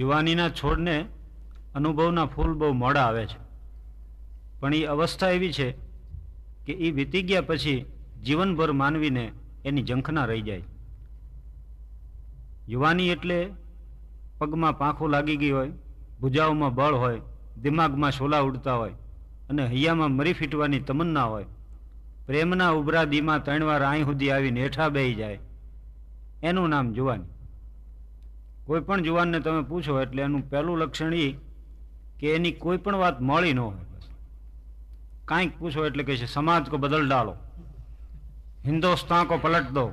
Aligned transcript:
યુવાનીના 0.00 0.48
છોડને 0.48 1.04
અનુભવના 1.74 2.26
ફૂલ 2.26 2.52
બહુ 2.54 2.72
મોડા 2.72 3.00
આવે 3.00 3.26
છે. 3.26 3.38
પણ 4.60 4.74
એ 4.74 4.84
અવસ્થા 4.84 5.30
એવી 5.30 5.52
છે 5.52 5.70
કે 6.66 6.72
એ 6.72 6.90
વીતી 6.90 7.22
ગયા 7.22 7.40
પછી 7.40 7.84
જીવનભર 8.24 8.72
માનવીને 8.72 9.32
એની 9.64 9.82
ઝંખના 9.82 10.24
રહી 10.24 10.42
જાય. 10.42 10.62
યુવાની 12.68 13.08
એટલે 13.08 13.50
પગમાં 14.38 14.78
પાંખું 14.78 15.10
લાગી 15.10 15.36
ગઈ 15.36 15.50
હોય, 15.50 15.72
ભુજાઓમાં 16.20 16.74
બળ 16.74 16.94
હોય, 16.94 17.20
દિમાગમાં 17.62 18.10
શોલા 18.10 18.38
ઉડતા 18.38 18.74
હોય 18.74 18.92
અને 19.50 19.66
હૈયામાં 19.66 20.10
મરી 20.10 20.32
ફીટવાની 20.32 20.80
તમન્ના 20.80 21.24
હોય. 21.24 21.44
પ્રેમના 22.26 22.70
ઉભરા 22.70 23.04
દીમાં 23.04 23.44
ત્રણ 23.44 23.64
વાર 23.64 23.82
અહીં 23.82 24.04
સુધી 24.04 24.30
આવીને 24.30 24.62
હેઠા 24.62 24.88
બેહી 24.88 25.14
જાય. 25.14 25.38
એનું 26.42 26.68
નામ 26.68 26.92
જુવાની 26.92 27.39
કોઈ 28.70 28.82
પણ 28.88 29.00
જુવાનને 29.02 29.38
તમે 29.44 29.62
પૂછો 29.70 29.94
એટલે 30.00 30.20
એનું 30.22 30.42
પહેલું 30.50 30.82
લક્ષણ 30.82 31.14
એ 31.20 31.28
કે 32.18 32.34
એની 32.34 32.58
કોઈ 32.64 32.78
પણ 32.84 33.00
વાત 33.02 33.16
મળી 33.20 33.54
ન 33.54 33.60
હોય 33.62 33.84
બસ. 33.92 34.06
કાંઈક 35.28 35.56
પૂછો 35.58 35.86
એટલે 35.86 36.02
કહે 36.04 36.16
છે, 36.20 36.26
સમાજ 36.26 36.70
કો 36.70 36.78
બદલ 36.78 37.06
ડાલો. 37.06 37.34
હિન્દુસ્તાન 38.68 39.26
કો 39.26 39.38
પલટ 39.38 39.74
દો. 39.78 39.84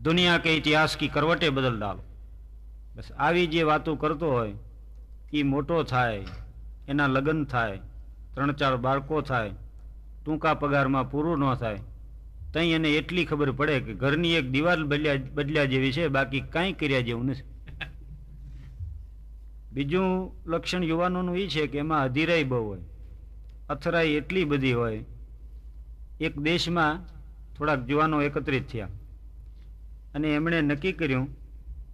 દુનિયા 0.00 0.38
કે 0.38 0.56
ઇતિહાસ 0.56 0.96
કી 0.96 1.08
કરવટે 1.08 1.50
બદલ 1.50 1.76
ડાલો. 1.76 2.02
બસ 2.96 3.12
આવી 3.18 3.46
જે 3.46 3.68
વાતો 3.70 3.96
કરતો 3.96 4.32
હોય 4.36 4.56
એ 5.32 5.44
મોટો 5.52 5.84
થાય, 5.84 6.24
એના 6.88 7.12
લગ્ન 7.16 7.44
થાય 7.44 7.78
ત્રણ 8.34 8.52
ચાર 8.54 8.74
બાળકો 8.78 9.22
થાય, 9.30 9.54
ટૂંકા 10.24 10.54
પગારમાં 10.54 11.10
પૂરું 11.10 11.44
ન 11.44 11.56
થાય, 11.56 11.80
તઈ 12.52 12.68
એને 12.72 12.90
એટલી 12.98 13.24
ખબર 13.24 13.50
પડે 13.52 13.80
કે 13.80 14.00
ઘરની 14.02 14.36
એક 14.40 14.46
દિવાલ 14.50 14.84
બદલ્યા 14.90 15.24
બદલ્યા 15.36 15.72
જેવી 15.72 15.92
છે, 15.92 16.08
બાકી 16.08 16.40
કાંઈ 16.40 16.78
કર્યા 16.80 17.00
જેવું 17.00 17.26
નથી. 17.30 17.50
બીજું 19.72 20.32
લક્ષણ 20.46 20.84
યુવાનોનું 20.84 21.36
એ 21.36 21.46
છે 21.46 21.66
કે 21.66 21.78
એમાં 21.78 22.04
અધિરાઈ 22.04 22.44
બહુ 22.44 22.64
હોય. 22.66 22.82
અથરાઈ 23.70 24.08
એટલી 24.10 24.44
બધી 24.44 24.72
હોય, 24.72 25.04
એક 26.20 26.38
દેશમાં 26.38 27.00
થોડાક 27.54 27.90
યુવાનો 27.90 28.22
એકત્રિત 28.22 28.68
થયા. 28.68 28.88
અને 30.14 30.34
એમણે 30.34 30.60
નક્કી 30.60 30.92
કર્યું 30.92 31.26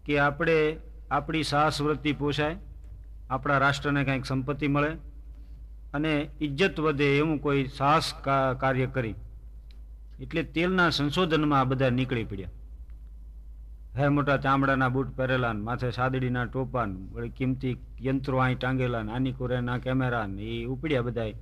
કે 0.05 0.19
આપણે 0.19 0.77
આપણી 1.11 1.43
સાહસ 1.43 1.83
વૃત્તિ 1.83 2.13
પોષાય, 2.13 2.57
આપણા 3.31 3.59
રાષ્ટ્રને 3.59 4.05
કંઈક 4.05 4.25
સંપત્તિ 4.25 4.69
મળે 4.69 4.93
અને 5.95 6.13
ઇજ્જત 6.41 6.81
વધે 6.81 7.09
એવું 7.19 7.39
કોઈ 7.39 7.65
સાહસ 7.77 8.15
કાર્ય 8.61 8.87
કરી. 8.87 9.15
એટલે 10.21 10.43
તેલના 10.43 10.91
સંશોધનમાં 10.91 11.61
આ 11.61 11.65
બધા 11.65 11.91
નીકળી 11.91 12.25
પડ્યા. 12.25 12.51
હે 13.99 14.09
મોટા 14.09 14.37
ચામડાના 14.37 14.89
બૂટ 14.89 15.09
પહેરેલા 15.17 15.53
ને 15.53 15.61
માથે 15.61 15.91
સાદડીના 15.91 16.45
ટોપા 16.45 16.85
વળી 17.13 17.29
કિંમતી 17.29 17.77
યંત્રો 18.03 18.39
અહીં 18.39 18.59
ટાંગેલા 18.59 19.03
ને 19.03 19.13
આની 19.13 19.33
કોરેના 19.33 19.79
કેમેરા 19.79 20.27
ને 20.27 20.43
એ 20.43 20.65
ઉપડ્યા 20.65 21.03
બધાય. 21.03 21.35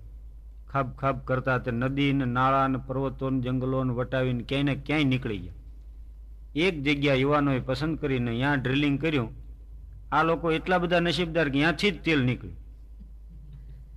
ખાબ 0.69 0.93
ખાબ 0.93 1.19
કરતા 1.25 1.59
તે 1.59 1.71
નદી 1.71 2.12
ને 2.12 2.25
નાળા 2.25 2.69
ને 2.69 2.79
પર્વતો 2.87 3.31
ને 3.31 3.41
જંગલો 3.41 3.84
ને 3.84 3.93
વટાવીને 3.93 4.43
ક્યાંય 4.43 4.62
ને 4.62 4.75
ક્યાંય 4.75 5.05
નીકળી 5.05 5.39
ગયા. 5.39 5.53
એક 6.55 6.83
જગ્યા 6.83 7.15
યુવાનોએ 7.15 7.61
પસંદ 7.61 7.99
કરીને 7.99 8.33
ત્યાં 8.37 8.62
ડ્રિલિંગ 8.62 9.01
કર્યું. 9.01 9.29
આ 10.12 10.23
લોકો 10.23 10.53
એટલા 10.53 10.79
બધા 10.79 11.01
નસીબદાર 11.01 11.45
કે 11.45 11.51
ત્યાંથી 11.51 11.91
જ 11.91 12.03
તેલ 12.03 12.25
નીકળ્યું. 12.25 12.57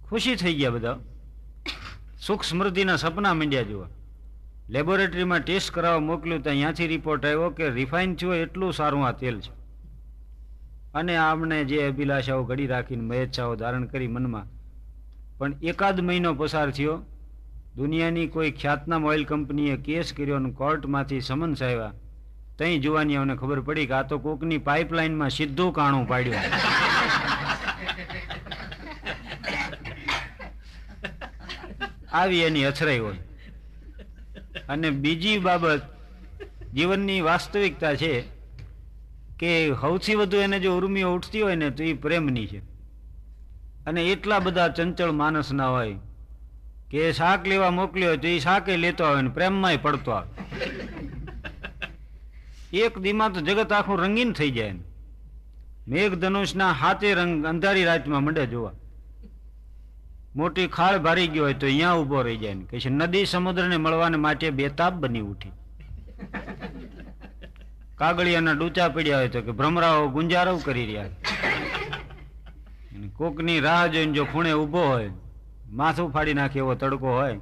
ખુશી 0.09 0.35
થઈ 0.35 0.53
ગયા 0.53 0.69
બધા. 0.69 0.97
સુખ 2.21 2.43
સમૃદ્ધિના 2.43 2.95
સપના 2.95 3.33
માંડ્યા 3.33 3.61
જોવા. 3.61 3.87
લેબોરેટરીમાં 4.69 5.39
ટેસ્ટ 5.39 5.71
કરાવવા 5.73 5.99
મોકલ્યું 5.99 6.43
ત્યાં 6.43 6.57
ત્યાંથી 6.57 6.87
રિપોર્ટ 6.87 7.25
આવ્યો 7.25 7.49
કે 7.49 7.69
રિફાઇન 7.69 8.15
થયો 8.15 8.33
એટલું 8.33 8.73
સારું 8.73 9.05
આ 9.07 9.11
તેલ 9.11 9.39
છે. 9.39 9.51
અને 10.93 11.15
આમને 11.15 11.63
જે 11.63 11.87
અભિલાષાઓ 11.87 12.43
ઘડી 12.43 12.67
રાખીને 12.67 13.03
મહેચ્છાઓ 13.03 13.55
ધારણ 13.55 13.85
કરી 13.85 14.07
મનમાં 14.07 14.45
પણ 15.37 15.53
એકાદ 15.63 16.01
મહિનો 16.01 16.33
પસાર 16.33 16.71
થયો 16.71 16.95
દુનિયાની 17.75 18.27
કોઈ 18.27 18.51
ખ્યાતનામ 18.51 19.05
ઓઇલ 19.05 19.25
કંપનીએ 19.25 19.77
કેસ 19.77 20.13
કર્યો 20.17 20.35
અને 20.35 20.51
કોર્ટમાંથી 20.51 21.21
સમન્સ 21.21 21.63
આવ્યા. 21.63 21.93
તઈ 22.59 22.79
જુવાનીઓને 22.79 23.35
ખબર 23.35 23.59
પડી 23.61 23.85
કે 23.85 23.93
આ 23.93 24.01
તો 24.03 24.19
કોકની 24.19 24.57
પાઇપલાઇનમાં 24.57 25.29
સીધું 25.29 25.73
કાણું 25.73 26.07
પાડ્યું. 26.07 26.35
આવી 32.13 32.39
એની 32.39 32.65
અછરાઈ 32.65 32.99
હોય. 32.99 33.15
અને 34.69 34.89
બીજી 34.89 35.37
બાબત 35.37 35.81
જીવનની 36.73 37.21
વાસ્તવિકતા 37.21 37.95
છે 37.95 38.21
કે 39.39 39.71
સૌથી 39.81 40.15
વધુ 40.15 40.37
એને 40.37 40.59
જો 40.59 40.77
ઉર્મિઓ 40.77 41.15
ઉઠતી 41.15 41.41
હોય 41.41 41.55
ને 41.55 41.69
તો 41.69 41.83
એ 41.83 41.93
પ્રેમની 41.93 42.47
છે. 42.47 42.59
અને 43.85 44.03
એટલા 44.03 44.39
બધા 44.39 44.67
ચંચળ 44.67 45.11
માણસના 45.11 45.69
હોય 45.69 45.95
કે 46.91 47.13
શાક 47.13 47.47
લેવા 47.47 47.71
મોકલ્યો 47.71 48.07
હોય 48.07 48.17
તો 48.17 48.27
એ 48.27 48.39
શાકે 48.39 48.77
લેતો 48.77 49.03
આવે 49.03 49.21
ને 49.21 49.29
પ્રેમમાંય 49.29 49.77
પડતો 49.77 50.11
આવે. 50.11 50.29
એક 52.73 52.99
દીમાં 52.99 53.33
તો 53.33 53.41
જગત 53.41 53.71
આખું 53.71 53.99
રંગીન 53.99 54.31
થઈ 54.31 54.51
જાય 54.51 54.71
ને. 54.71 54.79
મેઘધનુષના 55.87 56.71
હાથે 56.71 57.13
રંગ 57.13 57.45
અંધારી 57.45 57.85
રાતમાં 57.85 58.23
મંડે 58.23 58.45
જોવા. 58.45 58.71
મોટી 60.35 60.67
ખાળ 60.77 60.95
ભારી 61.05 61.29
ગયો 61.33 61.43
હોય 61.45 61.57
તો 61.61 61.65
અહીંયા 61.67 61.97
ઊભો 62.01 62.19
રહી 62.27 62.39
જાય 62.43 62.65
કે 62.69 62.75
છે, 62.83 62.89
નદી 62.89 63.25
સમુદ્રને 63.25 63.77
મળવાને 63.77 64.17
માટે 64.25 64.47
બેતાબ 64.59 64.93
બની 65.01 65.25
ઉઠી. 65.31 65.53
કાગળિયાના 67.99 68.57
ડૂચા 68.59 68.89
પડ્યા 68.95 69.21
હોય 69.21 69.31
તો 69.35 69.39
કે 69.47 69.51
ભ્રમરાઓ 69.59 70.03
ગુંજારવ 70.15 70.57
કરી 70.67 70.87
રહ્યા 70.89 71.11
કોકની 73.17 73.59
રાહ 73.67 73.83
જોઈને 73.93 74.13
જો 74.17 74.23
ખૂણે 74.31 74.51
ઊભો 74.53 74.81
હોય, 74.91 75.11
માથું 75.79 76.11
ફાડી 76.13 76.37
નાખે 76.39 76.59
એવો 76.63 76.73
તડકો 76.75 77.09
હોય, 77.19 77.37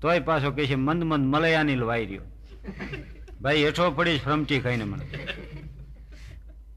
તોય 0.00 0.20
પાછો 0.28 0.50
કહે 0.56 0.64
છે, 0.70 0.76
મંદ 0.76 1.00
મંદ 1.10 1.24
મલયાની 1.34 1.78
વાઈ 1.90 2.06
રહ્યો 2.10 2.26
ભાઈ, 3.42 3.64
હેઠો 3.66 3.84
પડીશ 3.98 4.22
ફ્રમટી 4.26 4.60
ખાઈને 4.64 4.84
મને 4.84 5.04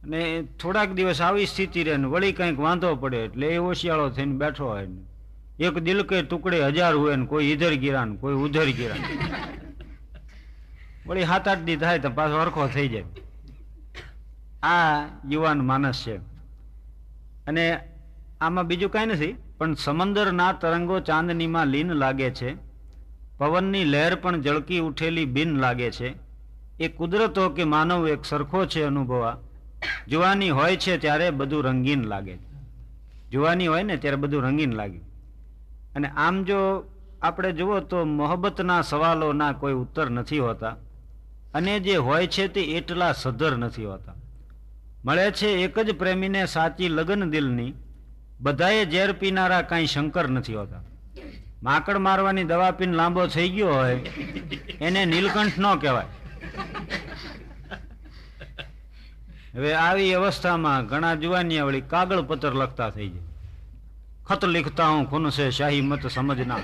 અને 0.03 0.21
થોડાક 0.61 0.89
દિવસ 0.97 1.19
આવી 1.21 1.47
સ્થિતિ 1.51 1.81
રહે 1.87 1.95
ને 2.03 2.07
વળી 2.13 2.35
કંઈક 2.37 2.57
વાંધો 2.67 2.89
પડે 3.03 3.19
એટલે 3.27 3.47
એ 3.55 3.57
હોશિયાળો 3.65 4.07
થઈને 4.17 4.35
બેઠો 4.41 4.65
હોય 4.71 4.87
ને. 4.93 5.01
એક 5.59 5.73
દિલ 5.79 6.03
કે 6.03 6.21
ટુકડે 6.21 6.63
હજાર 6.63 6.93
હોય 6.93 7.15
ને 7.15 7.25
કોઈ 7.25 7.45
ઇધર 7.45 7.73
ગિરા 7.73 8.05
ને 8.05 8.15
કોઈ 8.15 8.33
ઉધર 8.33 8.65
ગિરા 8.65 8.95
વળી 11.07 11.25
સાત 11.25 11.47
આઠ 11.47 11.59
દી 11.59 11.75
થાય 11.75 11.99
તો 11.99 12.09
પાછો 12.09 12.41
હરખો 12.41 12.67
થઈ 12.67 12.87
જાય. 12.87 13.03
આ 14.63 15.05
યુવાન 15.29 15.59
માણસ 15.59 16.03
છે. 16.07 16.17
અને 17.47 17.79
આમાં 18.41 18.67
બીજું 18.67 18.91
કાંઈ 18.91 19.05
નથી 19.05 19.35
પણ 19.57 19.73
સમંદરના 19.73 20.51
તરંગો 20.51 20.99
ચાંદનીમાં 20.99 21.67
લીન 21.67 21.91
લાગે 21.93 22.31
છે. 22.31 22.55
પવનની 23.37 23.83
લહેર 23.83 24.15
પણ 24.15 24.41
જળકી 24.41 24.79
ઉઠેલી 24.79 25.25
બિન 25.25 25.57
લાગે 25.57 25.91
છે. 25.91 26.13
એ 26.79 26.87
કુદરતો 26.87 27.49
કે 27.49 27.63
માનવ 27.63 28.07
એક 28.07 28.25
સરખો 28.25 28.65
છે 28.65 28.83
અનુભવા. 28.83 29.37
જુવાની 30.07 30.49
હોય 30.49 30.75
છે 30.75 30.97
ત્યારે 30.97 31.29
બધું 31.29 31.63
રંગીન 31.63 32.03
લાગે 32.03 32.37
જુવાની 33.31 33.67
હોય 33.67 33.83
ને 33.83 33.97
ત્યારે 33.97 34.15
બધું 34.15 34.41
રંગીન 34.41 34.73
લાગે. 34.73 35.12
અને 35.95 36.07
આમ 36.07 36.43
જો 36.43 36.59
આપણે 37.21 37.51
જુઓ 37.51 37.79
તો 37.79 38.05
મોહબ્બતના 38.05 38.81
સવાલોના 38.81 39.53
કોઈ 39.53 39.73
ઉત્તર 39.73 40.09
નથી 40.09 40.39
હોતા. 40.39 40.75
અને 41.53 41.79
જે 41.79 41.95
હોય 41.95 42.27
છે 42.27 42.47
તે 42.47 42.61
એટલા 42.61 43.11
સધર 43.11 43.57
નથી 43.57 43.85
હોતા. 43.85 44.15
મળે 45.05 45.31
છે 45.31 45.47
એક 45.47 45.79
જ 45.79 45.95
પ્રેમીને 45.95 46.45
સાચી 46.45 46.89
લગ્ન 46.89 47.29
દિલની. 47.29 47.73
બધાએ 48.41 48.85
ઝેર 48.85 49.11
પીનારા 49.13 49.61
કાંઈ 49.61 49.85
શંકર 49.85 50.27
નથી 50.29 50.55
હોતા. 50.55 50.83
માકડ 51.63 51.97
મારવાની 51.97 52.43
દવા 52.43 52.71
પીને 52.71 52.95
લાંબો 52.95 53.27
થઈ 53.27 53.49
ગયો 53.49 53.73
હોય, 53.73 53.99
એને 54.81 55.05
નીલકંઠ 55.05 55.59
ન 55.59 55.75
કહેવાય. 55.75 56.05
હવે 59.55 59.73
આવી 59.73 60.13
અવસ્થામાં 60.13 60.87
ઘણા 60.87 61.15
જુવાનિયા 61.15 61.63
વળી 61.63 61.81
કાગળ 61.81 62.21
પત્ર 62.21 62.53
લખતા 62.53 62.89
થઈ 62.89 63.09
જાય. 63.09 63.32
ખત 64.24 64.44
लिखता 64.46 64.86
हूं 64.86 65.04
खून 65.06 65.30
से 65.30 65.44
शाही 65.52 65.80
मत 65.84 66.06
समझना 66.10 66.56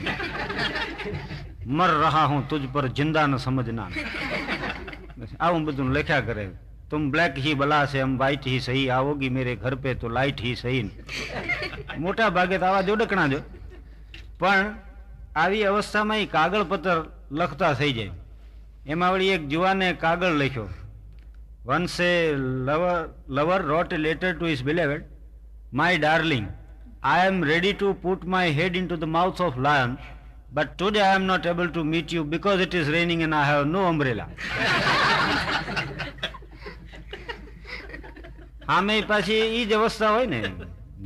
મર 1.69 1.91
રહા 1.96 2.25
હું 2.26 2.43
તુજ 2.46 2.64
પર 2.69 2.87
જિંદા 2.91 3.26
ન 3.26 3.38
સમજના 3.38 3.88
આવું 5.41 5.62
બધું 5.67 5.93
લખ્યા 5.93 6.26
કરે 6.26 6.44
તુમ 6.91 7.11
બ્લેક 7.11 7.38
ही 7.38 7.55
બલા 7.56 7.85
છે 7.87 8.00
હમ 8.00 8.17
વ્હાઇટ 8.19 8.46
ही 8.46 8.56
સહી 8.61 8.85
આવોગી 8.91 9.31
મેરે 9.31 9.52
ઘર 9.56 9.75
પે 9.79 9.94
તો 9.96 10.11
લાઇટ 10.11 10.41
ही 10.41 10.52
સહી 10.56 10.82
મોટા 11.99 12.31
ભાગે 12.31 12.56
તો 12.56 12.67
આવા 12.67 12.82
જોડકણા 12.82 13.29
જો 13.29 13.41
પણ 14.38 14.69
આવી 15.37 15.64
અવસ્થામાં 15.67 16.20
એ 16.20 16.26
કાગળ 16.29 16.67
પત્ર 16.67 16.99
લખતા 17.35 17.73
થઈ 17.75 17.93
જાય 17.93 18.14
એમાં 18.88 19.14
વળી 19.14 19.32
એક 19.37 19.46
જુવાને 19.49 19.88
કાગળ 19.99 20.41
લખ્યો 20.41 20.69
once 21.67 21.96
a 22.02 22.12
lover 22.67 23.00
lover 23.31 23.61
wrote 23.67 23.96
letter 24.00 24.31
to 24.32 24.52
his 24.55 24.64
beloved 24.64 25.08
my 25.73 26.02
darling 26.02 26.46
I 27.04 27.25
am 27.25 27.42
ready 27.42 27.74
to 27.75 27.94
put 27.94 28.25
my 28.25 28.50
head 28.50 28.75
into 28.75 28.98
the 28.98 29.07
mouth 29.07 29.40
of 29.40 29.57
lion, 29.57 29.98
but 30.51 30.78
today 30.78 31.00
I 31.00 31.16
am 31.16 31.25
not 31.25 31.46
able 31.46 31.69
to 31.69 31.84
meet 31.84 32.12
you 32.12 32.25
because 32.25 32.60
it 32.60 32.74
is 32.74 32.90
raining 32.90 33.24
and 33.24 33.34
I 33.34 33.46
have 33.46 33.68
no 33.68 33.86
umbrella. 33.86 34.28
આમે 38.68 38.96
પાછી 39.04 39.38
એ 39.60 39.62
જ 39.66 39.74
અવસ્થા 39.75 40.10
હોય 40.10 40.28
ને 40.28 40.42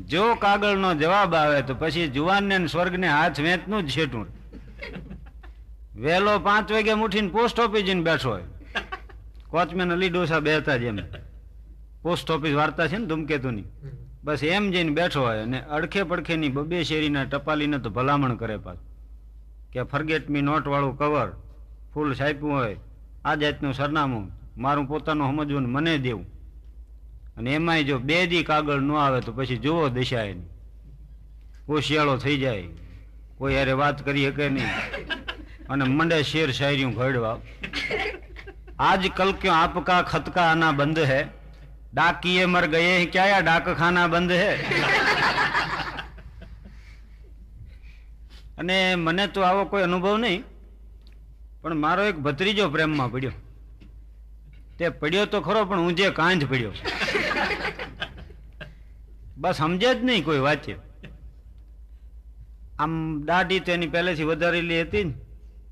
જો 0.08 0.24
કાગળનો 0.38 0.90
જવાબ 0.96 1.36
આવે 1.36 1.60
તો 1.68 1.76
પછી 1.76 2.08
જુવાનને 2.10 2.58
સ્વર્ગને 2.68 3.08
હાથ 3.10 3.40
વેચનું 3.46 3.86
જ 3.86 3.94
છેટું 3.96 4.26
વહેલો 5.98 6.34
પાંચ 6.48 6.74
વાગે 6.76 6.94
ઉઠીને 6.98 7.30
પોસ્ટ 7.32 7.60
ઓફિસ 7.60 7.86
જઈને 7.86 8.04
બેઠો 8.04 8.30
હોય 8.30 8.48
કોચમેન 9.52 9.96
અલી 9.98 10.10
ડોસા 10.10 10.42
બેહતા 10.42 10.78
જેમ 10.78 11.00
પોસ્ટ 12.04 12.30
ઓફિસ 12.30 12.60
વાર્તા 12.62 12.88
છે 12.88 12.98
ને 12.98 13.08
ધૂમકેતુની 13.08 13.66
બસ 14.24 14.44
એમ 14.44 14.72
જઈને 14.72 14.92
બેઠો 14.92 15.22
હોય 15.22 15.42
અને 15.44 15.60
અડખે 15.62 16.04
પડખેની 16.04 16.50
બબે 16.50 16.84
શેરીના 16.84 17.26
ટપાલીને 17.26 17.78
તો 17.78 17.90
ભલામણ 17.90 18.36
કરે 18.36 18.58
પાછું. 18.58 18.88
કે 19.74 19.84
ફરગેટ 19.84 20.30
મી 20.30 20.42
નોટવાળું 20.42 20.98
કવર 20.98 21.30
ફૂલ 21.94 22.16
છાપ્યું 22.16 22.54
હોય, 22.54 22.78
આ 23.26 23.36
જાતનું 23.36 23.74
સરનામું, 23.74 24.32
મારું 24.58 24.88
પોતાનું 24.88 25.28
સમજવું 25.28 25.70
મને 25.70 25.98
દેવું. 25.98 26.26
અને 27.38 27.54
એમાંય 27.54 27.84
જો 27.84 28.00
બે 28.00 28.28
દી 28.28 28.44
કાગળ 28.44 28.80
ન 28.80 28.92
આવે 28.92 29.22
તો 29.22 29.32
પછી 29.32 29.58
જુઓ 29.58 29.90
દિશા 29.90 30.24
એની 30.24 30.50
કોશિયાળો 31.66 32.18
થઈ 32.18 32.38
જાય, 32.38 32.68
કોઈ 33.38 33.54
યારે 33.54 33.72
વાત 33.72 34.06
કરી 34.06 34.26
શકે 34.26 34.50
નહીં, 34.50 34.72
અને 35.70 35.84
મંડે 35.84 36.24
શેર 36.24 36.52
શાયરી 36.52 36.86
ઘડવા. 36.86 37.38
આજ 38.80 39.12
કલ 39.16 39.34
આપકા 39.52 40.02
ખતકા 40.02 40.42
આના 40.42 40.72
બંધ 40.72 41.00
है 41.00 41.22
डाकिए 41.93 42.47
मर 42.49 42.67
गए 42.69 42.89
हैं 42.89 43.07
क्या 43.09 43.27
या 43.27 43.41
डाक 43.43 43.75
खाना 43.77 44.09
બંધ 44.09 44.33
है 44.37 44.53
અને 48.59 48.77
મને 48.99 49.25
તો 49.29 49.41
આવો 49.43 49.63
કોઈ 49.67 49.83
અનુભવ 49.83 50.15
નહીં 50.19 50.43
પણ 51.63 51.79
મારો 51.79 52.03
એક 52.05 52.19
ભત્રીજો 52.21 52.65
પ્રેમમાં 52.71 53.11
પડ્યો 53.11 53.37
તે 54.79 54.91
પડ્યો 54.97 55.27
તો 55.27 55.39
ખરો 55.43 55.61
પણ 55.65 55.85
ઊંઝે 55.85 56.09
કાંધ 56.13 56.45
પડ્યો 56.47 56.73
બસ 59.39 59.57
સમજે 59.59 59.91
જ 59.91 59.99
નહીં 60.03 60.25
કોઈ 60.25 60.41
વાંચે 60.41 60.75
આમ 62.79 62.93
દાઢી 63.25 63.61
તો 63.61 63.71
એની 63.73 63.91
પહેલેથી 63.91 64.29
વધારેલી 64.29 64.83
હતી 64.83 65.05
ને 65.05 65.15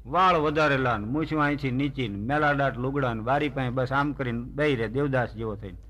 વાળ 0.09 0.37
વધારેલા 0.41 0.97
ને 0.99 1.07
મૂછું 1.09 1.43
અહીંથી 1.43 1.75
નીચી 1.75 2.09
ને 2.09 2.19
મેલા 2.29 2.55
દાટ 2.55 2.77
લુગડા 2.79 3.15
ને 3.15 3.23
બારી 3.23 3.51
પાસે 3.51 3.73
બસ 3.73 3.93
આમ 3.93 4.09
કરીને 4.15 4.43
દઈ 4.57 4.73
રહે 4.75 4.89
દેવદાસ 4.91 5.31
જેવો 5.35 5.55
થઈને 5.57 5.81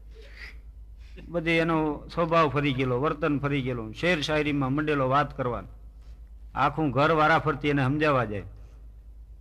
બધી 1.27 1.51
એનો 1.51 2.07
સ્વભાવ 2.13 2.49
ફરી 2.49 2.73
ગયેલો, 2.73 3.01
વર્તન 3.01 3.39
ફરી 3.39 3.61
ગયેલું. 3.61 3.93
શેર 3.93 4.21
શાયરીમાં 4.21 4.73
મંડેલો 4.73 5.09
વાત 5.09 5.37
કરવાનો. 5.37 5.67
આખું 6.55 6.91
ઘર 6.91 7.11
વારા 7.11 7.39
ફરતી 7.39 7.69
એને 7.69 7.83
સમજાવવા 7.83 8.25
જાય. 8.25 8.43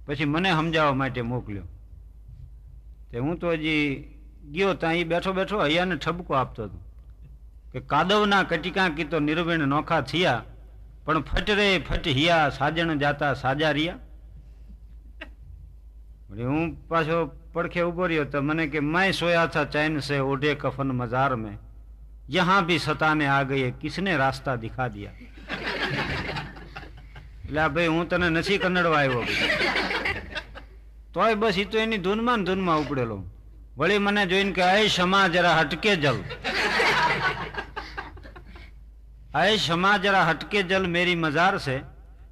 પછી 0.07 0.25
મને 0.25 0.51
સમજાવવા 0.53 0.95
માટે 0.95 1.23
મોકલ્યો. 1.23 1.63
તે 3.11 3.19
હું 3.19 3.39
તો 3.39 3.53
હજી 3.53 4.09
ગયો 4.53 4.75
ત્યાં 4.75 4.95
એ 4.95 5.05
બેઠો 5.05 5.33
બેઠો 5.33 5.65
હૈયાને 5.65 5.97
ઠપકો 5.97 6.35
આપતો 6.35 6.65
હતો. 6.65 6.79
કે 7.73 7.81
કાદવના 7.81 8.43
કટિકા 8.43 8.89
કીતો 8.89 9.19
નિર્વિણ 9.19 9.59
નોખા 9.59 10.01
થયા, 10.01 10.45
પણ 11.05 11.23
ફટરે 11.23 11.79
ફટ 11.79 12.07
હિયા, 12.07 12.49
સાજણ 12.49 12.99
જાતા 12.99 13.35
સાજા 13.35 13.71
વળી 16.31 16.45
હું 16.45 16.89
પાછો 16.89 17.40
પડખે 17.54 17.82
ઉભો 17.82 18.08
રહ્યો 18.08 18.26
તો 18.26 18.42
મને 18.42 18.66
કે 18.68 18.80
मैं 18.84 19.08
सोया 19.14 19.44
था 19.48 19.64
चैन 19.74 20.00
से 20.00 20.20
ओढ़े 20.22 20.56
कफन 20.56 20.92
मजार 20.94 21.36
में 21.36 21.56
यहाँ 22.30 22.60
भी 22.66 22.78
सताने 22.80 23.26
आ 23.28 23.42
गए 23.44 23.72
किसने 23.82 24.18
रास्ता 24.18 24.56
दिखा 24.58 24.88
दिया 24.90 25.12
એટલે 27.44 27.60
આ 27.62 27.70
ભાઈ 27.70 27.88
હું 27.88 28.06
તને 28.08 28.30
નથી 28.30 28.58
કન્નડવા 28.58 29.00
આવ્યો 29.00 29.22
ભાઈ. 29.22 29.50
તોય 31.14 31.36
બસ 31.36 31.58
એ 31.58 31.66
તો 31.66 31.78
એની 31.78 31.98
ધૂનમાં 31.98 32.38
ને 32.38 32.46
ધૂનમાં 32.46 32.80
ઉપડેલો 32.80 33.18
વળી 33.78 34.00
મને 34.00 34.24
જોઈને 34.28 34.52
કે 34.52 34.64
અય 34.64 34.86
ક્ષમા 34.88 35.28
જરા 35.30 35.56
હટકે 35.60 35.96
જલ 35.98 36.20
अय 39.36 39.58
क्षमा 39.58 39.90
जरा 39.98 40.20
हटके 40.24 40.60
जल 40.64 40.84
मेरी 40.88 41.16
मजार 41.16 41.56
से 41.58 41.74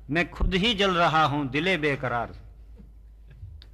मैं 0.10 0.24
खुद 0.30 0.54
ही 0.56 0.70
जल 0.74 0.94
रहा 0.96 1.24
हूं 1.26 1.42
दिले 1.52 1.74
बेकरार 1.78 2.30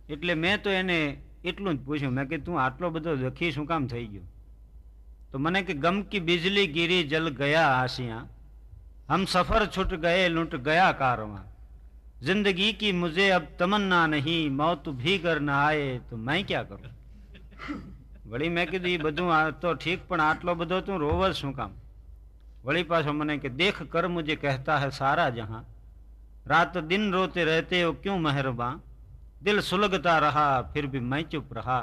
એટલે 0.09 0.33
મેં 0.35 0.61
તો 0.63 0.69
એને 0.71 0.97
એટલું 1.43 1.71
જ 1.73 1.79
પૂછ્યું 1.85 2.13
મેં 2.13 2.27
કે 2.27 2.41
તું 2.41 2.59
આટલો 2.61 2.91
બધો 2.91 3.15
દખી 3.17 3.51
શું 3.51 3.67
કામ 3.67 3.87
થઈ 3.87 4.07
ગયો 4.07 4.25
તો 5.31 5.39
મને 5.39 5.61
કે 5.63 5.75
ગમ 5.77 5.97
કી 6.09 6.25
બિજલી 6.27 6.67
ગીરી 6.69 7.01
જલ 7.05 7.31
ગયા 7.35 7.65
આશિયા 7.73 8.25
हम 9.09 9.25
सफर 9.27 9.65
छूट 9.67 9.93
गए 9.99 10.25
लुट 10.29 10.51
गया 10.63 10.87
कारवां 10.95 11.43
जिंदगी 12.23 12.71
की 12.75 12.91
मुझे 12.95 13.29
अब 13.31 13.47
तमन्ना 13.59 14.01
नहीं 14.07 14.39
मौत 14.55 14.89
भी 14.97 15.17
कर 15.19 15.39
न 15.41 15.55
आए 15.59 15.87
तो 16.09 16.19
मैं 16.23 16.39
क्या 16.45 16.61
करूं 16.65 16.91
વળી 18.31 18.49
મેં 18.49 18.65
કીધું 18.67 18.89
એ 18.89 18.97
બધું 18.99 19.31
આ 19.33 19.43
તો 19.61 19.71
ઠીક 19.75 20.03
પણ 20.07 20.21
આટલો 20.21 20.55
બધો 20.55 20.81
તું 20.81 20.99
રોવ 20.99 21.21
જ 21.23 21.31
શું 21.35 21.53
કામ 21.53 21.71
वही 22.63 22.83
पाछो 22.85 23.13
मने 23.13 23.37
के 23.39 23.49
देख 23.51 23.81
कर 23.91 24.07
मुझे 24.09 24.35
कहता 24.37 24.77
है 24.77 24.89
सारा 24.91 25.29
जहां 25.31 25.61
रात 26.45 26.77
दिन 26.85 27.11
रोते 27.13 27.43
रहते 27.45 27.81
हो 27.81 27.93
क्यों 28.03 28.17
मेहरबान 28.19 28.81
दिल 29.43 29.61
सुलगता 29.61 30.17
रहा 30.19 30.45
फिर 30.73 30.87
भी 30.87 30.99
मैं 31.05 31.23
चुप 31.25 31.53
रहा 31.53 31.79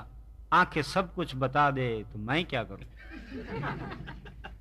आंखें 0.52 0.82
सब 0.84 1.14
कुछ 1.14 1.34
बता 1.36 1.70
दे 1.72 1.88
तो 2.06 2.18
मैं 2.20 2.44
क्या 2.46 2.64
करूं 2.64 2.88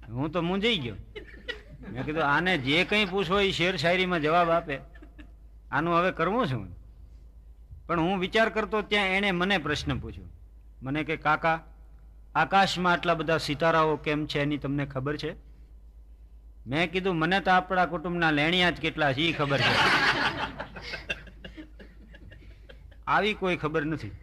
હું 0.10 0.30
તો 0.30 0.42
મૂંઝાઈ 0.42 0.80
ગયો 0.80 0.98
મેં 1.88 2.04
કીધું 2.04 2.26
આને 2.26 2.52
જે 2.60 2.84
કંઈ 2.86 3.08
પૂછો 3.08 3.40
એ 3.42 3.52
શેર 3.52 3.74
શાયરીમાં 3.78 4.22
જવાબ 4.22 4.52
આપે 4.52 4.76
આનું 5.72 5.94
હવે 5.94 6.12
કરવું 6.14 6.48
શું 6.48 6.68
પણ 7.88 8.00
હું 8.02 8.20
વિચાર 8.20 8.48
કરતો 8.52 8.84
ત્યાં 8.86 9.16
એણે 9.16 9.32
મને 9.34 9.58
પ્રશ્ન 9.60 9.98
પૂછ્યો 9.98 10.30
મને 10.82 11.04
કે 11.04 11.18
કાકા 11.20 11.58
આકાશમાં 12.36 12.94
આટલા 12.94 13.16
બધા 13.16 13.42
સિતારાઓ 13.42 13.98
કેમ 14.00 14.26
છે 14.26 14.42
એની 14.42 14.60
તમને 14.60 14.86
ખબર 14.86 15.16
છે 15.18 15.32
મેં 16.68 16.90
કીધું 16.90 17.16
મને 17.18 17.40
તો 17.42 17.52
આપણા 17.52 17.88
કુટુંબના 17.88 18.32
લેણિયા 18.32 18.72
જ 18.72 18.78
કેટલા 18.80 19.14
છે 19.14 19.28
એ 19.28 19.34
ખબર 19.34 19.60
છે 19.64 21.19
આવી 23.15 23.35
કોઈ 23.41 23.57
ખબર 23.62 23.85
નથી. 23.93 24.15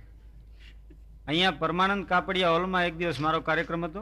અહીંયા 1.28 1.60
પરમાનંદ 1.62 2.06
કાપડિયા 2.12 2.56
હોલમાં 2.56 2.88
એક 2.90 2.96
દિવસ 3.00 3.20
મારો 3.26 3.40
કાર્યક્રમ 3.48 3.86
હતો 3.86 4.02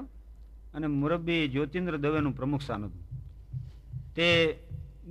અને 0.75 0.87
મુરબ્બી 1.01 1.43
જ્યોતિન્દ્ર 1.53 1.95
દવેનું 1.97 2.37
પ્રમુખ 2.39 2.63
સ્થાન 2.65 2.83
હતું. 2.87 3.03
તે 4.15 4.27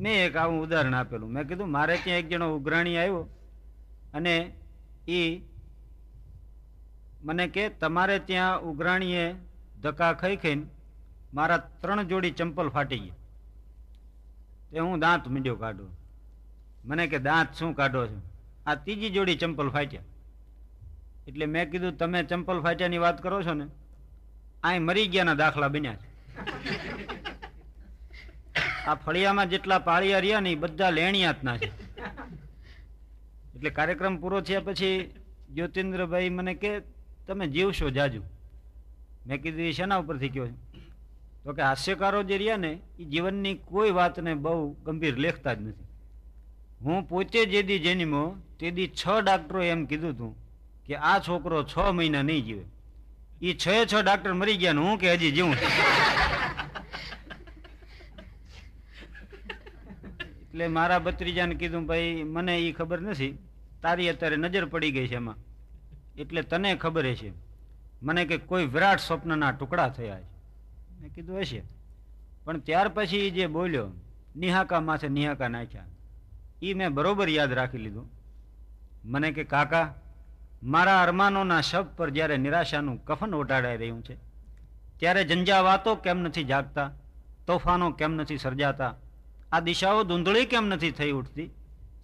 મેં 0.02 0.16
એક 0.26 0.36
આવું 0.36 0.62
ઉદાહરણ 0.64 0.94
આપેલું. 0.94 1.32
મેં 1.34 1.48
કીધું, 1.48 1.70
મારે 1.76 1.96
ત્યાં 2.04 2.20
એક 2.22 2.28
જણો 2.30 2.46
ઉઘરાણી 2.58 2.96
આવ્યો 2.96 3.24
અને 4.14 4.34
એ 5.08 5.20
મને 7.24 7.46
કે, 7.48 7.64
તમારે 7.82 8.16
ત્યાં 8.28 8.62
ઉઘરાણીએ 8.70 9.24
ધક્કા 9.82 10.12
ખાઈ 10.12 10.36
ખાઈને 10.36 10.66
મારા 11.34 11.60
ત્રણ 11.82 12.08
જોડી 12.10 12.30
ચંપલ 12.30 12.68
ફાટી 12.68 12.98
ગયા. 12.98 13.20
તે 14.70 14.78
હું 14.78 15.00
દાંત 15.04 15.24
મીંડ્યો 15.28 15.56
કાઢો 15.56 15.86
મને 16.84 17.04
કે, 17.12 17.18
દાંત 17.18 17.50
શું 17.58 17.72
કાઢો 17.74 18.02
છો? 18.06 18.20
આ 18.66 18.74
ત્રીજી 18.74 19.10
જોડી 19.10 19.34
ચંપલ 19.34 19.68
ફાટ્યા. 19.68 20.02
એટલે 21.26 21.46
મેં 21.46 21.70
કીધું, 21.70 21.98
તમે 21.98 22.22
ચંપલ 22.22 22.60
ફાટ્યાની 22.60 22.98
વાત 22.98 23.22
કરો 23.22 23.42
છો 23.42 23.54
ને 23.54 23.66
આ 24.62 24.78
મરી 24.78 25.06
ગયાના 25.06 25.34
દાખલા 25.34 25.68
બન્યા 25.68 25.94
છે. 25.94 26.14
આ 28.86 28.94
ફળિયામાં 28.94 29.50
જેટલા 29.50 29.78
પાળિયા 29.78 30.18
રહ્યા 30.18 30.40
ને 30.40 30.52
એ 30.52 30.54
બધા 30.54 30.90
લેણિયાતના 30.90 31.56
છે. 31.56 31.72
એટલે 33.54 33.70
કાર્યક્રમ 33.70 34.16
પૂરો 34.16 34.40
થયા 34.40 34.60
પછી 34.60 35.14
જ્યોતિન્દ્રભાઈ 35.50 36.28
મને 36.28 36.54
કે, 36.54 36.80
તમે 37.26 37.46
જીવશો 37.46 37.90
જાજુ. 37.90 38.22
મેં 39.26 39.42
કીધું, 39.42 39.60
એ 39.60 39.72
શેના 39.72 39.96
ઉપરથી 39.96 40.28
કહો 40.28 40.46
છો? 40.46 40.80
તો 41.44 41.52
કે, 41.52 41.62
હાસ્યકારો 41.62 42.22
જે 42.22 42.38
રહ્યા 42.38 42.56
ને 42.56 42.78
એ 42.98 43.04
જીવનની 43.04 43.54
કોઈ 43.54 43.90
વાતને 43.90 44.34
બહુ 44.34 44.72
ગંભીર 44.72 45.16
લેખતા 45.16 45.54
જ 45.54 45.60
નથી. 45.60 45.84
હું 46.80 47.08
પોતે 47.08 47.44
જેદી 47.44 47.78
જેનીમો 47.78 48.36
તે 48.58 48.70
દી 48.70 48.88
છ 48.88 49.08
ડાક્ટરો 49.24 49.62
એમ 49.62 49.84
કીધું 49.84 50.10
હતું 50.10 50.36
કે 50.86 50.96
આ 50.96 51.18
છોકરો 51.18 51.64
છ 51.64 51.78
મહિના 51.78 52.22
નહીં 52.22 52.44
જીવે. 52.44 52.64
એ 53.42 53.54
છ 53.54 53.68
છ 53.92 53.94
ડાક્ટર 54.04 54.32
મરી 54.32 54.56
ગયા 54.56 54.72
હું 54.72 54.98
કે 54.98 55.12
હજી 55.12 55.30
જીવું? 55.30 55.56
એટલે 60.42 60.68
મારા 60.68 60.98
ભત્રીજાને 60.98 61.54
કીધું, 61.54 61.86
ભાઈ, 61.86 62.22
મને 62.22 62.58
એ 62.58 62.72
ખબર 62.72 63.00
નથી. 63.00 63.38
તારી 63.82 64.08
અત્યારે 64.08 64.36
નજર 64.36 64.64
પડી 64.64 64.90
ગઈ 64.90 65.06
છે 65.06 65.14
એમાં. 65.14 65.36
એટલે 66.16 66.42
તને 66.42 66.76
ખબર 66.76 67.10
હશે. 67.10 67.32
મને 68.02 68.24
કે 68.24 68.36
કોઈ 68.36 68.64
વિરાટ 68.64 69.00
સ્વપ્નના 69.00 69.50
ટુકડા 69.50 69.88
થયા 69.88 70.20
છે. 70.20 70.24
મેં 71.00 71.14
કીધું, 71.14 71.40
હશે. 71.40 71.62
પણ 72.44 72.58
ત્યાર 72.58 72.88
પછી 72.88 73.30
જે 73.30 73.46
બોલ્યો, 73.46 73.90
નિહાકા 74.36 74.80
માથે 74.80 75.08
નિહાકા 75.08 75.48
નાખ્યા. 75.48 75.84
એ 76.62 76.74
મેં 76.74 76.90
બરોબર 76.90 77.28
યાદ 77.28 77.52
રાખી 77.52 77.78
લીધું. 77.78 78.23
મને 79.04 79.30
કે, 79.32 79.44
કાકા, 79.44 79.94
મારા 80.62 81.02
અરમાનોના 81.02 81.60
શબ 81.60 81.86
પર 81.96 82.10
જ્યારે 82.10 82.36
નિરાશાનું 82.36 83.04
કફન 83.04 83.34
ઓટાડાઈ 83.34 83.76
રહ્યું 83.76 84.04
છે, 84.04 84.16
ત્યારે 85.00 85.24
ઝંઝાવાતો 85.24 85.94
કેમ 85.94 86.18
નથી 86.18 86.44
જાગતા? 86.44 86.92
તોફાનો 87.46 87.90
કેમ 87.90 88.12
નથી 88.14 88.38
સર્જાતા? 88.38 88.94
આ 89.52 89.60
દિશાઓ 89.60 90.02
ધૂંધળી 90.02 90.46
કેમ 90.46 90.66
નથી 90.66 90.90
થઈ 90.90 91.10
ઉઠતી? 91.10 91.50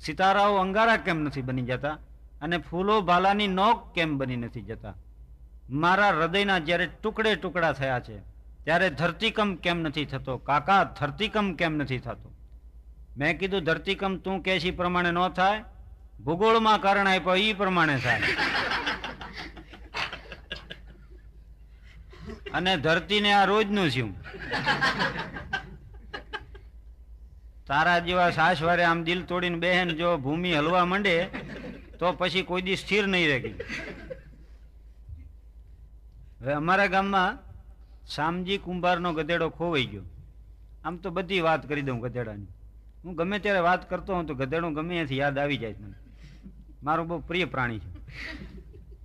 સિતારાઓ 0.00 0.56
અંગારા 0.56 0.96
કેમ 0.96 1.18
નથી 1.20 1.42
બની 1.42 1.62
જતા? 1.62 1.98
અને 2.42 2.58
ફૂલો 2.58 3.00
ભાલાની 3.00 3.46
નોક 3.46 3.94
કેમ 3.94 4.18
બની 4.18 4.36
નથી 4.36 4.62
જતા? 4.62 4.94
મારા 5.70 6.08
હૃદયના 6.08 6.58
જ્યારે 6.58 6.86
ટુકડે 7.02 7.34
ટુકડા 7.34 7.72
થયા 7.72 8.00
છે, 8.00 8.18
ત્યારે 8.64 8.90
ધરતીકંપ 8.90 9.60
કેમ 9.60 9.80
નથી 9.80 10.04
થતો? 10.04 10.38
કાકા, 10.38 10.84
ધરતીકંપ 11.00 11.58
કેમ 11.58 11.76
નથી 11.76 11.98
થતો? 11.98 12.32
મેં 13.16 13.38
કીધું, 13.38 13.64
ધરતીકંપ 13.64 14.24
તું 14.24 14.42
કહેશી 14.42 14.70
પ્રમાણે 14.70 15.10
ન 15.10 15.28
થાય 15.28 15.64
ભૂગોળમાં 16.24 16.82
કારણ 16.84 17.08
આપ્યો 17.10 17.36
એ 17.48 17.52
પ્રમાણે 17.60 17.96
થાય. 18.04 18.24
અને 22.56 22.72
ધરતીને 22.84 23.30
આ 23.34 23.44
રોજનું 23.50 23.88
શું 23.94 24.10
તારા 27.68 27.98
જેવા 28.08 28.30
સાસવારે 28.38 28.84
આમ 28.86 29.00
દિલ 29.08 29.20
તોડીને 29.30 29.58
બહેન 29.64 29.88
જો 30.00 30.08
ભૂમિ 30.24 30.50
હલવા 30.58 30.86
માંડે, 30.92 31.14
તો 31.98 32.06
પછી 32.20 32.48
કોઈ 32.50 32.64
દી 32.66 32.80
સ્થિર 32.82 33.04
નહીં 33.12 33.28
રહે 33.30 33.38
હવે 36.40 36.52
અમારા 36.60 36.90
ગામમાં 36.94 37.38
શામજી 38.14 38.60
કુંભારનો 38.66 39.10
ગધેડો 39.18 39.48
ખોવાઈ 39.58 39.88
ગયો. 39.92 40.06
આમ 40.84 40.94
તો 41.02 41.08
બધી 41.16 41.42
વાત 41.48 41.62
કરી 41.70 41.86
દઉં 41.88 41.98
ગધેડાની. 42.04 42.50
હું 43.04 43.12
ગમે 43.18 43.36
ત્યારે 43.44 43.66
વાત 43.68 43.82
કરતો 43.90 44.10
હોઉં 44.14 44.26
તો 44.28 44.34
ગધેડું 44.40 44.76
ગમે 44.78 44.92
ત્યાંથી 44.94 45.20
યાદ 45.22 45.36
આવી 45.42 45.60
જાય 45.64 45.78
મને. 45.82 45.96
મારું 46.82 47.08
બહુ 47.08 47.18
પ્રિય 47.18 47.44
પ્રાણી 47.44 47.78
છે. 47.78 47.90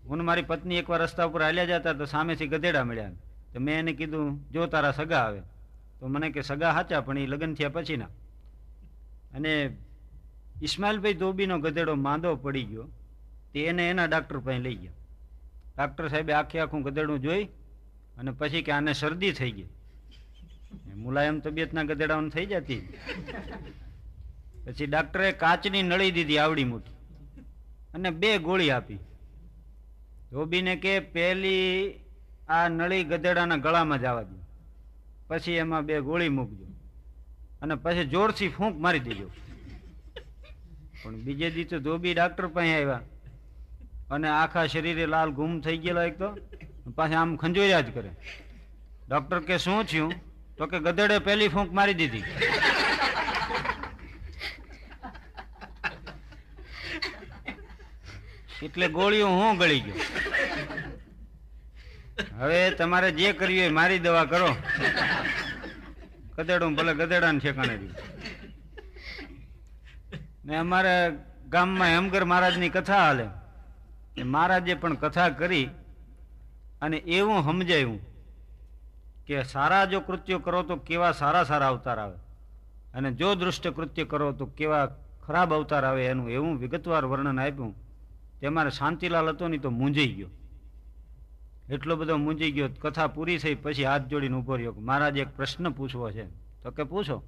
હું 0.07 0.23
મારી 0.23 0.41
પત્ની 0.41 0.75
એકવાર 0.75 1.01
રસ્તા 1.01 1.25
ઉપર 1.25 1.41
હાલ્યા 1.41 1.65
જતા 1.65 1.93
તો 1.93 2.05
સામેથી 2.05 2.47
ગધેડા 2.47 2.83
મળ્યા 2.83 3.09
તો 3.53 3.59
મેં 3.59 3.79
એને 3.79 3.93
કીધું, 3.93 4.51
જો 4.51 4.65
તારા 4.65 4.91
સગા 4.91 5.19
આવે. 5.19 5.41
તો 5.99 6.07
મને 6.07 6.29
કે, 6.29 6.41
સગા 6.41 6.73
સાચા 6.73 7.01
પણ 7.01 7.17
એ 7.17 7.27
લગ્ન 7.27 7.53
થયા 7.53 7.69
પછીના 7.69 8.11
અને 9.35 9.51
ઇસ્માઇલભાઈ 10.61 11.13
ધોબીનો 11.13 11.59
ગધેડો 11.59 11.95
માંદો 11.95 12.35
પડી 12.35 12.63
ગયો. 12.63 12.87
તે 13.53 13.65
એને 13.65 13.89
એના 13.89 14.05
ડાક્ટર 14.05 14.39
પાસે 14.39 14.59
લઈ 14.59 14.75
ગયા. 14.75 14.97
ડાક્ટર 15.75 16.07
સાહેબે 16.07 16.33
આખે 16.33 16.59
આખું 16.59 16.83
ગધેડું 16.83 17.21
જોઈ 17.21 17.43
અને 18.17 18.31
પછી 18.31 18.61
કે 18.61 18.71
આને 18.71 18.93
શરદી 18.93 19.31
થઈ 19.31 19.51
ગઈ. 19.51 19.69
મુલાયમ 20.95 21.39
તબિયતના 21.39 21.83
ગધેડાઓને 21.83 22.29
થઈ 22.29 22.45
જતી. 22.45 22.81
પછી 24.65 24.85
ડાક્ટરે 24.85 25.31
કાચની 25.31 25.83
નળી 25.83 26.11
દીધી 26.11 26.37
આવડી 26.37 26.63
મોટી. 26.63 26.94
અને 27.95 28.09
બે 28.09 28.37
ગોળી 28.37 28.71
આપી. 28.71 28.95
ધોબીને 30.31 30.75
કે, 30.75 30.99
પહેલી 30.99 31.93
આ 32.49 32.67
નળી 32.67 33.03
ગધેડાના 33.03 33.55
ગળામાં 33.55 33.99
જવા 33.99 34.23
દો. 34.23 34.35
પછી 35.27 35.51
એમાં 35.51 35.85
બે 35.85 36.01
ગોળી 36.01 36.29
મૂકજો. 36.29 36.65
અને 37.61 37.75
પછી 37.75 38.05
જોરથી 38.05 38.47
ફૂંક 38.49 38.79
મારી 38.79 38.99
દેજો. 38.99 39.31
પણ 41.03 41.15
બીજે 41.15 41.51
દી 41.51 41.63
તો 41.63 41.79
ધોબી 41.79 42.13
ડાક્ટર 42.13 42.47
પાસે 42.47 42.75
આવ્યા. 42.75 43.01
અને 44.11 44.29
આખા 44.29 44.67
શરીરે 44.67 45.05
લાલ 45.05 45.29
ગુમ 45.29 45.59
થઈ 45.59 45.77
ગયેલા 45.77 46.03
એક 46.03 46.19
તો. 46.19 46.37
પાછા 46.95 47.21
આમ 47.21 47.35
ખંજોર્યા 47.35 47.81
જ 47.81 47.93
કરે. 47.93 48.09
ડૉક્ટર 49.09 49.39
કે, 49.39 49.57
શું 49.57 49.83
થયું? 49.83 50.13
તો 50.57 50.65
કે, 50.65 50.79
ગધેડે 50.79 51.19
પહેલી 51.19 51.47
ફૂંક 51.47 51.73
મારી 51.73 51.93
દીધી. 51.93 52.23
એટલે 58.63 58.87
ગોળીઓ 58.87 59.27
હું 59.27 59.57
ગળી 59.57 59.79
ગયો. 59.79 59.95
હવે 62.39 62.71
તમારે 62.71 63.11
જે 63.11 63.33
કર્યું 63.33 63.61
હોય 63.61 63.69
મારી 63.69 63.99
દવા 63.99 64.25
કરો. 64.25 64.55
ગધેડું 66.37 66.75
ભલે 66.75 66.93
ગધેડાને 66.93 67.39
ઠેકાણે 67.39 67.77
ને 70.45 70.55
અમારા 70.57 71.11
ગામમાં 71.49 71.87
હેમગર 71.87 72.23
મહારાજની 72.23 72.69
કથા 72.69 72.97
હાલે. 72.97 73.27
મહારાજે 74.23 74.73
પણ 74.73 74.95
કથા 74.95 75.29
કરી 75.29 75.69
અને 76.81 76.97
એવું 76.97 77.43
સમજાયું 77.43 77.99
કે 79.27 79.43
સારા 79.43 79.85
જો 79.85 79.99
કૃત્યો 79.99 80.39
કરો 80.39 80.63
તો 80.63 80.75
કેવા 80.75 81.11
સારા 81.11 81.43
સારા 81.43 81.67
અવતાર 81.67 81.99
આવે. 81.99 82.17
અને 82.93 83.11
જો 83.11 83.35
દૃષ્ટ 83.35 83.67
કૃત્ય 83.67 84.03
કરો 84.03 84.31
તો 84.31 84.45
કેવા 84.45 84.85
ખરાબ 85.27 85.53
અવતાર 85.53 85.85
આવે 85.85 86.05
એનું 86.05 86.29
એવું 86.29 86.59
વિગતવાર 86.59 87.05
વર્ણન 87.05 87.39
આપ્યું. 87.39 87.84
તે 88.39 88.49
મારે 88.49 88.69
શાંતિલાલ 88.69 89.29
હતો 89.29 89.47
નહીં 89.47 89.61
તો 89.61 89.69
મૂંઝાઈ 89.69 90.07
ગયો. 90.07 90.27
એટલો 91.69 91.95
બધો 91.95 92.17
મૂંઝાઈ 92.17 92.51
ગયો, 92.51 92.69
કથા 92.79 93.07
પૂરી 93.07 93.37
થઈ, 93.37 93.55
પછી 93.55 93.83
હાથ 93.83 94.01
જોડીને 94.01 94.37
ઊભો 94.37 94.55
રહ્યો 94.55 94.73
મહારાજ 94.73 95.17
એક 95.17 95.27
પ્રશ્ન 95.27 95.69
પૂછવો 95.69 96.11
છે. 96.11 96.25
તો 96.63 96.71
કે 96.71 96.83
પૂછો. 96.83 97.23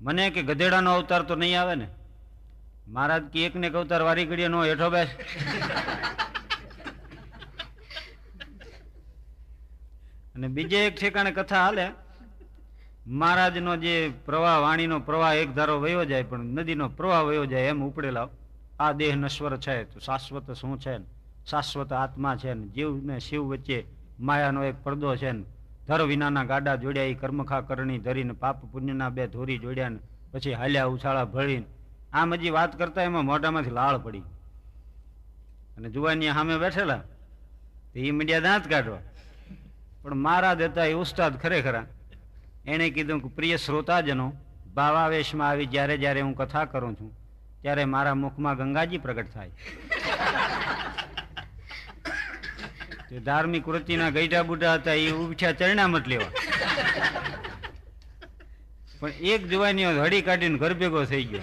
મને 0.00 0.30
કે 0.30 0.42
ગધેડાનો 0.42 0.94
અવતાર 0.94 1.22
તો 1.22 1.34
નહીં 1.34 1.60
આવે 1.60 1.74
ને? 1.74 1.88
મહારાજ 2.88 3.22
કે 3.22 3.46
એકને 3.46 3.66
એક 3.66 3.74
અવતાર 3.74 4.02
વારી 4.02 4.24
ઘડીએ 4.24 4.48
નો 4.48 4.64
હેઠો 4.64 4.90
બેસ? 4.90 5.08
અને 10.34 10.48
બીજે 10.48 10.86
એક 10.86 10.96
ઠેકાણે 11.00 11.30
કથા 11.30 11.64
હાલે. 11.64 11.88
મહારાજનો 13.06 13.76
જે 13.76 14.12
પ્રવાહ, 14.24 14.58
વાણીનો 14.58 15.00
પ્રવાહ 15.00 15.34
એક 15.34 15.54
ધારો 15.54 15.80
વયો 15.80 16.04
જાય, 16.04 16.22
પણ 16.22 16.44
નદીનો 16.44 16.88
પ્રવાહ 16.88 17.22
વયો 17.22 17.46
જાય 17.46 17.62
એમ 17.62 17.84
ઉપડેલા. 17.84 18.28
આ 18.80 18.92
દેહ 18.92 19.16
નશ્વર 19.16 19.56
છે 19.56 19.84
તો 19.84 20.00
શાશ્વત 20.00 20.52
શું 20.52 20.80
છે 20.80 20.98
શાશ્વત 21.50 21.92
આત્મા 21.92 22.36
છે 22.36 22.54
ને? 22.54 22.66
જીવ 22.66 23.04
ને 23.04 23.20
શિવ 23.20 23.42
વચ્ચે 23.42 23.84
માયાનો 24.20 24.64
એક 24.64 24.74
પડદો 24.82 25.16
છે 25.16 25.30
ને? 25.30 25.44
ધર 25.88 26.02
વિનાના 26.02 26.44
ગાડા 26.44 26.76
જોડ્યા 26.76 27.02
એ 27.02 27.14
કર્મખા 27.14 27.60
કરણી 27.60 27.98
ધરીને 27.98 28.32
પાપ 28.32 28.64
પુણ્યના 28.64 29.08
બે 29.08 29.26
ધોરી 29.26 29.58
જોડ્યા 29.58 29.88
ને? 29.88 29.98
પછી 30.32 30.52
હાલ્યા 30.52 30.84
ઉછાળા 30.84 31.24
ભળીને. 31.24 31.64
આમ 32.12 32.34
હજી 32.34 32.50
વાત 32.50 32.78
કરતા 32.78 33.02
એમાં 33.02 33.24
મોઢામાંથી 33.24 33.70
લાળ 33.70 33.98
પડી. 33.98 34.18
અને 35.76 35.90
જુવાની 35.90 36.28
સામે 36.28 36.58
બેઠેલા. 36.58 37.00
એ 37.94 38.10
મીડિયા 38.10 38.40
દાંત 38.40 38.70
કાઢવા. 38.70 38.98
પણ 40.02 40.14
મારા 40.14 40.54
દેતા 40.54 40.84
એ 40.84 40.92
ઉસ્તાદ 40.92 41.40
ખરેખરા. 41.40 41.86
એણે 42.66 42.90
કીધું 42.90 43.20
કે, 43.20 43.28
પ્રિય 43.28 43.56
શ્રોતાજનો, 43.56 44.32
ભાવાવેશમાં 44.74 45.48
આવી 45.48 45.66
જ્યારે 45.66 45.98
જ્યારે 45.98 46.20
હું 46.20 46.34
કથા 46.34 46.64
કરું 46.64 46.94
છું 46.94 47.25
ત્યારે 47.66 47.84
મારા 47.84 48.14
મુખમાં 48.14 48.56
ગંગાજી 48.56 48.98
પ્રગટ 48.98 49.30
થાય. 49.34 49.50
ધાર્મિક 53.18 53.68
વૃત્તિના 53.68 54.10
ગઈઢા 54.10 54.42
બુઢા 54.42 54.74
હતા, 54.74 54.92
એ 54.92 55.10
ઉઠ્યા 55.10 55.52
ચરણામત 55.52 56.08
લેવા. 56.08 56.24
પણ 59.00 59.08
એક 59.08 59.48
જુવાનીઓ 59.48 59.90
હળી 60.02 60.22
કાઢીને 60.22 60.58
ઘર 60.58 60.74
ભેગો 60.74 61.04
થઈ 61.04 61.24
ગયો. 61.24 61.40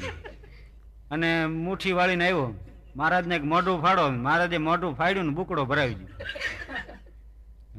અને 1.12 1.46
મુઠ્ઠી 1.46 1.92
વાળીને 1.92 2.24
આવ્યો. 2.24 2.60
મહારાજને 2.96 3.36
એક 3.36 3.44
મોઢું 3.44 3.82
ફાડો. 3.82 4.10
મહારાજે 4.10 4.58
મોઢું 4.58 4.96
ફાડ્યું 4.96 5.26
ને 5.26 5.32
બુકડો 5.32 5.66
ભરાવી 5.66 5.94
દીધો. 5.94 6.24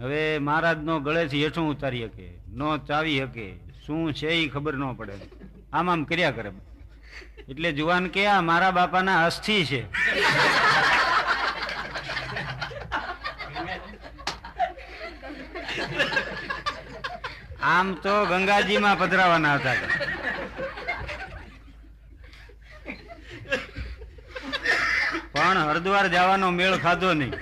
હવે 0.00 0.38
મહારાજનો 0.38 1.00
ગળેથી 1.00 1.44
હેઠું 1.44 1.70
ઉતારી 1.70 2.04
શકે, 2.04 2.30
નો 2.48 2.78
ચાવી 2.78 3.18
શકે, 3.18 3.56
શું 3.86 4.12
છે 4.12 4.28
એ 4.28 4.48
ખબર 4.48 4.74
ન 4.76 4.92
પડે. 4.92 5.12
આમ 5.72 5.90
આમ 5.90 6.04
કર્યા 6.04 6.30
કરે. 6.30 6.52
એટલે 7.50 7.70
જુવાન 7.78 8.04
કે 8.14 8.22
આ 8.34 8.40
મારા 8.50 8.76
બાપાના 8.78 9.20
અસ્થિ 9.26 9.56
છે. 9.70 9.80
આમ 17.72 17.88
તો 18.04 18.14
ગંગાજીમાં 18.30 18.98
પધરાવાના 19.02 19.56
હતા 19.58 19.76
પણ 25.34 25.58
હરિદ્વાર 25.68 26.06
જવાનો 26.14 26.48
મેળ 26.58 26.74
ખાધો 26.84 27.10
નહીં. 27.20 27.32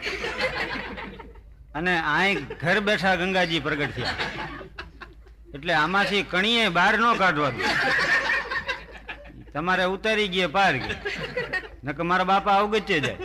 અને 1.78 1.94
અહીં 2.14 2.38
ઘર 2.62 2.78
બેઠા 2.86 3.16
ગંગાજી 3.20 3.60
પ્રગટ 3.66 3.92
થયા. 3.96 4.16
એટલે 5.54 5.72
આમાંથી 5.80 6.22
કણીએ 6.32 6.64
બહાર 6.78 6.94
ન 7.00 7.04
કાઢવા 7.22 7.50
દો. 7.56 7.62
તમારે 9.52 9.84
ઉતારી 9.84 10.28
ગયા 10.28 10.48
પાર 10.48 10.76
ગયા. 10.76 10.94
નકર 11.84 12.02
મારા 12.02 12.24
બાપા 12.24 12.56
અવગચે 12.56 13.00
જાય. 13.00 13.16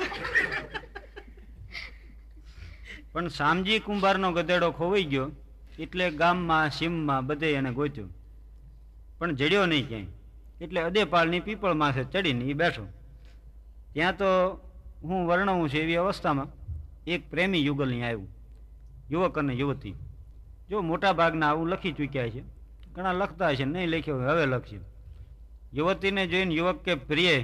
પણ 3.12 3.28
શામજી 3.28 3.80
કુંભારનો 3.80 4.32
ગધેડો 4.32 4.72
ખોવાઈ 4.72 5.04
ગયો, 5.04 5.32
એટલે 5.80 6.12
ગામમાં, 6.12 6.70
સીમમાં 6.70 7.26
બધે 7.26 7.54
એને 7.54 7.72
ગોત્યો. 7.72 8.08
પણ 9.18 9.36
જડ્યો 9.36 9.66
નહીં 9.66 9.88
ક્યાંય. 9.88 10.06
એટલે 10.62 10.82
અદેપાળની 10.82 11.40
પીપળ 11.40 11.74
માથે 11.74 12.04
ચડીને 12.04 12.46
એ 12.46 12.54
બેઠો. 12.54 12.88
ત્યાં 13.94 14.18
તો 14.18 14.26
હું 15.04 15.28
વર્ણવું 15.28 15.70
છું 15.70 15.80
એવી 15.80 15.96
અવસ્થામાં 15.96 16.48
એક 17.08 17.30
પ્રેમી 17.30 17.66
યુગલની 17.66 18.04
આવ્યું. 18.04 18.28
યુવક 19.12 19.40
અને 19.40 19.54
યુવતી. 19.54 19.96
જો 20.70 20.82
મોટા 20.82 21.14
ભાગના 21.14 21.50
આવું 21.50 21.70
લખી 21.70 21.92
ચૂક્યા 21.92 22.30
છે. 22.30 22.42
ઘણા 22.94 23.12
લખતા 23.12 23.54
છે 23.54 23.66
નહીં 23.66 23.88
લખ્યો, 23.88 24.22
હવે 24.22 24.46
લખશે. 24.46 24.97
યુવતીને 25.74 26.28
જોઈને 26.28 26.56
યુવક 26.56 26.84
કે, 26.84 26.96
પ્રિય, 26.96 27.44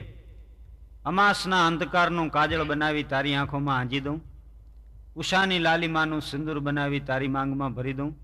અમાસના 1.06 1.68
અંધકારનું 1.68 2.30
કાજળ 2.30 2.64
બનાવી 2.64 3.04
તારી 3.04 3.34
આંખોમાં 3.34 3.80
આંજી 3.80 4.00
દઉં. 4.00 4.22
ઉષાની 5.16 5.60
લાલીમાનું 5.60 6.22
સિંદૂર 6.22 6.60
બનાવી 6.60 7.00
તારી 7.00 7.28
માંગમાં 7.28 7.74
ભરી 7.74 7.94
દઉં. 7.94 8.16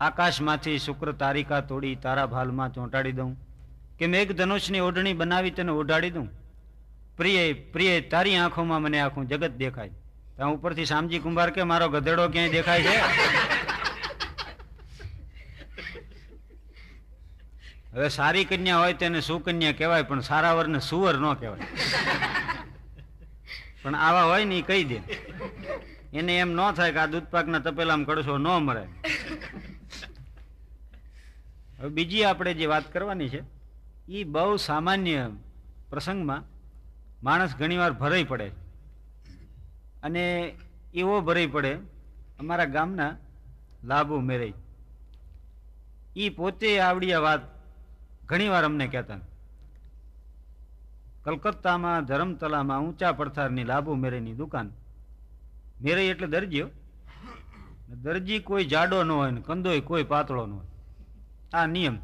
આકાશમાંથી 0.00 0.78
શુક્ર 0.78 1.12
તારિકા 1.12 1.60
તોડી 1.60 1.94
તારા 1.94 2.26
ભાલમાં 2.26 2.72
ચોંટાડી 2.72 3.12
દઉં. 3.12 3.36
કે 3.98 4.06
મેઘ 4.06 4.32
ધનુષની 4.32 4.80
ઓઢણી 4.80 5.12
બનાવી 5.12 5.50
તને 5.50 5.72
ઓઢાડી 5.72 6.10
દઉં. 6.10 6.28
પ્રિય 7.16 7.52
પ્રિય, 7.52 8.00
તારી 8.00 8.36
આંખોમાં 8.36 8.82
મને 8.82 9.00
આખું 9.00 9.28
જગત 9.28 9.50
દેખાય. 9.50 9.90
ત્યાં 10.36 10.50
ઉપરથી 10.50 10.84
શામજી 10.84 11.18
કુંભાર 11.18 11.50
કે, 11.50 11.62
મારો 11.62 11.88
ગધેડો 11.88 12.28
ક્યાંય 12.28 12.48
દેખાય 12.48 12.82
છે? 12.82 12.96
હવે 17.92 18.08
સારી 18.08 18.44
કન્યા 18.44 18.78
હોય 18.78 18.94
તેને 18.94 19.20
સુકન્યા 19.20 19.72
કહેવાય 19.72 20.04
પણ 20.04 20.20
સારા 20.20 20.54
વરને 20.54 20.80
સુવર 20.80 21.14
ન 21.16 21.26
કહેવાય. 21.34 21.66
પણ 23.82 23.94
આવા 24.00 24.22
હોય 24.22 24.44
ને 24.44 24.58
એ 24.58 24.62
કહી 24.62 24.84
દે. 24.84 24.98
એને 26.12 26.32
એમ 26.36 26.50
ન 26.54 26.60
થાય 26.74 26.92
કે 26.92 26.98
આ 26.98 27.06
દૂધપાકના 27.06 27.58
તપેલામાં 27.58 28.06
કડશો 28.06 28.38
ન 28.38 28.48
મરે 28.60 28.84
હવે 31.78 31.90
બીજી 31.90 32.24
આપણે 32.24 32.54
જે 32.54 32.66
વાત 32.66 32.86
કરવાની 32.92 33.28
છે 33.28 33.40
એ 34.08 34.24
બહુ 34.24 34.56
સામાન્ય 34.58 35.22
પ્રસંગમાં 35.90 36.48
માણસ 37.22 37.54
ઘણીવાર 37.56 37.92
ભરાઈ 37.92 38.24
પડે 38.24 38.48
અને 40.02 40.24
એવો 40.94 41.14
ભરાઈ 41.20 41.46
પડે 41.46 41.72
અમારા 42.38 42.64
ગામના 42.66 43.12
લાભો 43.84 44.20
મેરઈ 44.20 44.54
એ 46.16 46.30
પોતે 46.30 46.70
આવડી 46.80 47.12
આ 47.12 47.20
વાત 47.20 47.42
ઘણીવાર 48.30 48.64
અમને 48.64 48.86
કહેતા 48.86 49.18
કલકત્તામાં 51.24 52.04
ધરમતલામાં 52.04 52.80
ઊંચા 52.80 53.12
પડથારની 53.12 53.64
લાભુ 53.64 53.94
મેરઈની 53.94 54.34
દુકાન. 54.34 54.70
મેરઈ 55.82 56.06
એટલે 56.06 56.26
દરજીઓ. 56.26 56.68
દરજી 57.88 58.38
કોઈ 58.38 58.64
જાડો 58.64 59.04
ન 59.04 59.10
હોય 59.10 59.30
ને 59.30 59.40
કંદોય 59.40 59.80
કોઈ 59.80 60.02
પાતળો 60.02 60.46
ન 60.46 60.52
હોય. 60.52 60.66
આ 61.52 61.66
નિયમ. 61.66 61.98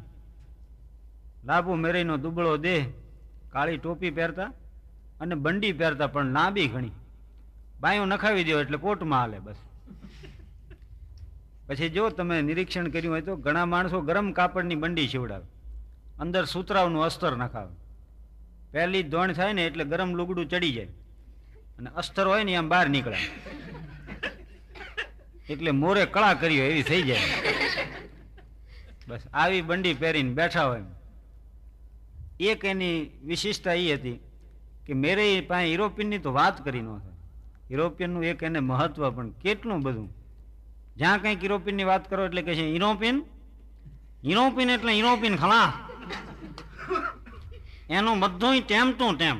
લાભુ 1.45 1.75
મેરઈનો 1.75 2.17
દુબળો 2.17 2.57
દેહ 2.57 2.93
કાળી 3.49 3.77
ટોપી 3.77 4.11
પહેરતા 4.11 4.43
અને 5.21 5.35
બંડી 5.35 5.73
પહેરતા 5.73 6.07
પણ 6.07 6.25
લાંબી 6.25 6.67
ઘણી. 6.67 6.91
બાયું 7.79 8.07
નખાવી 8.07 8.43
દો 8.43 8.59
એટલે 8.59 8.77
કોટમાં 8.77 9.19
હાલે 9.19 9.39
બસ. 9.39 9.55
પછી 11.67 11.89
જો 11.89 12.09
તમે 12.09 12.41
નિરીક્ષણ 12.41 12.87
કર્યું 12.87 13.13
હોય 13.13 13.21
તો 13.21 13.35
ઘણા 13.35 13.65
માણસો 13.65 14.01
ગરમ 14.01 14.31
કાપડની 14.31 14.75
બંડી 14.75 15.07
સીવડાવે 15.07 15.56
અંદર 16.19 16.45
સુતરાવનું 16.45 17.03
અસ્તર 17.03 17.35
નખાવે. 17.35 17.75
પહેલી 18.71 19.03
ધોણ 19.03 19.33
થાય 19.33 19.53
ને 19.53 19.65
એટલે 19.65 19.83
ગરમ 19.83 20.15
લુગડું 20.15 20.49
ચડી 20.49 20.73
જાય. 20.73 20.85
અને 21.77 21.89
અસ્તર 21.95 22.27
હોય 22.27 22.43
ને 22.43 22.55
આમ 22.55 22.69
બહાર 22.69 22.89
નીકળે. 22.89 23.17
એટલે 25.49 25.71
મોરે 25.71 26.05
કળા 26.05 26.33
કર્યો 26.33 26.65
એવી 26.65 26.83
થઈ 26.83 27.01
જાય. 27.01 27.19
બસ 29.07 29.21
આવી 29.33 29.61
બંડી 29.61 29.93
પહેરીને 29.93 30.33
બેઠા 30.33 30.65
હોય 30.65 30.83
એક 32.39 32.65
એની 32.65 33.09
વિશિષ્ટતા 33.25 33.73
એ 33.73 33.93
હતી 33.93 34.19
કે 34.87 34.93
મેરે 34.93 35.41
પાસે 35.41 35.71
યુરોપિયનની 35.71 36.17
તો 36.17 36.33
વાત 36.33 36.65
કરી 36.65 36.81
ન 36.81 36.97
થાય 36.97 37.15
યુરોપિયનનું 37.71 38.23
એક 38.23 38.43
એને 38.43 38.59
મહત્વ 38.59 39.11
પણ 39.11 39.29
કેટલું 39.29 39.81
બધું. 39.81 40.15
જ્યાં 40.97 41.21
કંઈક 41.21 41.43
યુરોપિયનની 41.43 41.83
વાત 41.83 42.09
કરો 42.09 42.25
એટલે 42.25 42.41
કે 42.41 42.55
છે 42.55 42.65
યુરોપિયન? 42.67 43.23
યુરોપિયન 44.23 44.69
એટલે 44.69 44.93
યુરોપિયન 44.93 45.35
ખલા 45.35 45.73
એનું 47.89 48.19
બધું 48.23 48.55
ટેમ 48.69 48.87
તું 48.99 49.13
ટેમ 49.17 49.37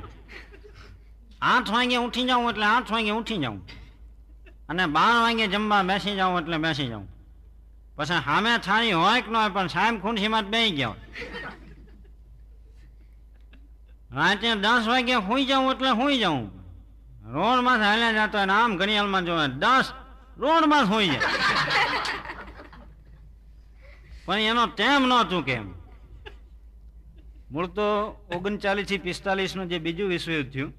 આઠ 1.42 1.70
વાગે 1.76 1.98
ઉઠી 2.06 2.28
જાઉં 2.30 2.50
એટલે 2.52 2.66
આઠ 2.66 2.92
વાગે 2.94 3.12
ઉઠી 3.20 3.42
જાઉં. 3.44 3.60
અને 4.70 4.84
બાર 4.96 5.16
વાગે 5.24 5.46
જમવા 5.54 5.84
બેસી 5.90 6.16
જાઉં 6.20 6.40
એટલે 6.42 6.58
બેસી 6.66 6.90
જાઉં. 6.92 7.08
પછી 7.98 8.24
સામે 8.28 8.52
થાળી 8.68 8.98
હોય 9.02 9.22
કે 9.22 9.30
ન 9.32 9.36
હોય, 9.36 9.50
પણ 9.56 9.70
સાહેબ 9.76 9.96
ખુરશીમાં 10.04 10.44
જ 10.46 10.48
બેસી 10.54 10.76
ગયા. 10.78 10.96
રાતે 14.16 14.50
દસ 14.66 14.84
વાગે 14.92 15.16
હોઈ 15.28 15.46
જાઉં 15.50 15.72
એટલે 15.74 15.92
હોઈ 16.00 16.20
જાઉં. 16.24 16.46
રોડમાં 17.36 17.80
હાલ્યા 17.86 18.16
જતો 18.18 18.38
હોય 18.38 18.54
આમ 18.58 18.72
ઘડિયાળમાં 18.80 19.24
જોવે, 19.28 19.48
દસ 19.64 19.88
રોડમાં 20.44 20.86
સુઈ 20.90 21.10
જાય 21.14 21.30
પણ 24.26 24.40
એનો 24.52 24.64
ટેમ 24.68 25.02
ન 25.10 25.12
ચૂકે 25.32 25.54
એમ. 25.62 25.68
મૂળ 27.52 27.68
તો 27.68 27.82
ઓગણચાલીસથી 28.36 28.98
પિસ્તાલીસનું 28.98 29.70
જે 29.70 29.80
બીજું 29.80 30.10
વિશ્વયુદ્ધ 30.10 30.54
થયું, 30.54 30.74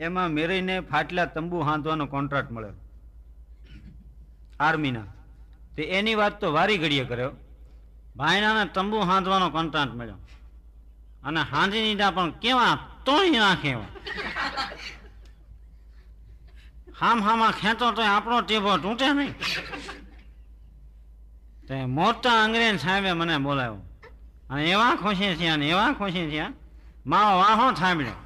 એમાં 0.00 0.30
મેરીને 0.30 0.80
ફાટલા 0.80 1.24
તંબુ 1.24 1.60
હાંધવાનો 1.60 2.06
કોન્ટ્રાક્ટ 2.06 2.50
મળ્યો. 2.50 2.72
આર્મીના 4.60 5.04
તે 5.76 5.82
એની 5.82 6.14
વાત 6.14 6.40
તો 6.40 6.52
વારી 6.52 6.78
ઘડીએ 6.78 7.04
કર્યો. 7.04 7.32
ભાઈનાને 8.16 8.70
તંબુ 8.74 8.96
હાંધવાનો 8.96 9.50
કોન્ટ્રાક્ટ 9.50 9.94
મળ્યો. 9.94 10.18
અને 11.24 11.40
હાંધીના 11.40 12.10
પણ 12.10 12.30
કેવા 12.30 12.74
તોય 13.04 13.26
એવા 13.26 13.86
હામ 17.00 17.22
હામાં 17.22 17.52
ખેંચો 17.52 17.92
તો 17.92 18.02
આપણો 18.02 18.40
ટેબો 18.40 18.76
તૂટે 18.76 19.12
નહીં. 19.12 19.34
તે 21.68 21.86
મોટા 21.86 22.44
અંગ્રેજ 22.44 22.80
સાહેબે 22.80 23.12
મને 23.12 23.38
બોલાવ્યો. 23.38 23.89
અને 24.50 24.62
એવા 24.74 24.94
ખુશી 25.02 25.34
થયા 25.38 25.60
ને 25.60 25.66
એવા 25.74 25.92
ખુશી 25.98 26.26
થયા, 26.30 26.52
મારો 27.10 27.32
વાહો 27.42 27.66
થાંભળ્યો. 27.80 28.18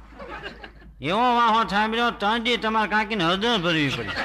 એવો 1.09 1.25
વાહો 1.39 1.61
થાંભળ્યો 1.73 2.11
તજી 2.21 2.57
તમારા 2.63 2.91
કાકીને 2.93 3.23
હૃદય 3.29 3.51
ભરવી 3.63 3.91
પડી. 3.95 4.17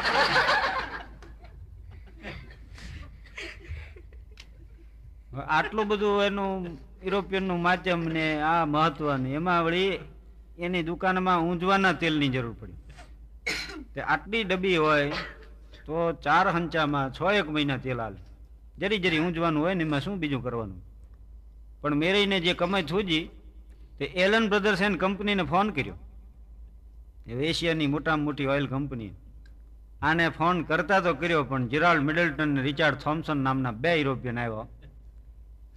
આટલું 5.57 5.87
બધું 5.91 6.25
એનું 6.29 6.51
યુરોપિયનનું 7.05 7.61
માધ્યમ 7.67 8.01
ને 8.17 8.25
આ 8.53 8.65
મહત્વનું 8.75 9.27
એમાં 9.39 9.61
વળી 9.67 9.93
એની 10.65 10.87
દુકાનમાં 10.89 11.45
ઊંઝવાના 11.47 11.99
તેલની 12.03 12.33
જરૂર 12.35 12.55
પડી. 12.61 12.81
તે 13.95 14.01
આટલી 14.03 14.45
ડબ્બી 14.45 14.79
હોય 14.85 15.07
તો 15.87 15.97
ચાર 16.25 16.47
હંચામાં 16.55 17.07
છ 17.17 17.21
એક 17.41 17.49
મહિના 17.55 17.83
તેલ 17.85 18.01
હાલે. 18.03 18.21
જરી 18.81 19.03
જરી 19.05 19.21
ઊંઝવાનું 19.25 19.63
હોય 19.65 19.75
ને 19.75 19.85
એમાં 19.89 20.03
શું 20.05 20.21
બીજું 20.23 20.43
કરવાનું? 20.47 20.81
પણ 21.83 21.95
મેરીને 22.03 22.39
જે 22.47 22.53
કમાઈ 22.61 22.89
થૂજી 22.91 23.25
તે 23.99 24.05
એલન 24.25 24.45
બ્રધર્સ 24.53 24.83
એન્ડ 24.87 25.01
કંપનીને 25.03 25.45
ફોન 25.53 25.69
કર્યો. 25.77 25.97
એશિયાની 27.51 27.91
મોટામાં 27.95 28.27
મોટી 28.27 28.51
ઓઇલ 28.55 28.67
કંપની. 28.73 29.13
આને 30.09 30.27
ફોન 30.39 30.57
કરતા 30.69 31.01
તો 31.07 31.13
કર્યો 31.23 31.43
પણ 31.51 31.71
જીરાલ્ડ 31.73 32.07
મિડલ્ટન 32.09 32.43
અને 32.45 32.63
રિચાર્ડ 32.69 33.01
થોમ્સન 33.05 33.39
નામના 33.47 33.75
બે 33.83 33.93
યુરોપિયન 33.95 34.39
આવ્યો. 34.45 34.67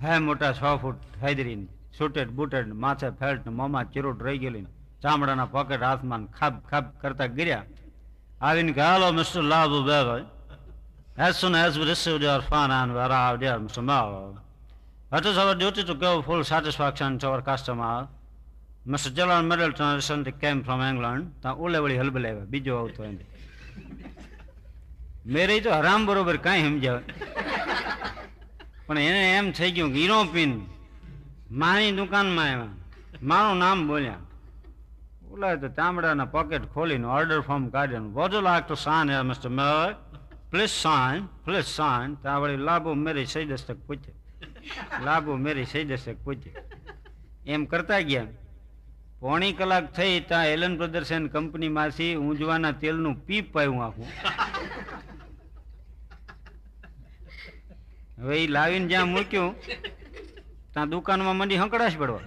હે 0.03 0.13
મોટા 0.27 0.53
છ 0.59 0.63
ફૂટ 0.81 1.01
હાજરીને 1.23 1.65
સુટેડ 1.97 2.35
બુટેડ 2.37 2.69
માથે 2.83 3.07
ફેલ્ટ 3.19 3.45
મોમાં 3.61 3.91
ચીરોટ 3.93 4.19
રહી 4.27 4.39
ગયેલી 4.43 4.65
ચામડાના 5.03 5.51
પોકેટ 5.55 5.81
હાથમાં 5.89 6.23
ખાબ 6.37 6.53
ખાબ 6.69 6.85
કરતા 7.01 7.31
ગિર્યા. 7.37 7.65
આવીને 8.47 8.71
કે 8.77 8.81
હાલો 8.89 9.07
મિસ્ટર 9.19 9.43
લાભ 9.53 9.75
બેભાઈ 9.89 10.05
ભાઈ. 10.09 11.33
Soon 11.33 11.53
soon 11.53 11.79
we 11.79 11.85
receive 11.85 12.21
your 12.21 12.41
fan 12.41 12.71
and 12.71 12.91
where 12.91 13.11
have 13.11 13.35
dear 13.37 13.59
mister 13.59 13.83
Mello, 13.83 14.21
it 15.13 15.25
is 15.25 15.37
our 15.37 15.55
duty 15.55 15.83
to 15.83 15.93
give 15.95 16.25
full 16.25 16.43
satisfaction 16.43 17.19
to 17.19 17.27
our 17.27 17.41
customer. 17.43 18.07
Mr. 18.85 19.13
Gerald 19.13 19.45
Middleton 19.45 19.95
recently 19.95 20.33
came 20.33 20.61
from 20.63 20.79
England. 20.81 21.23
ત્યાં 21.41 21.61
ઓલે 21.65 21.79
વળી 21.83 21.99
હલબલ 22.01 22.25
આવ્યા 22.29 22.49
બીજો 22.53 22.73
આવતો 22.77 23.01
એમ 23.09 23.15
મેરે 25.27 25.57
તો 25.65 25.71
હરામ 25.79 26.07
બરોબર 26.09 26.37
કાંઈ 26.45 26.65
સમજાવે 26.67 27.01
પણ 28.87 29.01
એને 29.03 29.21
એમ 29.37 29.47
થઈ 29.59 29.71
ગયું 29.75 29.93
કે 29.95 29.99
યુરોપિયન 30.03 30.53
મારી 31.61 31.91
દુકાનમાં 31.99 32.49
આવ્યા 32.49 32.71
મારું 33.31 33.63
નામ 33.65 33.85
બોલ્યા 33.91 34.23
ઓલા 35.33 35.53
તો 35.57 35.69
ચામડાના 35.77 36.31
પોકેટ 36.35 36.65
ખોલીને 36.73 37.07
ઓર્ડર 37.17 37.39
ફોર્મ 37.47 37.69
કાઢ્યું 37.75 38.09
what 38.17 38.35
you 38.35 38.43
like 38.49 38.65
to 38.65 38.79
sign 38.87 39.13
here 39.13 39.23
mister 39.29 39.53
Mer 39.61 39.87
please 40.51 40.75
sign 40.77 41.21
please 41.45 41.71
sign 41.77 42.19
ત્યાં 42.23 42.43
વળી 42.43 42.65
લાભો 42.69 42.99
મેરી 43.05 43.27
સહી 43.27 43.45
દસ્તક 43.51 43.79
પૂછે 43.87 44.11
લાભો 45.05 45.33
મેરી 45.45 45.67
સહી 45.71 45.85
દસ્તક 45.89 46.17
પૂછે 46.23 46.51
એમ 47.45 47.65
કરતા 47.71 48.01
ગયા. 48.09 48.31
પોણી 49.19 49.53
કલાક 49.59 49.85
થઈ 49.97 50.15
ત્યાં 50.29 50.47
એલન 50.53 50.73
બ્રધર્સ 50.77 51.11
એન્ડ 51.11 51.31
કંપનીમાંથી 51.33 52.13
ઊંઝવાના 52.15 52.73
તેલનું 52.81 53.15
પીપ 53.27 53.45
પાયું 53.53 53.83
આખું. 53.85 54.09
હવે 58.19 58.35
એ 58.43 58.47
લાવીને 58.47 58.87
જ્યાં 58.87 59.13
મૂક્યું, 59.15 59.51
ત્યાં 60.73 60.89
દુકાનમાં 60.89 61.37
મંડી 61.37 61.61
હંકડાશ 61.61 61.97
પડવા. 61.97 62.23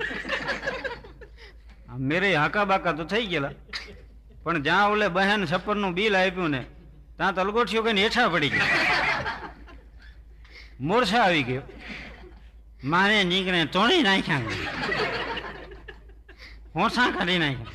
મેરે 2.08 2.28
હાકા 2.34 2.64
બાકા 2.70 2.92
તો 2.92 3.04
થઈ 3.12 3.26
ગયેલા. 3.26 3.54
પણ 4.42 4.62
જ્યાં 4.62 4.90
ઓલે 4.90 5.06
બહેન 5.08 5.42
છપ્પરનું 5.44 5.94
બિલ 5.94 6.16
આપ્યું 6.16 6.50
ને, 6.50 6.62
ત્યાં 7.16 7.34
તલગોઠિયો 7.34 7.84
કઈ 7.86 8.02
હેઠા 8.02 8.28
પડી 8.28 8.48
ગયો. 8.48 8.68
મોરછા 10.80 11.22
આવી 11.22 11.42
ગયો. 11.42 11.62
મારે 12.84 13.24
નીકળે 13.24 13.64
તોડી 13.64 14.02
નાખ્યા 14.02 14.40
હોંસા 16.74 17.10
કાઢી 17.10 17.38
નાખ્યા. 17.38 17.66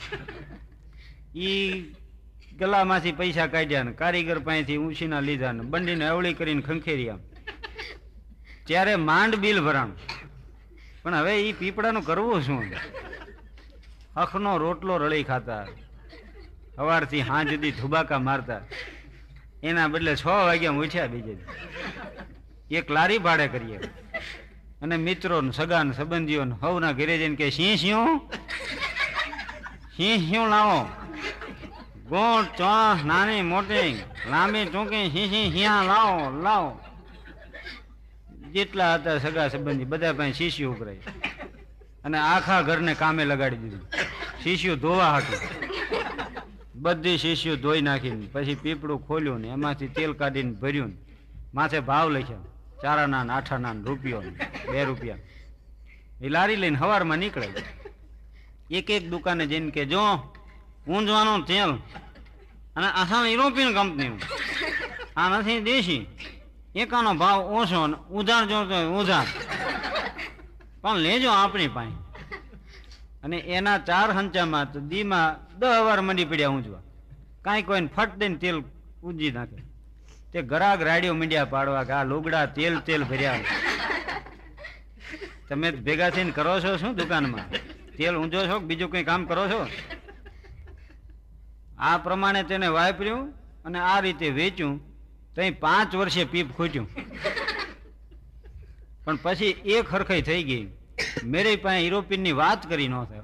એ 1.36 1.82
ગલામાંથી 2.60 3.12
પૈસા 3.12 3.48
કાઢ્યા 3.48 3.84
ને 3.84 3.92
કારીગર 3.92 4.40
પાસેથી 4.40 4.78
ઊંચીના 4.78 5.20
લીધા 5.20 5.52
ને 5.52 5.64
બંડીને 5.64 6.08
અવળી 6.08 6.34
કરીને 6.34 6.62
ખંખેર્યા. 6.62 7.18
ત્યારે 8.66 8.96
માંડ 8.96 9.36
બિલ 9.36 9.62
ભરાણ. 9.62 9.90
પણ 11.04 11.16
હવે 11.16 11.42
એ 11.42 11.52
પીપળાનું 11.52 12.04
કરવું 12.04 12.42
શું? 12.42 12.64
અખનો 14.16 14.58
રોટલો 14.58 14.98
રળી 14.98 15.24
ખાતા. 15.24 15.68
સવારથી 16.76 17.22
હાંજદી 17.22 17.72
ધુબાકા 17.72 18.20
મારતા. 18.20 18.62
એના 19.64 19.88
બદલે 19.88 20.16
છ 20.16 20.26
વાગ્યા 20.26 20.72
ઉઠ્યા 20.72 21.08
બીજે 21.08 21.38
એક 22.72 22.92
લારી 22.92 23.18
ભાડે 23.18 23.48
કરીએ. 23.48 23.80
અને 24.82 24.98
મિત્રો 24.98 25.52
સગા 25.52 25.84
સંબંધીઓ 25.92 26.44
હવના 26.62 26.92
ઘરે 26.92 27.18
જઈને 27.18 27.36
કે 27.36 27.50
સિંહ 27.50 27.76
સિંહ 27.76 28.20
સિંહ 29.98 30.22
સિંહ 30.30 30.48
લાવો? 30.50 30.80
ગોળ, 32.10 32.44
ચોસ, 32.58 33.06
નાની, 33.06 33.42
મોટી, 33.42 33.92
લાંબી, 34.30 34.66
ટૂંકી 34.66 35.10
સિંહ 35.10 35.30
સિંહ 35.30 35.54
સિંહા 35.54 35.84
લાવો 35.84 36.42
લાવો. 36.42 36.72
જેટલા 38.52 38.94
હતા 38.96 39.18
સગા 39.18 39.48
સંબંધી, 39.48 39.84
બધા 39.84 40.14
પાસે 40.14 40.34
શીશી 40.34 40.64
ઉભરાય. 40.64 40.98
અને 42.06 42.18
આખા 42.18 42.62
ઘરને 42.62 42.94
કામે 42.94 43.26
લગાડી 43.26 43.58
દીધું. 43.58 43.88
શીશીઓ 44.44 44.76
ધોવા 44.76 45.18
હતું 45.18 45.40
બધી 46.76 47.18
શીશીઓ 47.18 47.56
ધોઈ 47.56 47.82
નાખીને, 47.82 48.28
પછી 48.32 48.56
પીપળું 48.56 49.08
ખોલ્યું 49.08 49.42
ને 49.42 49.48
એમાંથી 49.48 49.88
તેલ 49.88 50.14
કાઢીને 50.14 50.52
ભર્યું 50.52 50.94
માથે 51.54 51.80
ભાવ 51.80 52.10
લખ્યા. 52.10 52.51
ચારાના 52.82 53.20
આના 53.20 53.36
આઠાના 53.36 53.74
ને 53.74 53.84
રૂપિયો 53.84 54.22
બે 54.72 54.84
રૂપિયા 54.84 55.18
એ 56.22 56.30
લારી 56.30 56.56
લઈને 56.56 56.78
હવારમાં 56.78 57.18
નીકળે 57.18 57.50
એક 58.72 58.90
એક 58.90 59.10
દુકાને 59.10 59.46
જઈને 59.46 59.72
કે, 59.72 59.86
જો, 59.86 60.00
ઊંઝવાનું 60.88 61.46
તેલ 61.46 61.72
અને 62.76 62.88
આસામ 62.88 63.26
યુરોપિયન 63.26 63.74
કંપનીનું. 63.74 64.20
આ 65.18 65.30
નથી 65.30 65.62
દેશી. 65.62 66.08
એકાનો 66.76 67.14
ભાવ 67.14 67.42
ઓછો 67.42 67.88
ને 67.88 67.98
ઉધાર 68.10 68.46
જોતો 68.46 69.02
ઉધાર. 69.02 69.26
પણ 70.82 70.98
લેજો 70.98 71.30
આપણી 71.30 71.68
પાસે. 71.68 71.92
અને 73.24 73.38
એના 73.38 73.78
ચાર 73.78 74.12
હંચામાં 74.12 74.74
તો 74.74 74.80
દીમાં 74.80 75.60
દહ 75.60 75.68
વાર 75.68 76.02
મંડી 76.02 76.26
પડ્યા 76.26 76.50
ઊંઝવા. 76.50 76.80
કાંઈ 77.42 77.62
કોઈને 77.62 77.88
ફટ 77.88 78.16
દઈને 78.16 78.36
તેલ 78.36 78.64
ઉજી 79.04 79.32
નાખે. 79.32 79.71
તે 80.32 80.42
ગરાગ 80.42 80.82
રાડ્યો 80.82 81.14
મીડિયા 81.14 81.46
પાડવા 81.46 81.84
કે 81.84 81.92
આ 81.92 82.04
લુગડા 82.04 82.46
તેલ 82.46 82.80
તેલ 82.80 83.04
ભર્યા 83.04 83.40
તમે 85.50 85.72
ભેગા 85.72 86.10
થઈને 86.10 86.32
કરો 86.32 86.60
છો 86.60 86.78
શું 86.78 86.96
દુકાનમાં? 86.96 87.46
તેલ 87.98 88.16
ઊંધો 88.16 88.48
છો 88.48 88.60
બીજું 88.60 88.92
કંઈ 88.92 89.04
કામ 89.04 89.26
કરો 89.26 89.48
છો? 89.48 89.68
આ 91.80 91.98
પ્રમાણે 91.98 92.44
તેને 92.44 92.68
વાપર્યું 92.68 93.34
અને 93.66 93.80
આ 93.80 94.00
રીતે 94.00 94.30
વેચ્યું 94.30 94.80
તઈ 95.36 95.52
પાંચ 95.52 95.96
વર્ષે 95.96 96.24
પીપ 96.24 96.56
ખૂટ્યું. 96.56 96.88
પણ 99.06 99.18
પછી 99.24 99.46
એક 99.46 99.86
ખરખઈ 99.86 100.22
થઈ 100.22 100.44
ગઈ. 100.44 100.68
મેરે 101.24 101.56
પાસે 101.56 101.88
યુરોપિયનની 101.88 102.32
વાત 102.32 102.70
કરી 102.70 102.88
ન 102.88 103.04
થાય. 103.04 103.24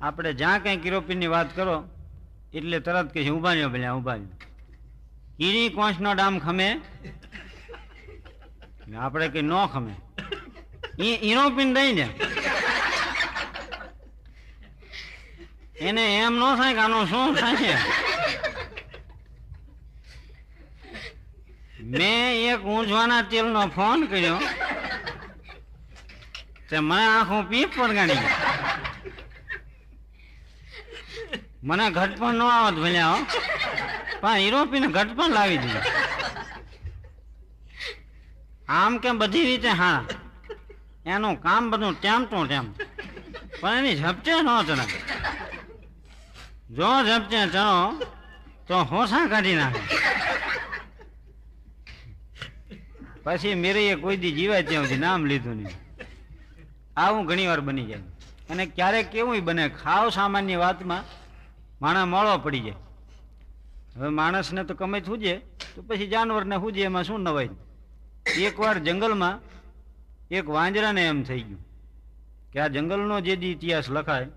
આપણે 0.00 0.32
જ્યાં 0.32 0.62
કંઈક 0.62 0.86
યુરોપિયનની 0.86 1.26
વાત 1.26 1.56
કરો 1.56 1.84
એટલે 2.54 2.80
તરત 2.80 3.12
કે 3.12 3.30
ઊભા 3.30 3.52
રહ્યો 3.52 3.68
ભલે 3.68 3.88
ઊભા 3.88 4.14
રહ્યો. 4.14 4.49
કીરી 5.40 5.68
કોંસનો 5.76 6.10
ડામ 6.14 6.34
ખમે? 6.38 6.68
આપણે 8.98 9.26
કઈ 9.34 9.42
ન 9.42 9.52
ખમે? 9.72 9.94
ઈ 11.06 11.34
પીન 11.56 11.70
દઈ 11.76 11.92
ને 11.98 12.06
એને 15.86 16.04
એમ 16.16 16.34
ન 16.40 16.42
થાય 16.58 16.74
કે 16.76 16.82
આનું 16.84 17.04
શું 17.12 17.28
થાય? 17.40 17.76
મેં 21.96 22.26
એક 22.50 22.60
ઊંઝવાના 22.72 23.22
તેલનો 23.30 23.62
ફોન 23.76 23.98
કર્યો. 24.10 24.38
તે 26.68 26.76
મને 26.88 27.04
આખું 27.16 27.42
પીપ 27.50 27.70
પડગાડી 27.78 28.18
મને 31.68 31.86
ઘટપણ 31.96 32.34
ન 32.34 32.42
આવત 32.42 32.76
ભલ્યા 32.84 33.10
હો. 33.12 33.18
પણ 34.20 34.38
યુરોપીને 34.38 34.86
ઘટપણ 34.86 35.30
લાવી 35.30 35.58
દીધો. 35.58 35.78
આમ 38.68 38.98
કે 38.98 39.10
બધી 39.10 39.44
રીતે 39.44 39.68
હા 39.68 40.04
એનું 41.06 41.42
કામ 41.42 41.70
બધું 41.70 42.00
ટેમ 42.00 42.24
તો 42.24 42.46
ટેમ. 42.46 42.72
પણ 43.60 43.78
એની 43.78 43.96
ઝપચે 43.96 44.32
ન 44.42 44.48
ચણે 44.66 44.86
જો 46.70 46.88
ઝપચે 47.04 47.46
ચણો 47.46 48.02
તો 48.68 48.82
હોસા 48.82 49.26
કાઢી 49.26 49.54
નાખે. 49.54 49.80
પછી 53.24 53.54
મેરે 53.54 53.94
કોઈ 53.94 54.16
દી 54.16 54.32
જીવાય 54.32 54.62
ત્યાં 54.62 54.84
સુધી 54.84 54.98
નામ 54.98 55.24
લીધું 55.24 55.56
નહીં. 55.56 55.76
આવું 56.96 57.26
ઘણી 57.26 57.46
વાર 57.46 57.60
બની 57.60 57.86
જાય. 57.86 57.98
અને 58.50 58.66
ક્યારેક 58.66 59.10
કેવું 59.10 59.44
બને, 59.44 59.68
ખાવ 59.68 60.08
સામાન્ય 60.08 60.56
વાતમાં 60.56 61.04
માણા 61.82 62.04
મોળો 62.04 62.38
પડી 62.38 62.60
જાય. 62.60 62.89
હવે 63.96 64.08
માણસને 64.08 64.64
તો 64.64 64.74
કમે 64.74 65.00
સૂજે, 65.00 65.34
તો 65.74 65.82
પછી 65.82 66.06
જાનવરને 66.06 66.56
સૂજે, 66.56 66.82
એમાં 66.82 67.04
શું 67.04 67.20
નવાય 67.20 67.48
એકવાર 68.38 68.78
જંગલમાં 68.78 69.40
એક 70.30 70.48
વાંજરાને 70.48 71.06
એમ 71.06 71.22
થઈ 71.22 71.42
ગયું 71.42 71.64
કે 72.52 72.60
આ 72.60 72.68
જંગલનો 72.68 73.20
જે 73.20 73.36
દી 73.36 73.50
ઇતિહાસ 73.50 73.90
લખાય, 73.90 74.28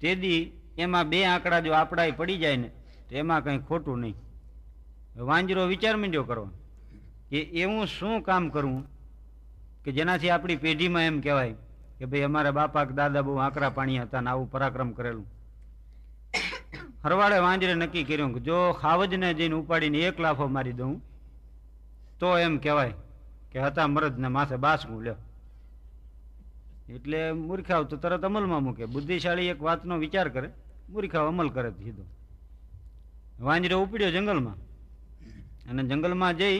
તે 0.00 0.14
દી 0.14 0.52
એમાં 0.78 1.08
બે 1.08 1.24
આંકડા 1.24 1.60
જો 1.60 1.72
આપડા 1.72 2.10
પડી 2.10 2.38
જાય 2.38 2.56
ને, 2.56 2.68
તો 3.08 3.16
એમાં 3.16 3.44
કંઈ 3.44 3.58
ખોટું 3.58 3.98
નહીં. 3.98 4.16
વાંજરો 5.16 5.66
વિચાર 5.66 5.96
માંડ્યો 5.96 6.22
કરવા 6.22 6.50
કે 7.30 7.38
એવું 7.40 7.86
શું 7.86 8.22
કામ 8.22 8.48
કરવું? 8.48 8.86
કે 9.84 9.92
જેનાથી 9.92 10.30
આપણી 10.30 10.56
પેઢીમાં 10.56 11.02
એમ 11.02 11.20
કહેવાય 11.20 11.54
કે 11.98 12.04
ભાઈ 12.06 12.22
અમારા 12.22 12.50
બાપા 12.50 12.84
દાદા 12.84 13.22
બહુ 13.22 13.36
આંકરા 13.36 13.70
પાણી 13.70 13.98
હતા 13.98 14.20
ને 14.20 14.30
આવું 14.30 14.50
પરાક્રમ 14.50 14.90
કરેલું. 14.92 15.26
હરવાડે 17.04 17.38
વાંજરે 17.38 17.74
નક્કી 17.74 18.04
કર્યું 18.04 18.32
કે 18.34 18.40
જો 18.40 18.56
ખાવજને 18.72 19.28
જઈને 19.34 19.54
ઉપાડીને 19.54 19.98
એક 19.98 20.20
લાફો 20.20 20.46
મારી 20.48 20.72
દઉં, 20.72 20.92
તો 22.20 22.28
એમ 22.38 22.58
કહેવાય 22.58 22.94
કે 23.52 23.58
હતા 23.60 23.86
મરદને 23.86 24.28
માથે 24.28 24.56
બાસકું 24.56 25.02
લ્યો. 25.02 25.18
એટલે 26.94 27.32
મૂર્ખાવ 27.32 27.82
તો 27.84 27.96
તરત 27.96 28.24
અમલમાં 28.24 28.62
મૂકે. 28.62 28.84
બુદ્ધિશાળી 28.84 29.50
એક 29.52 29.60
વાતનો 29.62 29.94
વિચાર 29.98 30.28
કરે 30.28 30.48
મૂર્ખાવ 30.90 31.26
અમલ 31.28 31.48
કરે 31.48 31.70
સીધો. 31.70 32.04
વાંજરે 33.40 33.74
ઉપડ્યો 33.74 34.10
જંગલમાં. 34.10 34.58
અને 35.70 35.82
જંગલમાં 35.82 36.36
જઈ 36.36 36.58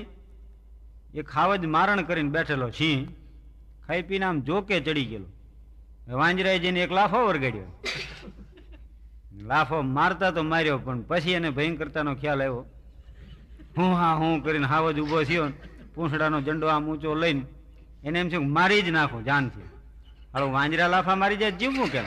એ 1.15 1.23
ખાવજ 1.23 1.63
મારણ 1.67 2.03
કરીને 2.03 2.31
બેઠેલો 2.31 2.69
સિંહ 2.71 3.03
ખાઈ 3.87 4.03
પીને 4.03 4.25
આમ 4.25 4.41
જોકે 4.41 4.77
ચડી 4.81 5.05
ગયેલો. 5.05 5.29
વાંજરાએ 6.17 6.59
જઈને 6.59 6.81
એક 6.81 6.93
લાફો 6.93 7.19
વરગાડ્યો. 7.27 7.69
લાફો 9.51 9.77
મારતા 9.97 10.33
તો 10.37 10.43
માર્યો, 10.53 10.79
પણ 10.85 11.01
પછી 11.09 11.37
એને 11.39 11.49
ભયંકરતાનો 11.57 12.13
ખ્યાલ 12.21 12.41
આવ્યો. 12.43 12.65
હું 13.77 13.91
હા 14.01 14.15
હું 14.21 14.43
કરીને 14.45 14.67
હાવજ 14.73 14.99
ઊભો 15.01 15.19
થયો, 15.29 15.47
પૂંછડાનો 15.95 16.39
ઝંડો 16.47 16.67
આમ 16.75 16.85
ઊંચો 16.91 17.15
લઈને. 17.23 17.43
એને 18.07 18.19
એમ 18.23 18.29
છે 18.33 18.39
મારી 18.57 18.83
જ 18.87 18.89
નાખો 18.97 19.19
જાનથી 19.29 19.69
હાલો, 20.33 20.47
વાંજરા 20.57 20.89
લાફા 20.95 21.17
મારી 21.23 21.41
જાય 21.43 21.59
જીવવું 21.61 21.89
કેમ 21.93 22.07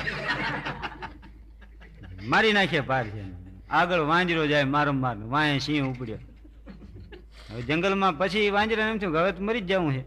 મારી 2.31 2.53
નાખીએ 2.57 2.83
પાર 2.91 3.05
છે 3.13 3.23
આગળ 3.79 4.03
વાંજરો 4.11 4.43
જાય 4.51 4.67
મારમ 4.75 4.97
માર 5.03 5.17
વાંહે 5.33 5.59
સિંહ 5.65 5.89
ઉપડ્યો. 5.91 6.21
હવે 7.49 7.61
જંગલમાં 7.67 8.17
પછી 8.19 8.49
વાંજરાને 8.55 8.91
એમ 8.93 8.99
થયું 9.01 9.17
હવે 9.17 9.31
તો 9.35 9.41
મરી 9.47 9.65
જ 9.69 9.71
જવું 9.71 9.93
છે. 9.95 10.03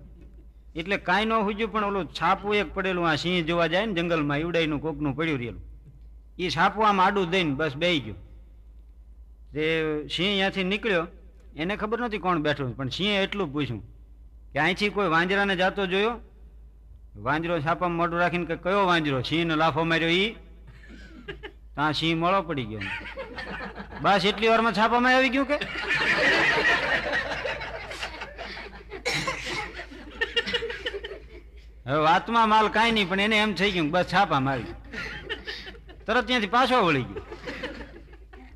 એટલે 0.80 0.96
કાંઈ 1.08 1.28
ન 1.28 1.32
હુજ્યું, 1.46 1.72
પણ 1.72 1.84
ઓલું 1.90 2.04
છાપું 2.18 2.52
એક 2.60 2.68
પડેલું, 2.74 3.06
આ 3.10 3.16
સિંહ 3.22 3.46
જોવા 3.48 3.68
જાય 3.72 3.86
ને 3.86 3.94
જંગલમાં 3.98 4.38
ઈવડાઈનું 4.42 4.80
કોકનું 4.84 5.16
પડ્યું 5.18 5.40
રહેલું. 5.42 5.62
એ 6.38 6.50
છાપું 6.50 6.88
આમ 6.88 7.00
આડું 7.00 7.30
દઈને 7.30 7.54
બસ 7.54 7.74
બેહી 7.76 8.00
ગયું. 8.00 8.18
તે 9.52 9.64
સિંહ 10.08 10.28
અહીંયાથી 10.28 10.64
નીકળ્યો, 10.64 11.06
એને 11.56 11.74
ખબર 11.76 11.98
નથી 12.00 12.18
કોણ 12.18 12.42
બેઠું 12.42 12.76
પણ 12.76 12.88
સિંહે 12.88 13.16
એટલું 13.22 13.52
પૂછ્યું 13.52 13.82
કે 14.52 14.58
અહીંથી 14.58 14.88
કોઈ 14.88 15.08
વાંજરાને 15.08 15.54
જાતો 15.56 15.86
જોયો? 15.86 16.14
વાંજરો 17.16 17.60
છાપામાં 17.60 17.96
મોઢું 17.96 18.20
રાખીને 18.20 18.46
કે, 18.46 18.56
કયો 18.56 18.86
વાંજરો? 18.86 19.22
સિંહને 19.22 19.54
લાફો 19.56 19.84
માર્યો 19.84 20.08
ઈ. 20.08 20.30
ત્યાં 21.74 21.92
સિંહ 21.92 22.18
મોળો 22.18 22.42
પડી 22.42 22.64
ગયો. 22.64 22.82
બસ 24.02 24.24
એટલી 24.24 24.48
વારમાં 24.48 24.72
છાપામાં 24.72 25.16
આવી 25.16 25.28
ગયું 25.28 25.46
કે? 25.46 25.58
હવે 31.86 31.98
વાતમાં 32.08 32.48
માલ 32.48 32.68
કાંઈ 32.68 32.92
નહીં, 32.92 33.08
પણ 33.08 33.20
એને 33.20 33.36
એમ 33.38 33.54
થઈ 33.54 33.70
ગયું 33.70 33.90
બસ 33.90 34.06
છાપા 34.14 34.40
મારી 34.40 34.72
તરત 36.06 36.26
ત્યાંથી 36.26 36.46
પાછો 36.46 36.86
વળી 36.86 37.02
ગયો. 37.02 37.22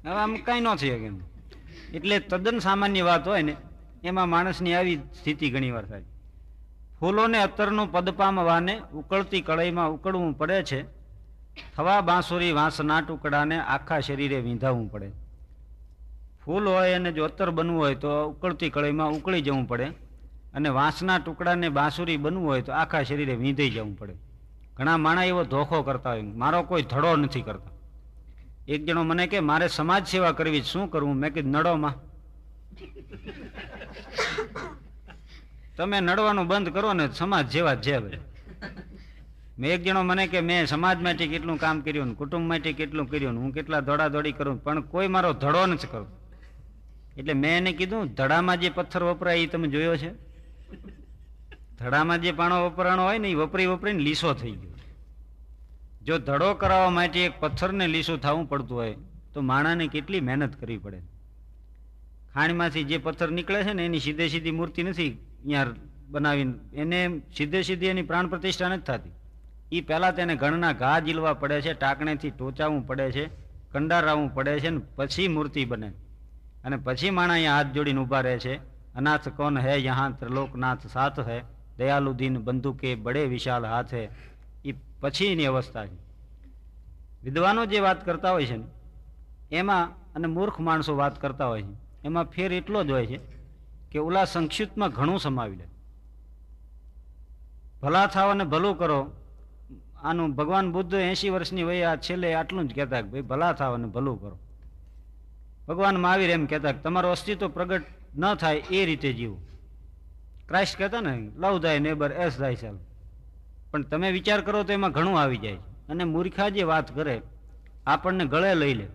હવે 0.05 0.21
આમ 0.21 0.37
કાંઈ 0.37 0.61
ન 0.61 0.75
થઈ 0.75 0.91
કેમ 0.91 1.17
એટલે 1.95 2.19
તદ્દન 2.19 2.59
સામાન્ય 2.59 3.03
વાત 3.03 3.29
હોય 3.29 3.43
ને, 3.43 3.57
એમાં 4.05 4.29
માણસની 4.29 4.75
આવી 4.75 4.97
સ્થિતિ 4.97 5.51
ઘણી 5.51 5.71
વાર 5.71 5.85
થાય. 5.85 6.03
ફૂલોને 7.01 7.39
અત્તરનું 7.43 7.93
પદ 7.93 8.11
વાને 8.19 8.81
ઉકળતી 8.95 9.41
કળાઈમાં 9.41 9.91
ઉકળવું 9.91 10.39
પડે 10.39 10.63
છે. 10.63 10.83
થવા 11.77 12.01
બાંસુરી 12.01 12.53
વાંસના 12.53 13.01
ટુકડાને 13.01 13.57
આખા 13.59 14.01
શરીરે 14.01 14.41
વીંધાવવું 14.41 14.91
પડે. 14.91 15.13
ફૂલ 16.45 16.69
હોય 16.69 16.93
અને 16.93 17.13
જો 17.13 17.25
અત્તર 17.25 17.51
બનવું 17.51 17.79
હોય 17.79 17.95
તો 17.95 18.11
ઉકળતી 18.29 18.71
કળાઈમાં 18.71 19.11
ઉકળી 19.13 19.41
જવું 19.41 19.69
પડે. 19.69 19.85
અને 20.55 20.69
વાંસના 20.69 21.19
ટુકડાને 21.19 21.69
બાંસુરી 21.69 22.17
બનવું 22.17 22.47
હોય 22.47 22.63
તો 22.63 22.73
આખા 22.73 23.03
શરીરે 23.03 23.35
વીંધાઈ 23.35 23.71
જવું 23.71 23.99
પડે. 23.99 24.15
ઘણા 24.79 24.97
માણા 24.97 25.25
એવો 25.25 25.45
ધોખો 25.45 25.83
કરતા 25.83 26.11
હોય. 26.11 26.23
મારો 26.23 26.62
કોઈ 26.62 26.83
ધડો 26.83 27.17
નથી 27.17 27.43
કરતા. 27.43 27.71
એક 28.69 28.85
જણો 28.85 29.03
મને 29.03 29.27
કે, 29.27 29.41
મારે 29.41 29.69
સમાજ 29.69 30.07
સેવા 30.07 30.33
કરવી 30.33 30.62
શું 30.62 30.91
કરવું? 30.91 31.17
મેં 31.17 31.33
કીધું, 31.33 31.51
નડોમાં. 31.51 31.95
તમે 35.77 36.01
નડવાનું 36.01 36.47
બંધ 36.47 36.69
કરો 36.69 36.93
ને 36.93 37.11
સમાજ 37.11 37.51
જેવા 37.51 37.75
જ 37.75 37.88
મેં 39.59 39.71
એક 39.71 39.85
જણો 39.85 40.03
મને 40.03 40.27
કે, 40.27 40.41
મેં 40.41 40.67
સમાજ 40.67 41.03
માટે 41.03 41.27
કેટલું 41.27 41.59
કામ 41.59 41.81
કર્યું 41.81 42.14
કુટુંબ 42.14 42.49
માટે 42.49 42.73
કેટલું 42.73 43.11
કર્યું 43.11 43.38
હું 43.38 43.53
કેટલા 43.53 43.81
દોડાદોડી 43.81 44.33
કરું 44.33 44.62
પણ 44.62 44.81
કોઈ 44.81 45.09
મારો 45.09 45.33
ધડો 45.33 45.67
નથી 45.67 45.87
કરતો. 45.87 46.29
એટલે 47.17 47.33
મેં 47.33 47.57
એને 47.57 47.73
કીધું, 47.73 48.14
ધડામાં 48.14 48.61
જે 48.61 48.71
પથ્થર 48.71 49.03
વપરાય 49.03 49.38
એ 49.38 49.47
તમે 49.47 49.69
જોયો 49.69 49.97
છે? 49.97 50.29
ધડામાં 51.79 52.21
જે 52.21 52.33
પાણો 52.33 52.67
વપરાણો 52.67 53.03
હોય 53.03 53.19
ને 53.19 53.31
એ 53.31 53.35
વપરી 53.35 53.67
વપરીને 53.67 54.03
લીસો 54.03 54.35
થઈ 54.35 54.51
ગયો. 54.51 54.71
જો 56.05 56.19
ધડો 56.19 56.55
કરાવવા 56.55 56.91
માટે 56.91 57.25
એક 57.25 57.41
પથ્થરને 57.41 57.87
લીસું 57.87 58.21
થવું 58.21 58.49
પડતું 58.49 58.79
હોય, 58.79 58.97
તો 59.33 59.41
માણાને 59.41 59.87
કેટલી 59.87 60.21
મહેનત 60.21 60.61
કરવી 60.61 60.79
પડે. 60.79 61.03
ખાણમાંથી 62.35 62.85
જે 62.85 62.99
પથ્થર 62.99 63.31
નીકળે 63.31 63.62
છે 63.62 63.73
ને, 63.73 63.85
એની 63.85 64.01
સીધે 64.01 64.29
સીધી 64.29 64.51
મૂર્તિ 64.51 64.83
નથી 64.83 65.11
અહીંયા 65.11 65.67
બનાવીને, 66.09 66.55
એને 66.75 67.23
સીધે 67.37 67.62
સીધી 67.62 67.87
એની 67.87 68.03
પ્રાણ 68.03 68.27
પ્રતિષ્ઠા 68.27 68.69
નથી 68.69 68.83
થતી. 68.83 69.11
એ 69.73 69.81
પહેલાં 69.81 70.17
તેને 70.17 70.35
ઘણના 70.35 70.73
ઘા 70.73 71.01
ઝીલવા 71.01 71.35
પડે 71.35 71.61
છે, 71.61 71.73
ટાંકણેથી 71.73 72.31
ટોચાવવું 72.31 72.87
પડે 72.87 73.12
છે 73.12 73.27
કંડારાવવું 73.73 74.35
પડે 74.35 74.61
છે 74.61 74.71
ને 74.71 74.81
પછી 74.97 75.29
મૂર્તિ 75.29 75.64
બને. 75.64 75.88
અને 76.64 76.77
પછી 76.77 77.11
માણા 77.11 77.33
અહીંયા 77.33 77.57
હાથ 77.57 77.67
જોડીને 77.67 78.01
ઊભા 78.01 78.21
રહે 78.21 78.38
છે. 78.38 78.57
અનાથ 78.95 79.29
કોણ 79.29 79.59
હે? 79.59 79.85
યહાં 79.85 80.19
ત્રિલોકનાથ 80.19 80.87
સાથ 80.87 81.21
હે. 81.29 81.58
દયાલુ 81.79 82.12
દીન 82.12 82.38
બંદૂકે 82.38 82.95
બડે 82.95 83.25
વિશાલ 83.25 83.67
હાથ 83.67 83.95
એ 83.95 84.09
પછીની 85.01 85.47
અવસ્થા 85.47 85.87
છે. 85.87 85.99
વિદ્વાનો 87.23 87.67
જે 87.67 87.81
વાત 87.81 88.05
કરતા 88.05 88.31
હોય 88.31 88.47
છે 88.47 88.57
ને, 88.57 88.64
એમાં 89.51 89.91
અને 90.14 90.27
મૂર્ખ 90.27 90.61
માણસો 90.61 90.97
વાત 90.97 91.21
કરતા 91.21 91.47
હોય 91.47 91.62
છે, 91.62 91.75
એમાં 92.05 92.25
ફેર 92.25 92.53
એટલો 92.53 92.85
જ 92.85 92.91
હોય 92.91 93.07
છે 93.07 93.19
કે 93.91 93.99
ઓલા 93.99 94.25
સંક્ષિપ્તમાં 94.25 94.88
ઘણું 94.88 95.21
સમાવી 95.21 95.57
લે. 95.57 95.64
ભલા 97.83 98.07
થાવ 98.07 98.31
અને 98.31 98.45
ભલું 98.45 98.79
કરો. 98.79 99.12
આનું 100.03 100.35
ભગવાન 100.35 100.73
બુદ્ધ 100.73 100.95
એંશી 100.95 101.31
વર્ષની 101.31 101.62
વયે 101.62 101.85
આ 101.85 101.97
છેલ્લે 101.97 102.35
આટલું 102.35 102.69
જ 102.69 102.75
કહેતા 102.75 103.01
કે 103.01 103.09
ભાઈ 103.09 103.21
ભલા 103.21 103.53
થાવ 103.53 103.75
અને 103.75 103.87
ભલું 103.87 104.21
કરો. 104.21 104.38
ભગવાન 105.69 105.97
મહાવીર 105.97 106.31
એમ 106.31 106.47
કહેતા 106.47 106.73
કે 106.73 106.79
તમારું 106.79 107.11
અસ્તિત્વ 107.11 107.49
પ્રગટ 107.49 107.83
ન 108.19 108.35
થાય 108.35 108.57
એ 108.57 108.85
રીતે 108.85 109.12
જીવો. 109.12 109.38
ક્રાઇસ્ટ 110.49 110.79
કહેતા 110.79 111.01
ને, 111.01 111.13
લવ 111.43 111.55
થાય 111.63 111.79
નેબર 111.79 112.11
એસ 112.25 112.35
થાય 112.41 112.57
ચાલ 112.57 112.77
પણ 113.71 113.83
તમે 113.91 114.09
વિચાર 114.13 114.41
કરો 114.47 114.63
તો 114.65 114.73
એમાં 114.73 114.93
ઘણું 114.93 115.21
આવી 115.21 115.43
જાય 115.45 115.59
અને 115.91 116.05
મૂર્ખા 116.05 116.49
જે 116.49 116.63
વાત 116.63 116.95
કરે, 116.95 117.17
આપણને 117.87 118.25
ગળે 118.33 118.55
લઈ 118.55 118.75
લે. 118.75 118.87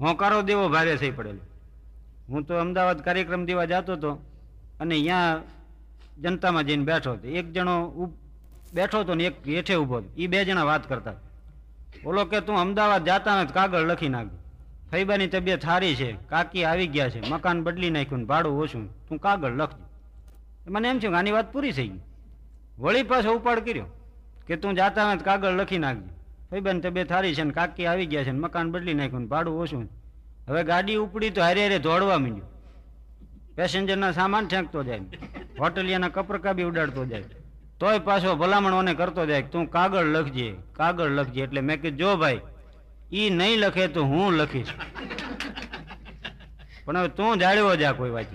હોંકારો 0.00 0.42
દેવો 0.42 0.68
ભારે 0.74 0.96
થઈ 0.96 1.10
પડેલો. 1.10 1.42
હું 2.30 2.42
તો 2.46 2.54
અમદાવાદ 2.64 2.98
કાર્યક્રમ 3.06 3.42
દેવા 3.48 3.64
જતો 3.64 3.92
હતો 3.92 4.10
અને 4.80 4.94
અહીંયા 4.94 5.42
જનતામાં 6.22 6.64
જઈને 6.68 6.84
બેઠો 6.84 7.12
હતો. 7.12 7.26
એક 7.38 7.46
જણો 7.54 7.74
બેઠો 8.74 9.00
હતો 9.00 9.14
ને 9.14 9.24
એક 9.30 9.36
હેઠે 9.46 9.74
ઊભો 9.76 9.96
હતો. 9.98 10.08
એ 10.16 10.26
બે 10.26 10.44
જણા 10.44 10.68
વાત 10.70 10.88
કરતા 10.88 11.16
બોલો 12.04 12.24
કે 12.30 12.38
તું 12.46 12.56
અમદાવાદ 12.64 13.02
જાતા 13.08 13.36
ને 13.38 13.52
કાગળ 13.56 13.90
લખી 13.90 14.12
નાખ. 14.14 14.30
ફૈબાની 14.90 15.30
તબિયત 15.32 15.62
સારી 15.68 15.94
છે, 16.00 16.10
કાકી 16.30 16.64
આવી 16.64 16.88
ગયા 16.94 17.10
છે. 17.10 17.20
મકાન 17.30 17.58
બદલી 17.64 17.90
નાખ્યું 17.90 18.26
ભાડું 18.30 18.54
ઓછું. 18.62 18.84
તું 19.08 19.18
કાગળ 19.18 19.54
લખજો. 19.60 19.87
મને 20.74 20.88
એમ 20.88 20.98
છે 21.02 21.08
આની 21.20 21.34
વાત 21.36 21.48
પૂરી 21.52 21.72
થઈ 21.78 21.88
ગઈ. 21.88 22.02
વળી 22.78 23.02
પાછો 23.10 23.30
ઉપાડ 23.38 23.60
કર્યો 23.66 23.88
કે 24.46 24.54
તું 24.56 24.72
જાતા 24.80 25.16
તો 25.16 25.24
કાગળ 25.28 25.58
લખી 25.60 25.82
નાખજે. 25.84 26.10
ફૈબાની 26.50 26.82
તબિયત 26.84 27.08
સારી 27.08 27.34
છે 27.38 27.44
ને 27.44 27.52
કાકી 27.58 27.86
આવી 27.86 28.06
ગયા 28.12 28.26
છે 28.26 28.32
ને 28.36 28.40
મકાન 28.44 28.66
બદલી 28.72 28.98
નાખ્યું 29.00 29.22
ને 29.22 29.30
ભાડું 29.32 29.54
ઓછું 29.62 29.88
હવે 30.48 30.62
ગાડી 30.70 30.98
ઉપડી 31.04 31.30
તો 31.30 31.40
હારે 31.46 31.60
હારે 31.64 31.78
દોડવા 31.88 32.18
માંડ્યું. 32.24 32.48
પેસેન્જરના 33.56 34.12
સામાન 34.20 34.44
ફેંકતો 34.52 34.84
જાય 34.88 35.02
હોટલિયાના 35.60 36.14
કપરકા 36.16 36.54
બી 36.58 36.68
ઉડાડતો 36.70 37.04
જાય. 37.12 37.26
તોય 37.80 37.98
પાછો 38.08 38.36
ભલામણોને 38.40 38.92
કરતો 39.00 39.22
જાય 39.30 39.50
તું 39.52 39.64
કાગળ 39.76 40.06
લખજે 40.16 40.48
કાગળ 40.78 41.10
લખજે. 41.18 41.40
એટલે 41.44 41.60
મેં 41.60 41.76
કીધું, 41.82 41.98
જો 41.98 42.16
ભાઈ 42.16 42.40
એ 43.12 43.30
નહીં 43.30 43.58
લખે 43.62 43.84
તો 43.94 44.00
હું 44.10 44.30
લખીશ. 44.40 44.72
પણ 46.84 46.96
હવે 46.98 47.08
તું 47.18 47.38
જાળ્યો 47.42 47.76
જા 47.82 47.92
કોઈ 48.00 48.12
વાત 48.16 48.30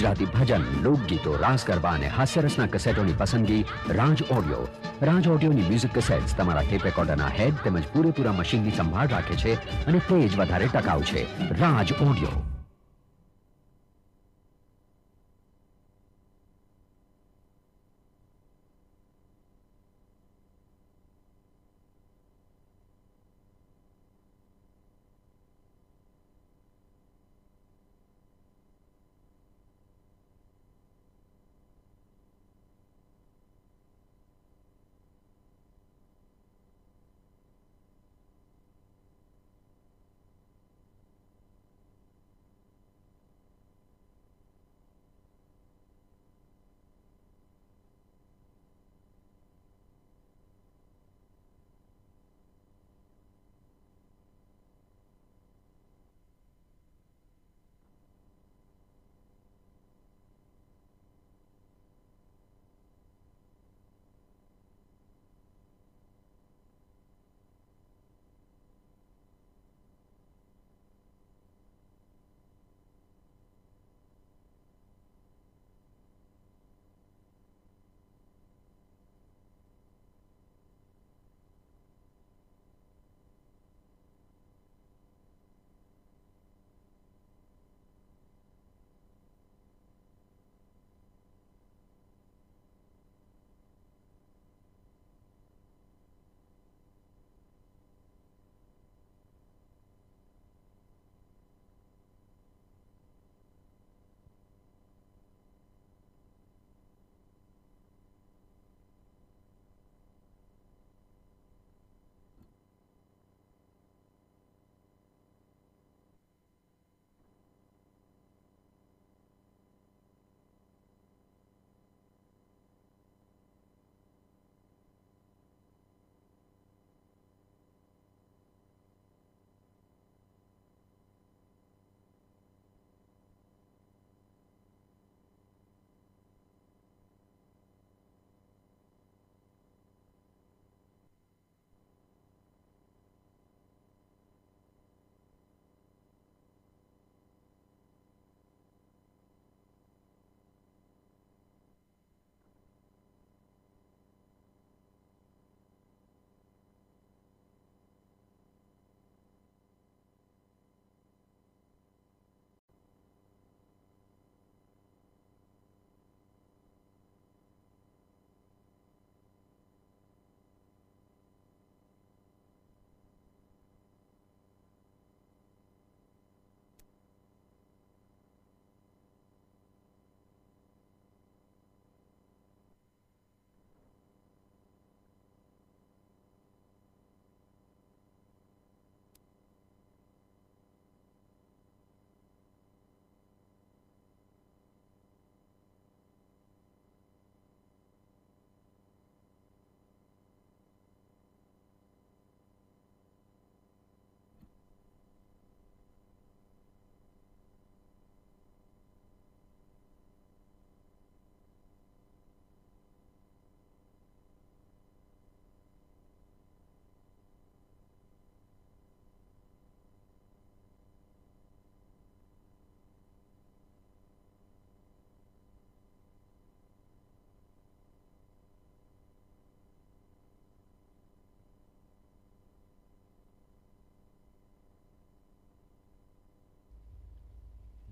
ગુજરાતી 0.00 0.24
ભજન, 0.24 0.62
લોકગીતો, 0.82 1.36
રાસ 1.36 1.66
ગરબા 1.66 1.90
અને 1.90 2.08
હાસ્યરસના 2.08 2.66
કસેટોની 2.66 3.12
પસંદગી 3.12 3.64
રાજ 3.88 4.22
ઓડિયો. 4.22 4.68
રાજ 5.02 5.28
ઓડિયોની 5.28 5.62
મ્યુઝિક 5.62 5.98
કસેટ્સ 5.98 6.36
તમારા 6.36 6.62
ટેપ 6.62 6.84
રેકોર્ડરના 6.84 7.26
હેડ 7.26 7.54
તેમજ 7.64 7.82
પૂરેપૂરા 7.92 8.32
મશીનની 8.32 8.70
સંભાળ 8.70 9.08
રાખે 9.08 9.36
છે 9.36 9.54
અને 9.86 9.98
તે 9.98 10.28
જ 10.28 10.36
વધારે 10.36 10.66
ટકાઉ 10.66 11.02
છે. 11.02 11.50
રાજ 11.60 11.92
ઓડિયો. 11.92 12.49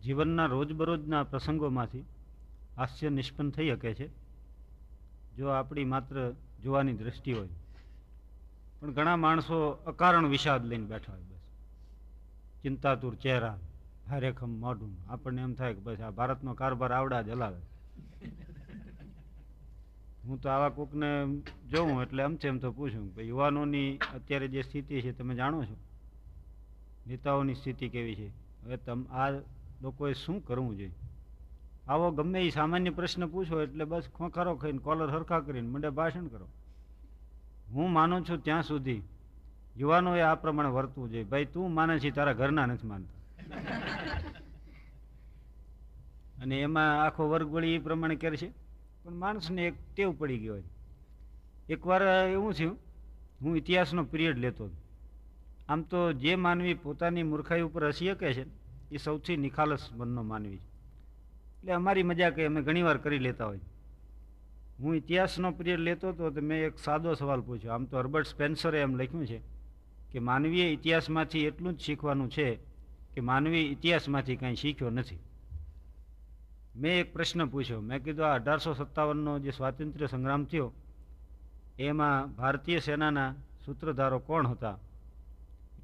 જીવનના 0.09 0.47
રોજબરોજના 0.47 1.23
પ્રસંગોમાંથી 1.23 2.05
હાસ્ય 2.77 3.09
નિષ્પન્ન 3.11 3.51
થઈ 3.51 3.71
શકે 3.71 3.95
છે, 3.95 4.09
જો 5.37 5.49
આપણી 5.49 5.85
માત્ર 5.85 6.33
જોવાની 6.63 6.93
દ્રષ્ટિ 6.93 7.33
હોય. 7.33 7.49
પણ 8.81 8.93
ઘણા 8.93 9.17
માણસો 9.17 9.71
અકારણ 9.71 10.27
વિષાદ 10.27 10.65
લઈને 10.65 10.87
બેઠા 10.87 11.13
હોય 11.13 11.23
બસ. 11.23 11.43
ચિંતાતુર 12.63 13.15
ચહેરા, 13.15 13.59
ભારેખમ 14.09 14.51
મોઢું. 14.51 14.97
આપણને 15.09 15.43
એમ 15.43 15.55
થાય 15.55 15.75
કે 15.75 15.81
બસ 15.81 16.01
આ 16.01 16.11
ભારતનો 16.11 16.55
કારભાર 16.55 16.93
આવડા 16.93 17.23
જ 17.23 17.29
હલાવે. 17.29 17.61
હું 20.25 20.41
તો 20.41 20.49
આવા 20.49 20.69
કોકને 20.69 21.41
જોઉં 21.71 22.03
એટલે 22.03 22.23
આમ 22.23 22.37
છે 22.37 22.49
એમ 22.49 22.59
તો 22.59 22.73
પૂછું 22.73 23.15
કે 23.15 23.23
યુવાનોની 23.23 23.99
અત્યારે 24.15 24.49
જે 24.49 24.63
સ્થિતિ 24.63 25.03
છે, 25.03 25.13
તમે 25.13 25.35
જાણો 25.35 25.65
છો? 25.65 25.77
નેતાઓની 27.07 27.55
સ્થિતિ 27.55 27.89
કેવી 27.89 28.15
છે? 28.15 28.29
હવે 28.65 28.77
તમ 28.77 29.05
આ 29.05 29.31
લોકોએ 29.83 30.13
શું 30.13 30.45
કરવું 30.45 30.77
જોઈએ? 30.77 30.91
આવો 31.89 32.11
ગમે 32.11 32.41
એ 32.41 32.51
સામાન્ય 32.51 32.91
પ્રશ્ન 32.91 33.27
પૂછો 33.27 33.63
એટલે 33.63 33.85
બસ 33.85 34.11
ખોખારો 34.15 34.55
ખાઈને 34.55 34.79
કોલર 34.79 35.11
હરખા 35.11 35.41
કરીને 35.41 35.69
મંડે 35.69 35.89
ભાષણ 35.89 36.27
કરો. 36.27 36.49
હું 37.69 37.93
માનું 37.93 38.25
છું 38.25 38.45
ત્યાં 38.45 38.63
સુધી 38.63 39.03
યુવાનોએ 39.77 40.21
આ 40.21 40.35
પ્રમાણે 40.35 40.69
વર્તવું 40.69 41.11
જોઈએ. 41.11 41.25
ભાઈ 41.25 41.45
તું 41.45 41.75
માને 41.75 41.99
છે 41.99 42.11
તારા 42.11 42.33
ઘરના 42.33 42.67
નથી 42.67 42.87
માનતા. 42.87 43.39
અને 46.43 46.61
એમાં 46.61 47.05
આખો 47.05 47.29
વર્ગ 47.29 47.53
વળી 47.53 47.69
એ 47.69 47.79
પ્રમાણે 47.79 48.17
કરે 48.17 48.37
છે. 48.37 48.53
પણ 49.05 49.13
માણસને 49.13 49.63
એક 49.63 49.75
ટેવ 49.95 50.19
પડી 50.19 50.39
ગયો 50.39 50.53
હોય. 50.53 50.63
એકવાર 51.69 52.27
એવું 52.27 52.53
થયું 52.53 52.79
હું 53.41 53.57
ઇતિહાસનો 53.57 54.05
પિરિયડ 54.05 54.39
લેતો. 54.39 54.65
હતો 54.65 54.77
આમ 55.69 55.83
તો 55.83 56.13
જે 56.13 56.35
માનવી 56.35 56.75
પોતાની 56.75 57.23
મૂર્ખાઈ 57.23 57.61
ઉપર 57.61 57.87
હસી 57.87 58.07
શકે 58.07 58.33
છે 58.33 58.47
એ 58.93 58.97
સૌથી 58.97 59.37
નિખાલસ 59.37 59.89
મનનો 59.93 60.23
માનવી 60.23 60.57
છે. 60.57 60.69
એટલે 61.59 61.73
અમારી 61.73 62.03
મજા 62.03 62.31
કે 62.31 62.47
અમે 62.47 62.63
ઘણીવાર 62.63 62.97
કરી 62.97 63.19
લેતા 63.19 63.47
હોય. 63.47 63.61
હું 64.81 64.97
ઇતિહાસનો 64.97 65.51
પિરિયડ 65.51 65.81
લેતો 65.81 66.09
હતો 66.09 66.31
તો 66.31 66.41
મેં 66.41 66.67
એક 66.67 66.79
સાદો 66.79 67.15
સવાલ 67.15 67.41
પૂછ્યો. 67.41 67.73
આમ 67.73 67.85
તો 67.85 67.99
હર્બર્ટ 67.99 68.27
સ્પેન્સરે 68.27 68.81
એમ 68.81 68.95
લખ્યું 68.95 69.27
છે 69.27 69.41
કે 70.11 70.19
માનવીએ 70.19 70.67
ઇતિહાસમાંથી 70.71 71.45
એટલું 71.45 71.77
જ 71.77 71.81
શીખવાનું 71.81 72.31
છે 72.31 72.55
કે 73.15 73.21
માનવી 73.21 73.61
ઇતિહાસમાંથી 73.61 74.37
કાંઈ 74.37 74.55
શીખ્યો 74.55 74.91
નથી. 74.91 75.19
મેં 76.77 77.01
એક 77.01 77.13
પ્રશ્ન 77.13 77.47
પૂછ્યો. 77.47 77.81
મેં 77.81 78.05
કીધું, 78.05 78.27
આ 78.27 78.35
અઢારસો 78.35 78.75
સત્તાવનનો 78.75 79.39
જે 79.39 79.51
સ્વાતંત્ર્ય 79.51 80.07
સંગ્રામ 80.07 80.45
થયો, 80.45 80.73
એમાં 81.79 82.37
ભારતીય 82.37 82.79
સેનાના 82.79 83.35
સૂત્રધારો 83.65 84.19
કોણ 84.19 84.47
હતા? 84.47 84.79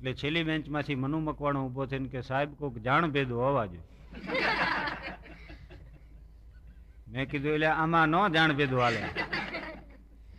એટલે 0.05 0.15
છેલ્લી 0.15 0.43
બેન્ચમાંથી 0.43 0.95
મનુ 0.95 1.19
મકવાણો 1.19 1.67
ઊભો 1.67 1.87
થઈને 1.87 2.09
કે, 2.09 2.21
સાહેબ, 2.21 2.55
કોઈક 2.55 2.79
જાણ 2.79 3.11
ભેદો 3.11 3.41
હોવા 3.41 3.67
જોઈએ 3.67 3.83
મેં 7.09 7.31
કીધું, 7.31 7.53
એટલે 7.53 7.67
આમાં 7.67 8.09
ન 8.09 8.29
જાણ 8.29 8.53
ભેદો 8.53 8.81
હાલે. 8.81 9.03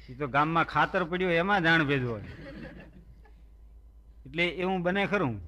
એ 0.09 0.13
તો 0.13 0.27
ગામમાં 0.27 0.63
ખાતર 0.63 1.03
પડ્યું 1.03 1.31
એમાં 1.31 1.63
જાણ 1.63 1.83
ભેદો 1.83 2.11
હોય. 2.11 2.21
એટલે 4.25 4.47
એવું 4.47 4.81
બને 4.81 5.05
ખરું. 5.05 5.41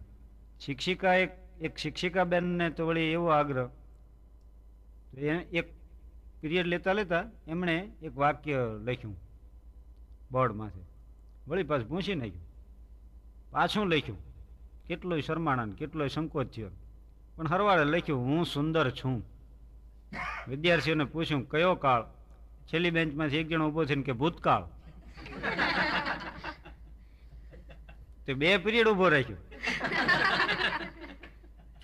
શિક્ષિકા 0.59 1.13
એક 1.13 1.32
એક 1.61 1.78
શિક્ષિકા 1.78 2.24
બેનને 2.24 2.70
તો 2.70 2.88
વળી 2.88 3.01
એવો 3.01 3.28
આગ્રહ. 3.28 3.68
તો 5.11 5.18
એ 5.18 5.38
એક 5.38 5.74
પીરિયડ 6.41 6.68
લેતા 6.68 6.93
લેતા 6.93 7.24
એમણે 7.47 7.91
એક 8.01 8.18
વાક્ય 8.18 8.57
લખ્યું 8.82 9.18
બોર્ડમાંથી. 10.32 10.86
વળી 11.47 11.63
પાછું 11.63 11.89
પૂછી 11.89 12.15
નાખ્યું. 12.15 12.46
પાછું 13.51 13.87
લખ્યું. 13.87 14.17
કેટલોય 14.85 15.21
શરમાણા 15.21 15.65
કેટલોય 15.65 16.07
સંકોચ 16.07 16.47
થયો. 16.47 16.69
પણ 17.35 17.47
હરવાળે 17.47 17.83
લખ્યું, 17.83 18.19
હું 18.19 18.45
સુંદર 18.45 18.91
છું. 18.91 19.25
વિદ્યાર્થીઓને 20.47 21.03
પૂછ્યું, 21.03 21.49
કયો 21.49 21.75
કાળ? 21.75 22.03
છેલ્લી 22.63 22.91
બેન્ચમાંથી 22.91 23.37
એક 23.37 23.47
જણો 23.47 23.67
ઊભો 23.67 23.85
થઈને 23.85 24.03
કે, 24.03 24.11
ભૂતકાળ. 24.11 24.63
તે 28.25 28.33
બે 28.33 28.57
પીરિયડ 28.57 28.87
ઊભો 28.87 29.09
રાખ્યો. 29.09 29.37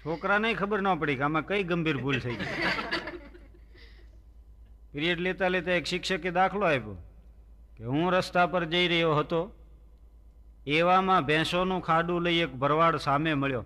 છોકરાને 0.06 0.54
ખબર 0.54 0.82
ન 0.82 0.96
પડી 0.96 1.16
કે 1.16 1.24
આમાં 1.24 1.46
કઈ 1.46 1.64
ગંભીર 1.64 1.98
ભૂલ 1.98 2.20
થઈ 2.20 2.36
ગઈ. 2.36 2.46
પીરિયડ 4.92 5.20
લેતા 5.20 5.48
લેતા 5.48 5.72
એક 5.72 5.86
શિક્ષકે 5.86 6.32
દાખલો 6.32 6.66
આપ્યો 6.66 6.98
કે, 7.78 7.84
હું 7.84 8.12
રસ્તા 8.12 8.48
પર 8.48 8.66
જઈ 8.66 8.88
રહ્યો 8.88 9.16
હતો 9.16 9.63
એવામાં 10.68 11.26
ભેંસોનું 11.26 11.82
ખાડું 11.82 12.22
લઈ 12.22 12.36
એક 12.36 12.54
ભરવાડ 12.54 12.96
સામે 12.96 13.34
મળ્યો. 13.34 13.66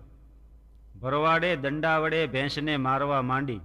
ભરવાડે 1.01 1.55
દંડા 1.55 1.97
વડે 1.97 2.27
ભેંસને 2.27 2.77
મારવા 2.77 3.21
માંડી. 3.21 3.59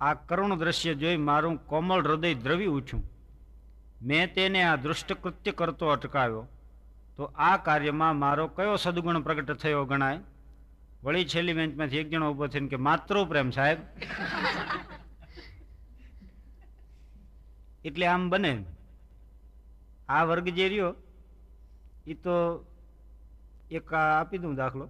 આ 0.00 0.14
કરુણ 0.14 0.58
દ્રશ્ય 0.58 0.94
જોઈ 0.94 1.16
મારું 1.16 1.66
કોમળ 1.66 2.06
હૃદય 2.06 2.34
દ્રવી 2.34 2.66
ઉઠ્યું. 2.66 3.10
મેં 4.02 4.34
તેને 4.34 4.62
આ 4.62 4.76
દૃષ્ટકૃત્ય 4.76 5.52
કરતો 5.52 5.86
અટકાવ્યો. 5.86 6.48
તો 7.16 7.24
આ 7.24 7.56
કાર્યમાં 7.56 8.16
મારો 8.16 8.48
કયો 8.48 8.76
સદગુણ 8.76 9.20
પ્રગટ 9.20 9.52
થયો 9.52 9.84
ગણાય? 9.84 10.20
વળી 11.04 11.24
છેલ્લી 11.24 11.52
બેન્ચમાંથી 11.52 11.98
એક 11.98 12.10
જણો 12.10 12.30
ઊભો 12.30 12.46
થઈને 12.46 12.68
કે, 12.68 12.76
માતૃ 12.76 13.24
પ્રેમ, 13.24 13.50
સાહેબ. 13.50 13.78
એટલે 17.84 18.06
આમ 18.06 18.30
બને. 18.30 18.64
આ 20.08 20.24
વર્ગ 20.24 20.48
જે 20.48 20.68
રહ્યો 20.68 20.94
એ 22.06 22.14
તો 22.14 22.64
એક 23.70 23.94
આપી 23.94 24.38
દઉં 24.38 24.54
દાખલો. 24.54 24.88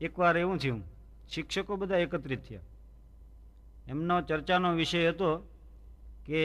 એકવાર 0.00 0.36
એવું 0.36 0.58
થયું, 0.58 0.82
શિક્ષકો 1.28 1.76
બધા 1.76 1.96
એકત્રિત 1.96 2.44
થયા. 2.48 2.60
એમનો 3.88 4.20
ચર્ચાનો 4.20 4.72
વિષય 4.72 5.08
હતો 5.08 5.48
કે 6.26 6.40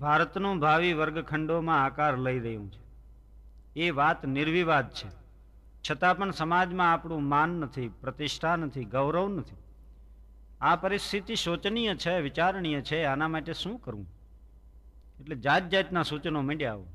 ભારતનું 0.00 0.58
ભાવિ 0.58 0.92
વર્ગખંડોમાં 0.92 1.84
આકાર 1.84 2.18
લઈ 2.18 2.38
રહ્યું 2.38 2.72
છે. 2.72 2.82
એ 3.80 3.90
વાત 3.90 4.26
નિર્વિવાદ 4.26 4.90
છે. 4.90 5.10
છતાં 5.90 6.16
પણ 6.16 6.30
સમાજમાં 6.30 6.92
આપણું 6.92 7.22
માન 7.22 7.48
નથી, 7.48 7.88
પ્રતિષ્ઠા 7.88 8.56
નથી, 8.56 8.84
ગૌરવ 8.84 9.28
નથી. 9.28 9.56
આ 10.60 10.76
પરિસ્થિતિ 10.76 11.34
શોચનીય 11.34 11.94
છે, 11.94 12.20
વિચારણીય 12.20 12.80
છે, 12.80 13.04
આના 13.04 13.28
માટે 13.28 13.52
શું 13.52 13.78
કરવું? 13.78 14.06
એટલે 15.20 15.36
જાત 15.36 15.68
જાતના 15.68 16.02
સૂચનો 16.02 16.42
માંડ્યા 16.42 16.72
આવો. 16.72 16.86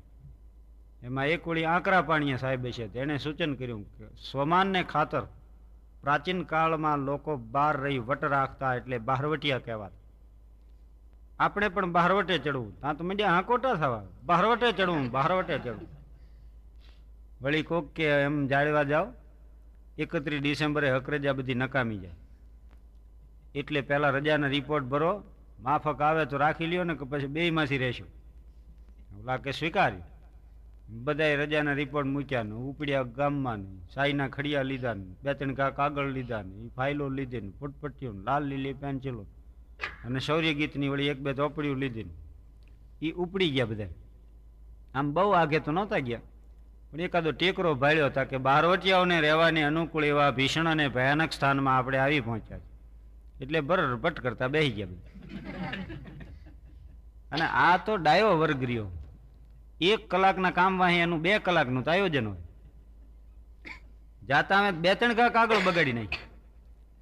એમાં 1.02 1.26
એક 1.26 1.48
વળી 1.48 1.64
આંકરા 1.64 2.02
પાણીયા 2.02 2.36
સાહેબે 2.36 2.72
છે, 2.72 2.88
તેણે 2.88 3.18
સૂચન 3.18 3.54
કર્યું 3.54 3.98
કે 3.98 4.04
સ્વમાનને 4.30 4.82
ખાતર 4.82 5.20
પ્રાચીન 6.00 6.42
કાળમાં 6.42 6.98
લોકો 6.98 7.36
બહાર 7.36 7.76
રહી 7.76 7.98
વટ 7.98 8.24
રાખતા 8.24 8.74
એટલે 8.74 8.98
બહારવટિયા 8.98 9.58
કહેવાતા. 9.58 9.98
આપણે 11.38 11.68
પણ 11.68 11.92
બહારવટે 11.92 12.38
ચડવું. 12.38 12.80
ત્યાં 12.80 12.96
તો 12.96 13.04
મીડિયા 13.04 13.30
હાંકોટા 13.30 13.74
થવા. 13.74 14.02
બહારવટે 14.22 14.72
ચડવું 14.72 15.10
બહારવટે 15.10 15.58
ચડવું. 15.58 15.88
વળી 17.42 17.62
કોક 17.62 17.92
કે 17.92 18.04
એમ 18.04 18.46
જાળવા 18.46 18.82
જાઓ, 18.82 19.06
એકત્રીસ 19.98 20.42
ડિસેમ્બરે 20.42 20.90
હકરજા 20.90 21.32
બધી 21.32 21.54
નકામી 21.54 21.98
જાય. 21.98 22.14
એટલે 23.54 23.80
પહેલાં 23.80 24.12
રજાના 24.12 24.46
રિપોર્ટ 24.46 24.84
ભરો, 24.84 25.24
માફક 25.60 26.00
આવે 26.00 26.26
તો 26.26 26.36
રાખી 26.36 26.66
લ્યો 26.66 26.84
ને 26.84 26.94
કે 26.94 27.04
પછી 27.04 27.26
બેયમાંથી 27.26 27.78
રહેશું. 27.78 28.06
ઓલા 29.20 29.36
કે 29.36 29.52
સ્વીકાર્યું. 29.52 30.17
બધાએ 30.88 31.34
રજાના 31.40 31.76
રિપોર્ટ 31.78 32.08
મૂક્યા 32.12 32.46
ને 32.48 32.54
ઉપડ્યા 32.68 33.08
ગામમાં 33.16 33.60
ને 33.62 33.74
સાઈના 33.94 34.28
ખડિયા 34.34 34.68
લીધા 34.70 34.94
ને 35.00 35.06
બે 35.24 35.32
ત્રણ 35.38 35.54
કાગળ 35.78 36.08
લીધા 36.16 36.42
ને 36.48 36.68
ફાઇલો 36.76 37.06
લીધી 37.16 37.42
ને 37.46 37.50
ફૂટપટ્ટીઓ 37.58 38.12
લાલ 38.26 38.44
લીલી 38.50 38.76
પેન્સિલો, 38.82 39.24
અને 40.04 40.18
શૌર્ય 40.26 40.52
ગીતની 40.60 40.90
વળી 40.92 41.10
એક 41.12 41.20
બે 41.26 41.34
ચોપડીઓ 41.40 41.76
લીધી 41.82 42.06
ને 42.08 42.14
એ 43.06 43.08
ઉપડી 43.24 43.50
ગયા 43.56 43.70
બધા 43.72 43.92
આમ 44.94 45.06
બહુ 45.16 45.30
આગે 45.40 45.58
તો 45.66 45.70
નહોતા 45.78 46.02
ગયા, 46.08 46.24
પણ 46.90 47.02
એકાદો 47.06 47.30
ટેકરો 47.34 47.70
ભાળ્યો 47.82 48.08
હતા 48.12 48.26
કે 48.30 48.38
બારવટિયાઓને 48.48 49.16
રહેવાની 49.26 49.66
અનુકૂળ 49.70 50.06
એવા 50.12 50.30
ભીષણ 50.38 50.70
અને 50.72 50.84
ભયાનક 50.96 51.32
સ્થાનમાં 51.36 51.76
આપણે 51.78 51.98
આવી 52.04 52.22
પહોંચ્યા 52.28 52.62
છે 52.64 53.44
એટલે 53.44 53.60
બરર 53.68 53.92
પટ 54.04 54.16
કરતા 54.24 54.50
બેસી 54.54 54.72
ગયા 54.78 54.92
બધા 54.92 55.14
અને 57.34 57.46
આ 57.64 57.76
તો 57.86 57.92
ડાયો 57.98 58.32
વર્ગ 58.44 58.62
રહ્યો. 58.70 58.88
એક 59.80 60.08
કલાકના 60.10 60.50
કામ 60.50 60.78
વાહી 60.78 61.02
એનું 61.06 61.22
બે 61.22 61.38
કલાકનું 61.38 61.84
તો 61.84 61.90
આયોજન 61.90 62.28
હોય. 62.28 62.42
જાતા 64.28 64.58
અમે 64.60 64.70
બે 64.84 64.94
ત્રણ 64.94 65.16
કલાક 65.18 65.36
આગળ 65.36 65.66
બગાડી 65.66 65.96
નાખી 65.98 66.24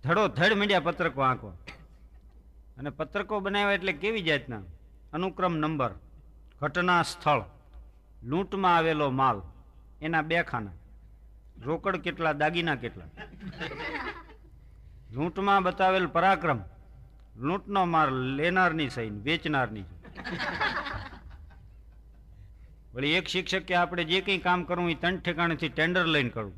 ધડો 0.05 0.29
ધડ 0.29 0.59
મીડિયા 0.61 0.87
પત્રકો 0.89 1.20
આંકવા 1.22 1.57
અને 2.79 2.91
પત્રકો 2.91 3.41
બનાવ્યા 3.41 3.79
એટલે 3.79 3.93
કેવી 4.03 4.24
જાતના? 4.29 4.62
અનુક્રમ 5.12 5.55
નંબર, 5.57 5.93
ઘટના 6.61 7.03
સ્થળ, 7.03 7.43
લૂંટમાં 8.22 8.77
આવેલો 8.77 9.07
માલ, 9.11 9.39
એના 10.03 10.22
બે 10.22 10.43
ખાના. 10.51 10.77
રોકડ 11.66 11.97
કેટલા, 12.07 12.35
દાગીના 12.41 12.77
કેટલા? 12.77 13.09
લૂંટમાં 15.14 15.64
બતાવેલ 15.66 16.09
પરાક્રમ, 16.16 16.61
લૂંટનો 17.39 17.87
માર 17.87 18.09
લેનારની 18.39 18.91
સહી 18.91 19.11
વેચનારની 19.27 19.87
વળી 22.97 23.09
એક 23.09 23.28
શિક્ષકે 23.28 23.74
આપણે 23.74 24.05
જે 24.05 24.20
કંઈ 24.20 24.38
કામ 24.38 24.64
કરવું 24.64 24.90
એ 24.90 24.94
ત્રણ 24.94 25.18
ઠેકાણેથી 25.18 25.68
ટેન્ડર 25.68 26.07
લઈને 26.07 26.28
કરવું. 26.28 26.55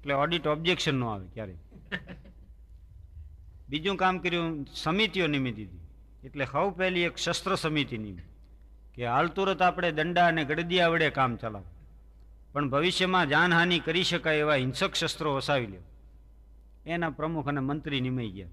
એટલે 0.00 0.14
ઓડિટ 0.14 0.46
ઓબ્જેક્શન 0.46 0.94
ન 0.94 1.04
આવે 1.04 1.26
ક્યારે. 1.34 1.54
બીજું 3.68 3.96
કામ 3.96 4.18
કર્યું, 4.18 4.66
સમિતિઓ 4.74 5.26
નિમી 5.26 5.52
દીધી. 5.52 5.80
એટલે 6.24 6.44
સૌ 6.44 6.70
પહેલી 6.70 7.00
એક 7.00 7.16
શસ્ત્ર 7.16 7.54
સમિતિ 7.54 7.98
નિમી 7.98 8.22
કે 8.94 9.06
હાલ 9.06 9.28
તુરત 9.28 9.62
આપણે 9.62 9.92
દંડા 9.92 10.26
અને 10.26 10.44
ગડદિયા 10.44 10.88
વડે 10.88 11.10
કામ 11.10 11.36
ચલાવો. 11.36 11.64
પણ 12.52 12.68
ભવિષ્યમાં 12.68 13.28
જાનહાનિ 13.28 13.78
કરી 13.78 14.04
શકાય 14.04 14.36
એવા 14.36 14.54
હિંસક 14.54 14.94
શસ્ત્રો 14.94 15.34
વસાવી 15.34 15.66
લ્યો 15.66 15.80
એના 16.86 17.10
પ્રમુખ 17.10 17.48
અને 17.48 17.60
મંત્રી 17.60 18.00
નિમાઈ 18.00 18.30
ગયા. 18.30 18.48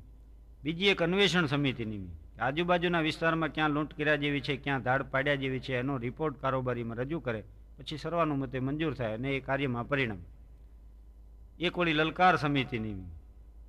બીજી 0.63 0.86
એક 0.86 1.03
અન્વેષણ 1.03 1.45
સમિતિ 1.45 1.86
નિમી 1.86 2.09
આજુબાજુના 2.41 2.99
વિસ્તારમાં 2.99 3.49
ક્યાં 3.49 3.69
લૂંટ 3.69 3.93
કર્યા 3.93 4.15
જેવી 4.15 4.41
છે, 4.41 4.55
ક્યાં 4.57 4.81
ધાડ 4.81 5.03
પાડ્યા 5.03 5.35
જેવી 5.35 5.59
છે, 5.59 5.75
એનો 5.75 5.97
રિપોર્ટ 5.97 6.41
કારોબારીમાં 6.41 6.97
રજૂ 6.97 7.19
કરે, 7.19 7.43
પછી 7.77 7.97
સર્વાનુમતે 7.97 8.59
મંજૂર 8.59 8.93
થાય 8.93 9.13
અને 9.13 9.29
એ 9.31 9.39
કાર્યમાં 9.39 9.88
પરિણમે. 9.88 10.25
એક 11.59 11.77
વળી 11.77 11.93
લલકાર 11.93 12.38
સમિતિ 12.38 12.79
નિમી 12.79 13.03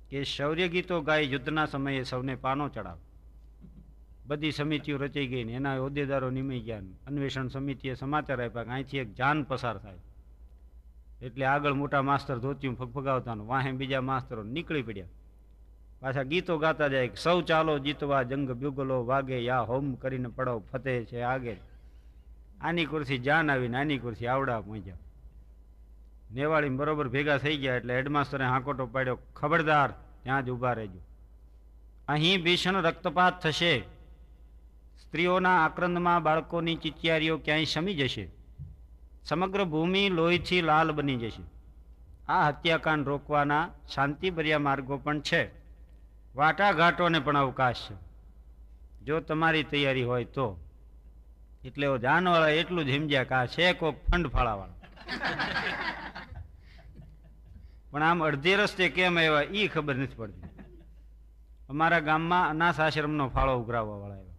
કે 0.09 0.23
શૌર્ય 0.23 0.67
ગીતો 0.67 1.01
ગાય 1.01 1.21
યુદ્ધના 1.21 1.65
સમયે 1.65 2.03
સૌને 2.03 2.35
પાનો 2.35 2.69
ચડાવ. 2.69 2.97
બધી 4.25 4.51
સમિતિઓ 4.51 4.97
રચાઈ 4.97 5.27
ગઈ 5.27 5.43
ને 5.43 5.53
એના 5.53 5.77
હોદ્દેદારો 5.77 6.29
નિમી 6.29 6.59
ગયા 6.59 6.79
અન્વેષણ 7.07 7.47
સમિતિએ 7.47 7.93
સમાચાર 7.93 8.41
આપ્યા 8.41 8.63
કે 8.63 8.69
અહીંથી 8.69 8.97
એક 8.97 9.13
જાન 9.13 9.43
પસાર 9.43 9.77
થાય. 9.77 9.97
એટલે 11.21 11.45
આગળ 11.45 11.73
મોટા 11.73 12.01
માસ્તર 12.01 12.37
ધોતિયું 12.37 12.75
ફગફગાવતાનું, 12.75 13.47
વાહે 13.47 13.71
બીજા 13.71 14.01
માસ્તરો 14.01 14.43
નીકળી 14.43 14.81
પડ્યા. 14.81 15.05
પાછા 16.01 16.23
ગીતો 16.23 16.57
ગાતા 16.57 16.87
જાય 16.87 17.09
સૌ 17.23 17.41
ચાલો 17.41 17.79
જીતવા 17.79 18.23
જંગ 18.23 18.51
બ્યુગલો 18.51 19.05
વાગે, 19.05 19.43
યા 19.43 19.59
હોમ 19.59 19.93
કરીને 19.93 20.29
પડો 20.29 20.59
ફતે 20.59 21.05
છે 21.05 21.21
આગે. 21.21 21.55
આની 22.61 22.85
કુર્સી 22.85 23.17
જાન 23.17 23.51
આવીને 23.51 23.77
આની 23.77 23.97
કુર્સી 23.97 24.27
આવડા 24.27 24.61
પહોંચ્યા 24.61 24.95
નેવાળી 26.31 26.69
બરોબર 26.69 27.07
ભેગા 27.07 27.37
થઈ 27.37 27.57
ગયા 27.57 27.75
એટલે 27.75 27.95
હેડમાસ્ટરે 27.95 28.45
હાંકોટો 28.45 28.85
પાડ્યો, 28.85 29.19
ખબરદાર, 29.35 29.93
ત્યાં 30.23 30.45
જ 30.45 30.49
ઊભા 30.49 30.73
રહેજો. 30.73 30.99
અહીં 32.07 32.43
ભીષણ 32.43 32.81
રક્તપાત 32.81 33.41
થશે. 33.41 33.79
સ્ત્રીઓના 34.99 35.65
આક્રંદમાં 35.65 36.23
બાળકોની 36.23 36.75
ચિચિયારીઓ 36.75 37.37
ક્યાંય 37.37 37.65
શમી 37.65 37.95
જશે. 37.95 38.29
સમગ્ર 39.23 39.63
ભૂમિ 39.63 40.09
લોહીથી 40.09 40.61
લાલ 40.61 40.91
બની 40.91 41.15
જશે. 41.15 41.43
આ 42.29 42.47
હત્યાકાંડ 42.47 43.07
રોકવાના 43.07 43.69
શાંતિભર્યા 43.93 44.59
માર્ગો 44.59 44.97
પણ 44.97 45.19
છે. 45.19 45.58
વાટાઘાટોને 46.39 47.19
પણ 47.19 47.37
અવકાશ 47.37 47.75
છે. 47.75 47.95
જો 49.05 49.19
તમારી 49.19 49.63
તૈયારી 49.63 50.03
હોય 50.03 50.25
તો. 50.25 50.59
એટલે 51.65 51.99
જાનવાળા 51.99 52.49
એટલું 52.49 52.85
જ 52.85 52.89
હિમજ્યા 52.89 53.23
કે 53.23 53.35
આ 53.35 53.45
છે 53.45 53.73
કોક 53.73 53.95
ફંડ 54.11 54.27
ફાળાવાળા. 54.27 54.73
પણ 57.91 58.03
આમ 58.03 58.25
અડધે 58.25 58.55
રસ્તે 58.55 58.89
કેમ 58.89 59.19
આવ્યા 59.19 59.41
એ 59.41 59.67
ખબર 59.67 59.95
નથી 59.95 60.15
પડતી. 60.15 60.41
અમારા 61.69 61.99
ગામમાં 61.99 62.49
અનાથ 62.49 62.79
આશ્રમનો 62.79 63.29
ફાળો 63.29 63.59
ઉઘરાવવા 63.59 63.97
વાળા 63.97 64.15
આવ્યો. 64.15 64.37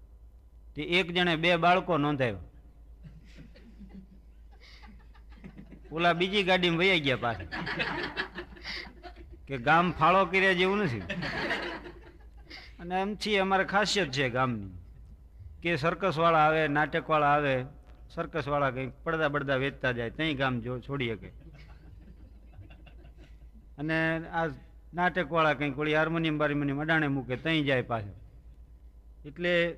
તે 0.74 0.82
એક 0.82 1.14
જણે 1.14 1.36
બે 1.36 1.57
બાળકો 1.57 1.98
નોંધાવ્યા. 1.98 2.40
ઓલા 5.92 6.12
બીજી 6.12 6.42
ગાડીમાં 6.42 6.78
વૈયા 6.78 6.96
ગયા 6.96 7.16
પાછા. 7.16 7.44
કે 9.48 9.59
ગામ 9.59 9.92
ફાળો 9.92 10.24
કર્યા 10.24 10.53
જેવું 10.53 10.78
નથી. 10.78 11.03
અને 12.80 13.00
એમથી 13.00 13.38
અમારે 13.38 13.64
ખાસિયત 13.64 14.10
છે 14.10 14.28
ગામની. 14.28 14.70
કે 15.62 15.76
સર્કસવાળા 15.76 16.38
આવે, 16.38 16.68
નાટકવાળા 16.68 17.26
આવે 17.26 17.64
સર્કસવાળા 18.14 18.70
કંઈક 18.70 18.92
પડદા 19.04 19.28
બડદા 19.28 19.56
વેચતા 19.56 19.92
જાય 19.92 20.10
ત્યાં 20.10 20.36
ગામ 20.36 20.60
જો 20.60 20.78
છોડી 20.78 21.08
શકે. 21.08 21.28
અને 23.78 24.28
આ 24.28 24.46
નાટકવાળા 24.94 25.54
કંઈક 25.54 25.78
વળી 25.78 25.94
હાર્મોનિયમ, 25.94 26.38
બાર્મોનિયમ 26.38 26.80
અડાણે 26.80 27.08
મૂકે 27.08 27.36
ત્યાં 27.36 27.64
જાય 27.64 27.82
પાછળ 27.82 28.18
એટલે 29.24 29.76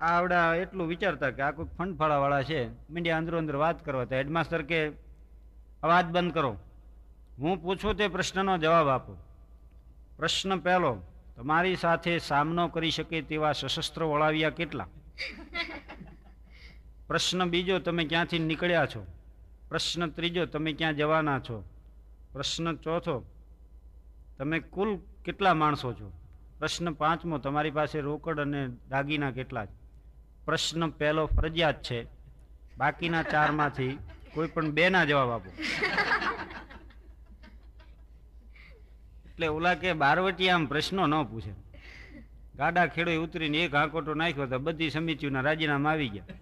આવડા 0.00 0.54
એટલું 0.54 0.88
વિચારતા 0.88 1.30
કે 1.30 1.42
આ 1.42 1.50
કોઈ 1.50 1.66
ફંડફાળાવાળા 1.78 2.42
છે. 2.42 2.90
મીડિયા 2.90 3.16
અંદરો 3.16 3.38
અંદર 3.38 3.56
વાત 3.56 3.84
કરવા 3.84 4.04
તા 4.04 4.16
હેડમાસ્ટર 4.16 4.62
કે 4.62 4.88
અવાજ 5.82 6.04
બંધ 6.04 6.34
કરો. 6.34 6.58
હું 7.38 7.62
પૂછું 7.62 7.96
તે 7.96 8.08
પ્રશ્નનો 8.08 8.58
જવાબ 8.58 8.88
આપો. 8.88 9.16
પ્રશ્ન 10.16 10.58
પહેલો 10.58 11.02
તમારી 11.36 11.76
સાથે 11.76 12.18
સામનો 12.18 12.68
કરી 12.68 12.90
શકે 12.90 13.22
તેવા 13.22 13.52
સશસ્ત્ર 13.52 14.02
વળાવ્યા 14.02 14.50
કેટલા? 14.50 14.86
પ્રશ્ન 17.08 17.44
બીજો 17.44 17.78
તમે 17.78 18.04
ક્યાંથી 18.04 18.38
નીકળ્યા 18.38 18.86
છો? 18.86 19.06
પ્રશ્ન 19.68 20.10
ત્રીજો 20.10 20.46
તમે 20.46 20.72
ક્યાં 20.72 20.94
જવાના 20.94 21.40
છો? 21.40 21.64
પ્રશ્ન 22.32 22.76
ચોથો 22.76 23.16
તમે 24.38 24.58
કુલ 24.58 24.98
કેટલા 25.24 25.54
માણસો 25.54 25.92
છો? 25.92 26.12
પ્રશ્ન 26.58 26.92
પાંચમો 26.92 27.38
તમારી 27.38 27.70
પાસે 27.70 28.00
રોકડ 28.00 28.40
અને 28.40 28.68
દાગીના 28.88 29.30
કેટલા 29.30 29.66
પ્રશ્ન 30.44 30.90
પહેલો 30.90 31.26
ફરજિયાત 31.26 31.82
છે. 31.82 32.06
બાકીના 32.76 33.22
ચારમાંથી 33.22 33.98
કોઈ 34.34 34.46
પણ 34.46 34.70
બેના 34.70 35.04
જવાબ 35.04 35.30
આપો. 35.30 35.50
એટલે 39.34 39.48
ઓલા 39.48 39.74
કે 39.74 39.92
બારવટી 39.92 40.50
આમ 40.50 40.66
પ્રશ્નો 40.66 41.06
ન 41.06 41.14
પૂછે. 41.30 41.52
ગાડા 42.58 42.86
ખેડો 42.86 43.12
ઉતરીને 43.22 43.58
એક 43.64 43.74
હાંકોટો 43.74 44.14
નાખ્યો 44.14 44.46
તો 44.46 44.58
બધી 44.58 44.90
સમિતિઓના 44.90 45.42
રાજીનામા 45.42 45.92
આવી 45.92 46.10
ગયા. 46.14 46.36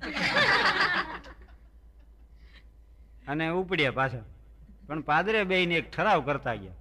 અને 3.29 3.45
ઉપડ્યા 3.61 3.97
પાછા 3.99 4.25
પણ 4.87 5.01
પાદરે 5.01 5.45
બેહીને 5.45 5.75
એક 5.81 5.89
ઠરાવ 5.91 6.21
કરતા 6.27 6.57
ગયા 6.63 6.77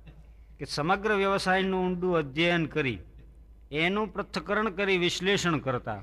કે 0.57 0.66
સમગ્ર 0.66 1.12
વ્યવસાયનું 1.22 1.80
ઊંડું 1.86 2.18
અધ્યયન 2.18 2.66
કરી, 2.66 2.99
એનું 3.72 4.12
પૃથ્થકરણ 4.14 4.70
કરી 4.78 4.97
વિશ્લેષણ 4.97 5.57
કરતા, 5.59 6.01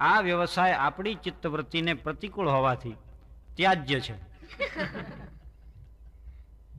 આ 0.00 0.18
વ્યવસાય 0.20 0.76
આપણી 0.76 1.16
ચિત્તવૃત્તિને 1.24 1.92
પ્રતિકૂળ 2.04 2.48
હોવાથી 2.48 2.96
ત્યાજ્ય 3.56 4.00
છે. 4.00 4.14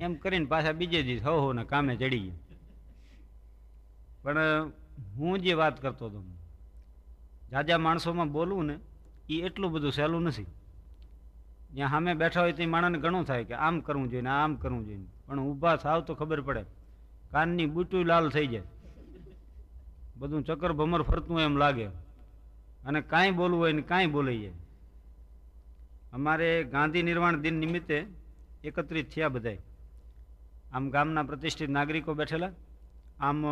એમ 0.01 0.13
કરીને 0.21 0.45
પાછા 0.45 0.77
બીજે 0.79 1.03
દિવસ 1.03 1.25
હો 1.25 1.53
ને 1.53 1.63
કામે 1.65 1.93
ચડી 1.95 2.23
ગયા. 2.27 2.50
પણ 4.23 4.37
હું 5.15 5.39
જે 5.39 5.53
વાત 5.53 5.81
કરતો 5.81 6.05
હતો, 6.05 6.23
જાજા 7.51 7.77
માણસોમાં 7.77 8.31
બોલવું 8.31 8.65
ને 8.65 8.75
એ 9.29 9.41
એટલું 9.41 9.71
બધું 9.71 9.91
સહેલું 9.91 10.23
નથી. 10.23 10.45
જ્યાં 11.73 11.89
સામે 11.89 12.13
બેઠા 12.13 12.41
હોય 12.41 12.53
તે 12.53 12.65
માણસને 12.65 12.99
ઘણું 12.99 13.25
થાય 13.25 13.43
કે 13.43 13.53
આમ 13.55 13.79
કરવું 13.79 14.09
જોઈએ 14.09 14.21
ને 14.21 14.29
આમ 14.29 14.55
કરવું 14.55 14.85
જોઈએ 14.85 15.05
પણ 15.27 15.39
ઊભા 15.39 15.75
થાવ 15.75 16.01
તો 16.01 16.15
ખબર 16.15 16.41
પડે. 16.41 16.63
કાનની 17.31 17.65
બુટું 17.65 18.05
લાલ 18.05 18.29
થઈ 18.29 18.47
જાય. 18.47 18.63
બધું 20.15 20.43
ચક્કર 20.43 20.71
ભમર 20.73 21.01
ફરતું 21.01 21.41
એમ 21.41 21.57
લાગે. 21.57 21.87
અને 22.85 23.01
કાંઈ 23.01 23.31
બોલવું 23.31 23.59
હોય 23.59 23.71
ને 23.71 23.81
કાંઈ 23.81 24.07
બોલાઈ 24.07 24.39
જાય 24.39 24.51
અમારે 26.13 26.63
ગાંધી 26.63 27.03
નિર્વાણ 27.03 27.41
દિન 27.41 27.55
નિમિત્તે 27.55 28.05
એકત્રિત 28.63 29.09
થયા 29.09 29.29
બધાય. 29.29 29.59
આમ 30.73 30.89
ગામના 30.89 31.23
પ્રતિષ્ઠિત 31.23 31.69
નાગરિકો 31.69 32.13
બેઠેલા. 32.13 32.51
આમ 33.19 33.45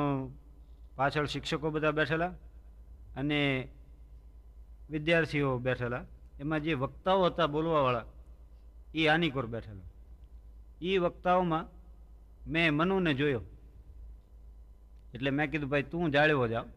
પાછળ 0.99 1.25
શિક્ષકો 1.25 1.69
બધા 1.69 1.91
બેઠેલા 1.91 2.33
અને 3.15 3.67
વિદ્યાર્થીઓ 4.91 5.57
બેઠેલા. 5.57 6.03
એમાં 6.39 6.63
જે 6.63 6.73
વક્તાઓ 6.73 7.25
હતા 7.25 7.47
બોલવાવાળા 7.47 8.05
એ 8.95 9.07
આનીકોર 9.07 9.45
બેઠેલા. 9.45 9.87
એ 10.81 10.97
વક્તાઓમાં 10.97 11.65
મેં 12.51 12.73
મનુને 12.73 13.13
જોયો. 13.13 13.43
એટલે 15.13 15.29
મેં 15.31 15.51
કીધું 15.51 15.69
ભાઈ 15.69 15.83
તું 15.83 16.11
જાળવો 16.11 16.47
જાવ 16.47 16.67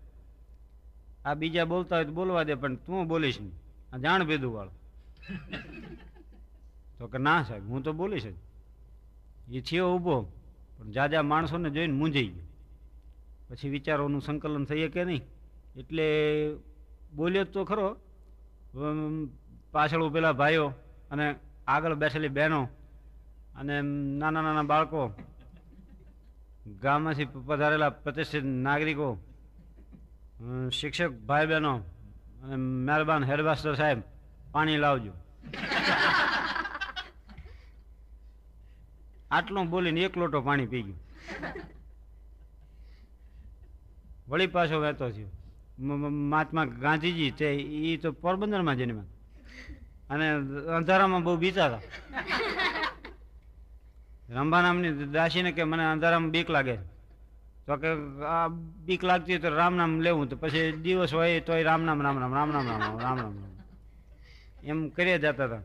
આ 1.24 1.34
બીજા 1.34 1.64
બોલતા 1.64 1.96
હોય 1.96 2.04
તો 2.04 2.12
બોલવા 2.12 2.44
દે 2.44 2.54
પણ 2.54 2.76
તું 2.76 3.08
બોલીશ 3.08 3.40
નહીં. 3.40 3.56
આ 3.92 3.98
જાણ 3.98 4.24
ભેદું 4.24 4.52
વાળો 4.54 4.72
તો 6.98 7.04
કે 7.12 7.18
ના 7.18 7.40
સાહેબ 7.42 7.64
હું 7.70 7.82
તો 7.82 7.92
બોલીશ 7.92 8.26
જ. 8.26 8.36
એ 9.56 9.60
થયો 9.60 9.88
ઊભો 9.94 10.16
પણ 10.78 10.90
જાજા 10.90 11.22
માણસોને 11.22 11.70
જોઈને 11.70 11.94
મૂંઝાઈ 11.94 12.32
ગયો. 12.36 12.51
પછી 13.52 13.68
વિચારોનું 13.68 14.22
સંકલન 14.22 14.64
થઈએ 14.64 14.88
કે 14.88 15.02
નહીં? 15.04 15.22
એટલે 15.80 16.06
બોલ્યો 17.16 17.44
તો 17.54 17.64
ખરો. 17.70 17.88
પાછળ 19.72 20.02
ઉભેલા 20.02 20.38
ભાઈઓ 20.40 20.66
અને 21.10 21.26
આગળ 21.66 21.94
બેઠેલી 21.94 22.36
બહેનો 22.38 22.60
અને 23.58 23.74
નાના 24.20 24.44
નાના 24.46 24.70
બાળકો. 24.72 25.00
ગામમાંથી 26.82 27.28
પધારેલા 27.48 27.90
પ્રતિષ્ઠિત 28.04 28.46
નાગરિકો 28.66 29.08
શિક્ષક 30.78 31.12
ભાઈ 31.28 31.46
બહેનો 31.46 31.72
અને 32.42 32.56
મહેરબાન 32.86 33.22
હેડમાસ્ટર 33.30 33.74
સાહેબ, 33.74 34.00
પાણી 34.52 34.82
લાવજો. 34.84 35.12
આટલું 39.30 39.70
બોલીને 39.70 40.00
એક 40.06 40.14
લોટો 40.16 40.38
પાણી 40.40 40.70
પી 40.72 40.82
ગયો. 40.82 40.98
વળી 44.28 44.46
પાછો 44.46 44.76
વહેતો 44.80 45.10
થયો. 45.10 45.30
મહાત્મા 46.32 46.64
ગાંધીજી 46.64 47.30
તે 47.30 47.46
એ 47.54 47.96
તો 47.96 48.12
પોરબંદરમાં 48.12 48.76
જન્મ્યા. 48.76 49.08
અને 50.10 50.26
અંધારામાં 50.76 51.22
બહુ 51.24 51.36
બીતા 51.36 51.66
હતા. 51.66 51.80
રંભા 54.30 54.62
નામની 54.62 54.90
દાસીને 55.06 55.52
કે 55.52 55.64
મને 55.64 55.84
અંધારામાં 55.84 56.30
બીક 56.30 56.50
લાગે 56.50 56.76
તો 57.66 57.76
કે, 57.76 57.90
આ 58.26 58.48
બીક 58.86 59.04
લાગતી 59.04 59.32
હોય 59.32 59.42
તો 59.42 59.50
રામ 59.56 59.74
નામ 59.76 60.00
લેવું, 60.00 60.28
તો 60.28 60.36
પછી 60.36 60.72
દિવસ 60.72 61.14
હોય 61.14 61.40
તોય 61.40 61.62
રામ 61.62 61.82
નામ, 61.82 62.02
રામ 62.02 62.18
રામ 62.18 62.34
રામ 62.34 62.50
રામ 62.52 62.66
રામ 62.68 62.80
રામ 62.80 63.16
નામ, 63.16 63.34
રામ 63.38 63.44
એમ 64.64 64.88
કર્યા 64.88 65.16
જતા 65.16 65.44
હતા. 65.44 65.62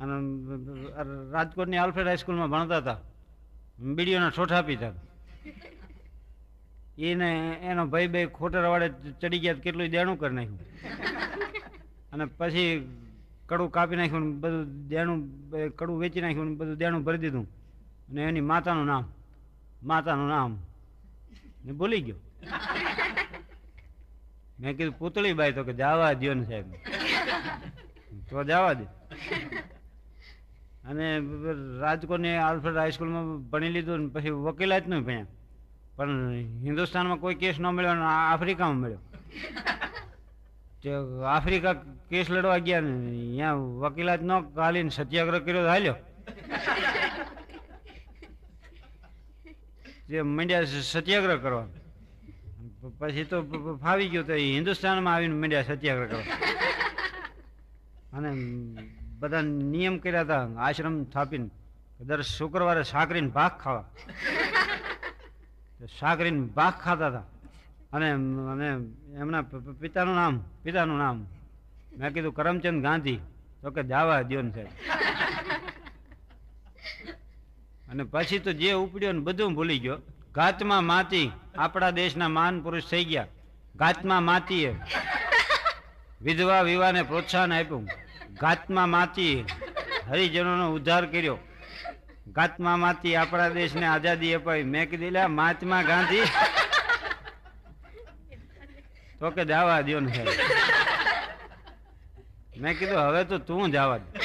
અને 0.00 0.14
રાજકોટની 1.32 1.76
આલ્ફ્રેડ 1.76 2.06
હાઈસ્કૂલમાં 2.06 2.50
ભણતા 2.50 2.76
હતા. 2.76 2.98
બીડીઓના 3.94 4.30
છોઠા 4.30 4.62
પીતા 4.62 4.88
હતા. 4.88 5.02
એને 6.98 7.30
એનો 7.62 7.86
ભાઈ 7.86 8.06
ભાઈ 8.06 8.26
ખોટર 8.26 8.64
વાળે 8.64 8.88
ચડી 9.20 9.38
ગયા 9.38 9.54
કેટલું 9.54 9.88
દેણું 9.88 10.18
કરી 10.18 10.34
નાખ્યું. 10.34 10.60
અને 12.12 12.24
પછી 12.24 12.66
કડું 13.46 13.70
કાપી 13.70 13.96
નાખ્યું 13.96 14.40
બધું 14.40 14.88
દેણું 14.88 15.18
કડું 15.76 15.98
વેચી 15.98 16.20
નાખ્યું 16.20 16.56
બધું 16.56 16.76
દેણું 16.76 17.04
ભરી 17.04 17.18
દીધું. 17.18 17.46
અને 18.08 18.20
એની 18.22 18.40
માતાનું 18.40 18.86
નામ 18.86 19.04
માતાનું 19.82 20.28
નામ. 20.28 20.58
ને 21.64 21.72
ભૂલી 21.72 22.02
ગયો. 22.02 22.16
મેં 24.60 24.76
કીધું 24.76 24.98
પૂતળી 24.98 25.32
બાઈ 25.32 25.52
તો 25.52 25.62
કે, 25.64 25.72
જવા 25.72 26.12
દ્યો 26.12 26.34
ને 26.34 26.44
સાહેબ. 26.44 26.66
તો 28.30 28.44
જવા 28.44 28.72
દે 28.72 28.84
અને 30.88 31.06
રાજકોટની 31.80 32.36
આલ્ફ્રેડ 32.36 32.76
હાઈસ્કૂલમાં 32.76 33.50
ભણી 33.50 33.68
લીધું 33.68 34.00
ને 34.00 34.08
પછી 34.08 34.30
વકીલાતનું 34.30 35.02
ભણ્યા. 35.02 35.26
પણ 35.96 36.46
હિન્દુસ્તાનમાં 36.64 37.20
કોઈ 37.20 37.34
કેસ 37.34 37.58
ન 37.58 37.66
મળ્યો 37.66 37.92
અને 37.92 38.06
આફ્રિકામાં 38.06 38.78
મળ્યો. 38.78 39.00
આફ્રિકા 41.34 41.74
કેસ 42.10 42.28
લડવા 42.28 42.60
ગયા 42.60 42.80
ને 42.80 43.10
અહીંયા 43.10 43.56
વકીલાત 43.82 44.22
ન 44.22 44.30
કાલીને 44.56 44.90
સત્યાગ્રહ 44.90 45.40
કર્યો 45.46 45.62
તો 45.62 45.68
હાલ્યો. 45.68 45.96
જે 50.08 50.22
મંડ્યા 50.28 50.66
સત્યાગ્રહ 50.92 51.40
કરવા. 51.40 51.66
પછી 52.98 53.24
તો 53.24 53.42
ફાવી 53.82 54.08
ગયો 54.08 54.22
તો 54.22 54.32
હિન્દુસ્તાનમાં 54.36 55.14
આવીને 55.14 55.34
મંડ્યા 55.34 55.68
સત્યાગ્રહ 55.70 56.08
કરવા. 56.08 56.26
અને 58.16 58.30
બધા 59.20 59.42
નિયમ 59.74 59.98
કર્યા 59.98 60.24
હતા 60.24 60.48
આશ્રમ 60.66 61.04
સ્થાપીને 61.04 61.48
દર 62.00 62.22
શુક્રવારે 62.28 62.84
સાકરીને 62.84 63.28
ભાગ 63.28 63.58
ખાવા. 63.58 63.84
તો 65.78 65.86
સાકરીને 66.00 66.40
ભાગ 66.40 66.74
ખાતા 66.74 67.06
હતા. 67.06 67.22
અને 67.92 68.10
અને 68.52 68.68
એમના 69.20 69.42
પિતાનું 69.80 70.14
નામ 70.14 70.42
પિતાનું 70.62 70.98
નામ. 70.98 71.26
મેં 71.98 72.12
કીધું, 72.14 72.34
કરમચંદ 72.34 72.82
ગાંધી. 72.82 73.18
તો 73.62 73.70
કે 73.70 73.82
જાવા 73.82 74.22
દિયોન 74.22 74.50
સાહેબ. 74.50 74.66
અને 77.90 78.04
પછી 78.04 78.38
તો 78.38 78.52
જે 78.52 78.72
ઉપડ્યો 78.72 79.12
ને 79.12 79.20
બધું 79.20 79.54
ભૂલી 79.54 79.78
ગયો. 79.78 79.98
ઘાતમાં 80.32 80.84
માતી 80.84 81.30
આપણા 81.58 81.90
દેશના 81.90 82.28
મહાન 82.28 82.60
પુરુષ 82.60 82.84
થઈ 82.90 83.04
ગયા. 83.04 83.26
ઘાતમાં 83.76 84.22
માતીએ 84.22 84.76
વિધવા 86.22 86.62
વિવાહને 86.62 87.02
પ્રોત્સાહન 87.02 87.52
આપ્યું. 87.52 87.88
ઘાતમાં 88.40 88.88
માતીએ 88.88 89.44
હરિજનોનો 90.08 90.66
ઉદ્ધાર 90.72 91.06
કર્યો. 91.06 91.38
માતી 92.60 93.16
આપણા 93.16 93.48
દેશને 93.48 93.86
આઝાદી 93.86 94.34
અપાવી 94.34 94.62
મેં 94.62 94.90
કીધેલા 94.90 95.10
"લ્યા, 95.10 95.28
મહાત્મા 95.28 95.82
ગાંધી. 95.82 96.20
તો 99.18 99.30
કે 99.30 99.44
જવા 99.44 99.80
દ્યો 99.80 100.00
ને 100.00 100.12
સાહેબ 100.12 100.28
મેં 102.62 102.78
કીધું 102.78 102.98
હવે 102.98 103.24
તો 103.24 103.38
તું 103.38 103.70
જવા 103.70 103.98
દે 103.98 104.18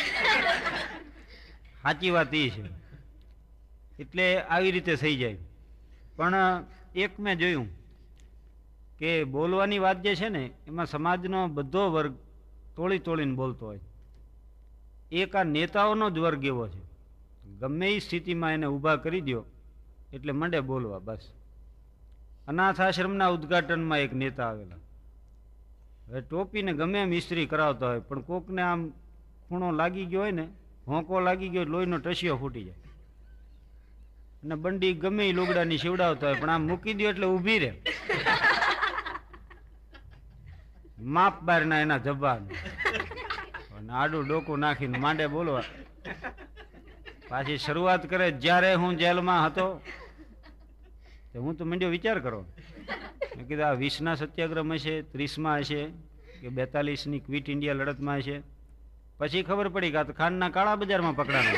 સાચી 1.83 2.09
વાત 2.09 2.33
એ 2.33 2.49
છે. 2.49 2.63
એટલે 3.99 4.41
આવી 4.41 4.71
રીતે 4.71 4.95
થઈ 4.95 5.15
જાય. 5.15 5.37
પણ 6.15 6.35
એક 6.95 7.19
મેં 7.19 7.37
જોયું 7.37 7.67
કે 8.97 9.23
બોલવાની 9.23 9.79
વાત 9.79 10.01
જે 10.01 10.15
છે 10.15 10.29
ને 10.29 10.49
એમાં 10.67 10.85
સમાજનો 10.85 11.47
બધો 11.47 11.91
વર્ગ 11.91 12.15
તોડી 12.75 12.99
તોડીને 12.99 13.35
બોલતો 13.35 13.65
હોય. 13.65 13.79
એક 15.11 15.35
આ 15.35 15.43
નેતાઓનો 15.43 16.09
જ 16.09 16.17
વર્ગ 16.17 16.45
એવો 16.45 16.67
છે. 16.67 16.88
ગમે 17.57 17.87
એ 17.89 17.99
સ્થિતિમાં 17.99 18.51
એને 18.51 18.65
ઊભા 18.65 18.95
કરી 18.95 19.21
દો 19.21 19.45
એટલે 20.13 20.31
મંડે 20.31 20.59
બોલવા, 20.59 20.99
બસ. 20.99 21.31
અનાથ 22.47 22.81
આશ્રમના 22.81 23.27
ઉદ્ઘાટનમાં 23.27 23.99
એક 23.99 24.13
નેતા 24.13 24.47
આવેલા. 24.47 24.75
હવે 26.07 26.21
ટોપીને 26.21 26.73
ગમે 26.73 27.01
એમ 27.01 27.13
ઇસ્ત્રી 27.13 27.45
કરાવતા 27.45 27.87
હોય, 27.87 27.99
પણ 27.99 28.21
કોકને 28.21 28.61
આમ 28.61 28.89
ખૂણો 29.47 29.71
લાગી 29.71 30.05
ગયો 30.05 30.21
હોય 30.21 30.31
ને, 30.31 30.47
હોંકો 30.87 31.19
લાગી 31.19 31.49
ગયો 31.49 31.63
લોહીનો 31.63 31.97
ટસિયો 31.97 32.37
ફૂટી 32.37 32.63
જાય. 32.63 32.75
અને 34.43 34.55
બંડી 34.55 34.93
ગમે 34.93 35.29
એ 35.29 35.33
લુગડાની 35.33 35.77
સીવડાવતા 35.77 36.27
હોય, 36.27 36.39
પણ 36.39 36.49
આમ 36.49 36.67
મૂકી 36.67 36.93
દો 36.93 37.03
એટલે 37.03 37.25
ઊભી 37.25 37.59
રહે. 37.59 37.73
માપ 40.99 41.43
બારના 41.43 41.79
એના 41.79 41.97
જબાન 41.97 42.49
અને 43.77 43.93
આડું 43.93 44.27
ડોકું 44.27 44.59
નાખીને 44.59 44.97
માંડે 44.97 45.27
બોલવા. 45.27 45.63
પાછી 47.29 47.57
શરૂઆત 47.65 48.03
કરે 48.11 48.27
જ્યારે 48.43 48.71
હું 48.81 48.93
જેલમાં 49.01 49.41
હતો, 49.45 49.65
તો 51.31 51.41
હું 51.43 51.57
તો 51.57 51.63
મંડ્યો 51.65 51.91
વિચાર 51.95 52.17
કરો. 52.19 52.39
મેં 53.35 53.45
કીધું, 53.49 53.65
આ 53.67 53.75
વીસના 53.83 54.15
સત્યાગ્રહમાં 54.21 54.79
હશે, 54.81 54.95
ત્રીસમાં 55.13 55.59
હશે, 55.63 55.81
કે 56.41 56.49
બેતાલીસની 56.59 57.25
ક્વિટ 57.27 57.53
ઇન્ડિયા 57.55 57.79
લડતમાં 57.79 58.19
હશે. 58.21 58.37
પછી 59.19 59.43
ખબર 59.43 59.67
પડી 59.75 59.91
કે 59.93 59.97
આ 59.99 60.07
તો 60.09 60.13
ખાંડના 60.19 60.51
કાળા 60.55 60.79
બજારમાં 60.81 61.15
પકડાનો 61.15 61.51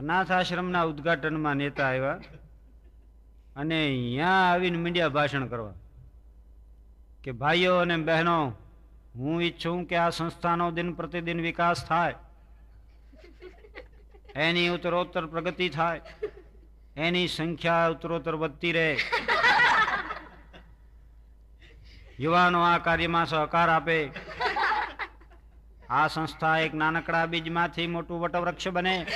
અનાથ 0.00 0.32
આશ્રમના 0.36 0.88
ઉદ્ઘાટનમાં 0.90 1.60
નેતા 1.62 1.88
આવ્યા 1.90 2.18
અને 3.56 3.76
અહીંયા 3.82 4.40
આવીને 4.48 4.78
મીડિયા 4.84 5.14
ભાષણ 5.16 5.46
કરવા 5.46 5.76
કે 7.24 7.30
ભાઈઓ 7.42 7.74
અને 7.80 7.96
બહેનો 8.08 8.36
હું 9.14 9.42
ઈચ્છું 9.42 9.84
કે 9.84 9.96
આ 9.96 10.10
સંસ્થાનો 10.10 10.70
દિન 10.70 10.92
પ્રતિદિન 10.92 11.40
વિકાસ 11.40 11.84
થાય. 11.86 12.14
એની 14.36 14.68
ઉત્તરોત્તર 14.68 15.26
પ્રગતિ 15.26 15.68
થાય. 15.68 16.00
એની 16.96 17.28
સંખ્યા 17.28 17.88
ઉત્તરોત્તર 17.88 18.34
વધતી 18.34 18.72
રહે. 18.72 18.96
યુવાનો 22.20 22.62
આ 22.62 22.78
કાર્યમાં 22.78 23.26
સહકાર 23.26 23.68
આપે. 23.68 23.98
આ 25.90 26.06
સંસ્થા 26.08 26.58
એક 26.58 26.74
નાનકડા 26.74 27.26
બીજમાંથી 27.26 27.86
મોટું 27.86 28.20
વટવૃક્ષ 28.20 28.68
બને. 28.68 29.06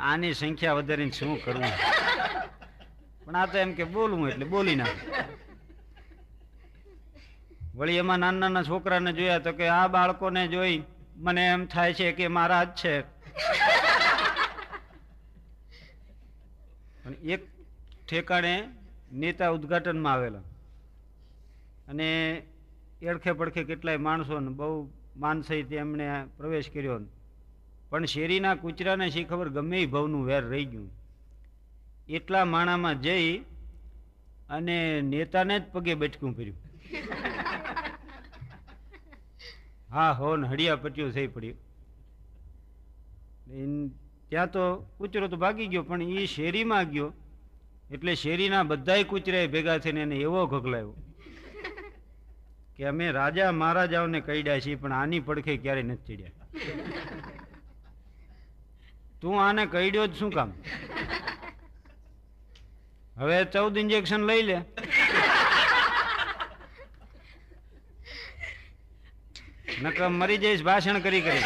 આની 0.00 0.34
સંખ્યા 0.34 0.72
વધારીને 0.72 1.10
શું 1.10 1.44
કરવું 1.44 1.72
પણ 3.24 3.36
આ 3.36 3.46
તો 3.46 3.58
એમ 3.58 3.72
કે 3.72 3.84
બોલવું 3.84 4.28
એટલે 4.28 4.46
બોલી 4.46 4.76
નાખ. 4.76 5.02
વળી 7.74 7.92
એમાં 7.92 8.18
નાના 8.18 8.38
નાના 8.38 8.62
છોકરાને 8.62 9.12
જોયા 9.12 9.38
તો 9.38 9.52
કે 9.52 9.68
આ 9.68 9.88
બાળકોને 9.88 10.48
જોઈ 10.48 10.82
મને 11.16 11.46
એમ 11.46 11.66
થાય 11.66 11.94
છે 11.94 12.12
કે 12.12 12.28
મારા 12.28 12.64
જ 12.64 12.68
છે. 12.68 13.00
એક 17.24 17.46
ઠેકાણે 18.10 18.68
નેતા 19.12 19.48
ઉદ્ઘાટનમાં 19.48 20.12
આવેલા. 20.12 20.38
અને 21.88 22.42
એડખે 23.02 23.32
પડખે 23.32 23.64
કેટલાય 23.64 23.96
માણસોને 23.96 24.48
બહુ 24.48 24.90
બહુ 25.16 25.40
સહિત 25.40 25.72
એમણે 25.72 26.24
પ્રવેશ 26.36 26.70
કર્યો. 26.70 27.00
પણ 27.90 28.04
શેરીના 28.04 28.54
કૂચરાને 28.54 29.10
શી 29.10 29.24
ખબર? 29.24 29.48
ગમે 29.48 29.82
એ 29.82 29.86
ભવનું 29.86 30.26
વેર 30.26 30.42
રહી 30.42 30.64
ગયું. 30.64 30.90
એટલા 32.08 32.44
માણામાં 32.44 33.00
જઈ 33.00 33.38
અને 34.50 35.00
નેતાને 35.00 35.60
જ 35.60 35.62
પગે 35.72 35.94
બેઠકું 35.94 36.36
કર્યું 36.36 36.63
હા 39.90 40.12
હો 40.20 40.28
ને 40.36 40.46
હડિયા 40.52 40.82
પટ્યું 40.84 41.12
થઈ 41.16 41.28
પડ્યું. 41.34 41.58
ત્યાં 44.30 44.50
તો 44.54 44.62
કૂચરો 44.98 45.26
તો 45.32 45.36
ભાગી 45.44 45.68
ગયો, 45.72 45.84
પણ 45.90 46.02
એ 46.18 46.26
શેરીમાં 46.34 46.86
ગયો. 46.92 47.08
એટલે 47.94 48.12
શેરીના 48.22 48.64
બધાય 48.70 49.04
કૂતરાએ 49.10 49.48
ભેગા 49.54 49.78
થઈને 49.84 50.00
એને 50.06 50.16
એવો 50.26 50.40
ઘગલાયો 50.52 50.94
કે 52.76 52.82
અમે 52.90 53.06
રાજા 53.18 53.50
મહારાજાઓને 53.60 54.20
કહીડ્યા 54.28 54.62
છીએ, 54.64 54.76
પણ 54.82 54.94
આની 55.00 55.22
પડખે 55.28 55.52
ક્યારેય 55.64 55.88
નથી 55.88 56.16
ચડ્યા. 56.16 56.46
તું 59.20 59.34
આને 59.42 59.62
કહીડ્યો 59.74 60.06
જ 60.06 60.12
શું 60.20 60.32
કામ? 60.36 60.50
હવે 63.20 63.38
ચૌદ 63.54 63.74
ઇન્જેક્શન 63.82 64.22
લઈ 64.30 64.42
લે. 64.48 64.56
નકર 69.82 70.08
મરી 70.20 70.40
જઈશ, 70.42 70.62
ભાષણ 70.68 70.98
કરી 71.04 71.22
કરી. 71.26 71.44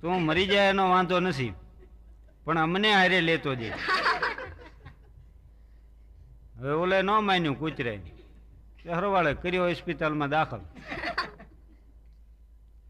તું 0.00 0.22
મરી 0.28 0.48
જાય 0.52 0.72
એનો 0.74 0.84
વાંધો 0.92 1.16
નથી, 1.20 1.52
પણ 2.44 2.58
અમને 2.64 2.90
હારે 2.92 3.18
લેતો 3.28 3.52
જે 3.60 3.68
હવે 6.58 6.72
ઓલે 6.82 6.98
ન 7.02 7.10
માન્યું 7.28 7.58
કૂતરે 7.60 7.92
હરવાળે 8.98 9.32
કર્યો 9.42 9.64
હોસ્પિટલમાં 9.68 10.30
દાખલ. 10.34 10.62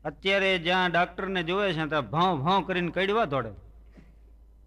અત્યારે 0.09 0.51
જ્યાં 0.67 0.91
ડાક્ટરને 0.93 1.43
જોવે 1.49 1.67
છે, 1.77 1.85
ત્યાં 1.93 2.11
ભાવ 2.15 2.33
ભાવ 2.45 2.61
કરીને 2.69 2.93
કડવા 2.97 3.29
દોડે. 3.33 3.53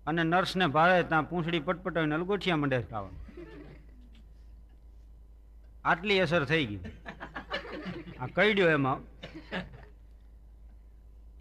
અને 0.08 0.22
નર્સને 0.24 0.66
ભાવે 0.76 0.98
ત્યાં 1.10 1.30
પૂંછડી 1.30 1.66
પટપટાવીને 1.68 2.16
અલગોઠિયા 2.20 2.62
મંડે 2.62 2.78
ખાવાનું. 2.92 3.23
આટલી 5.86 6.20
અસર 6.20 6.46
થઈ 6.46 6.66
ગઈ. 6.66 6.80
આ 8.20 8.28
કઈડ્યો 8.28 8.70
એમાં. 8.70 9.00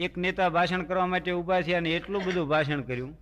એક 0.01 0.18
નેતા 0.18 0.49
ભાષણ 0.49 0.82
કરવા 0.82 1.07
માટે 1.07 1.32
ઊભા 1.32 1.61
થયા 1.61 1.76
અને 1.76 1.90
એટલું 1.90 2.24
બધું 2.24 2.49
ભાષણ 2.49 2.82
કર્યું. 2.82 3.18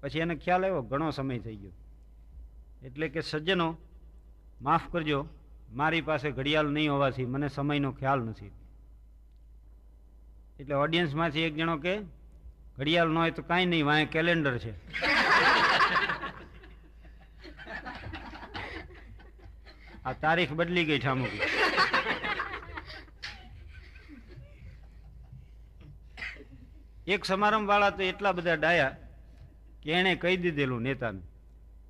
પછી 0.00 0.18
એને 0.18 0.34
ખ્યાલ 0.34 0.64
આવ્યો, 0.64 0.82
ઘણો 0.82 1.10
સમય 1.10 1.38
થઈ 1.38 1.56
ગયો. 1.56 1.70
એટલે 2.82 3.08
કે 3.08 3.20
સજ્જનો, 3.20 3.76
માફ 4.62 4.80
કરજો, 4.92 5.28
મારી 5.72 6.00
પાસે 6.00 6.30
ઘડિયાળ 6.30 6.64
નહીં 6.64 6.92
હોવાથી 6.92 7.26
મને 7.26 7.48
સમયનો 7.48 7.92
ખ્યાલ 7.92 8.20
નથી. 8.20 8.50
એટલે 10.60 10.74
ઓડિયન્સમાંથી 10.74 11.40
એક 11.40 11.54
જણો 11.54 11.76
કે, 11.76 11.98
ઘડિયાળ 12.78 13.08
ન 13.08 13.18
હોય 13.18 13.30
તો 13.30 13.42
કાંઈ 13.42 13.66
નહીં, 13.66 13.86
વાંહે 13.86 14.04
કેલેન્ડર 14.04 14.58
છે. 14.58 14.72
આ 20.04 20.12
તારીખ 20.12 20.52
બદલી 20.52 20.84
ગઈ 20.84 20.98
ઠામુકી 20.98 21.42
એક 27.06 27.24
સમારંભ 27.24 27.68
વાળા 27.68 27.90
તો 27.90 28.02
એટલા 28.02 28.32
બધા 28.32 28.54
ડાયા 28.54 28.96
કે 29.82 29.90
એણે 29.92 30.12
કહી 30.16 30.36
દીધેલું 30.36 30.82
નેતાને 30.82 31.22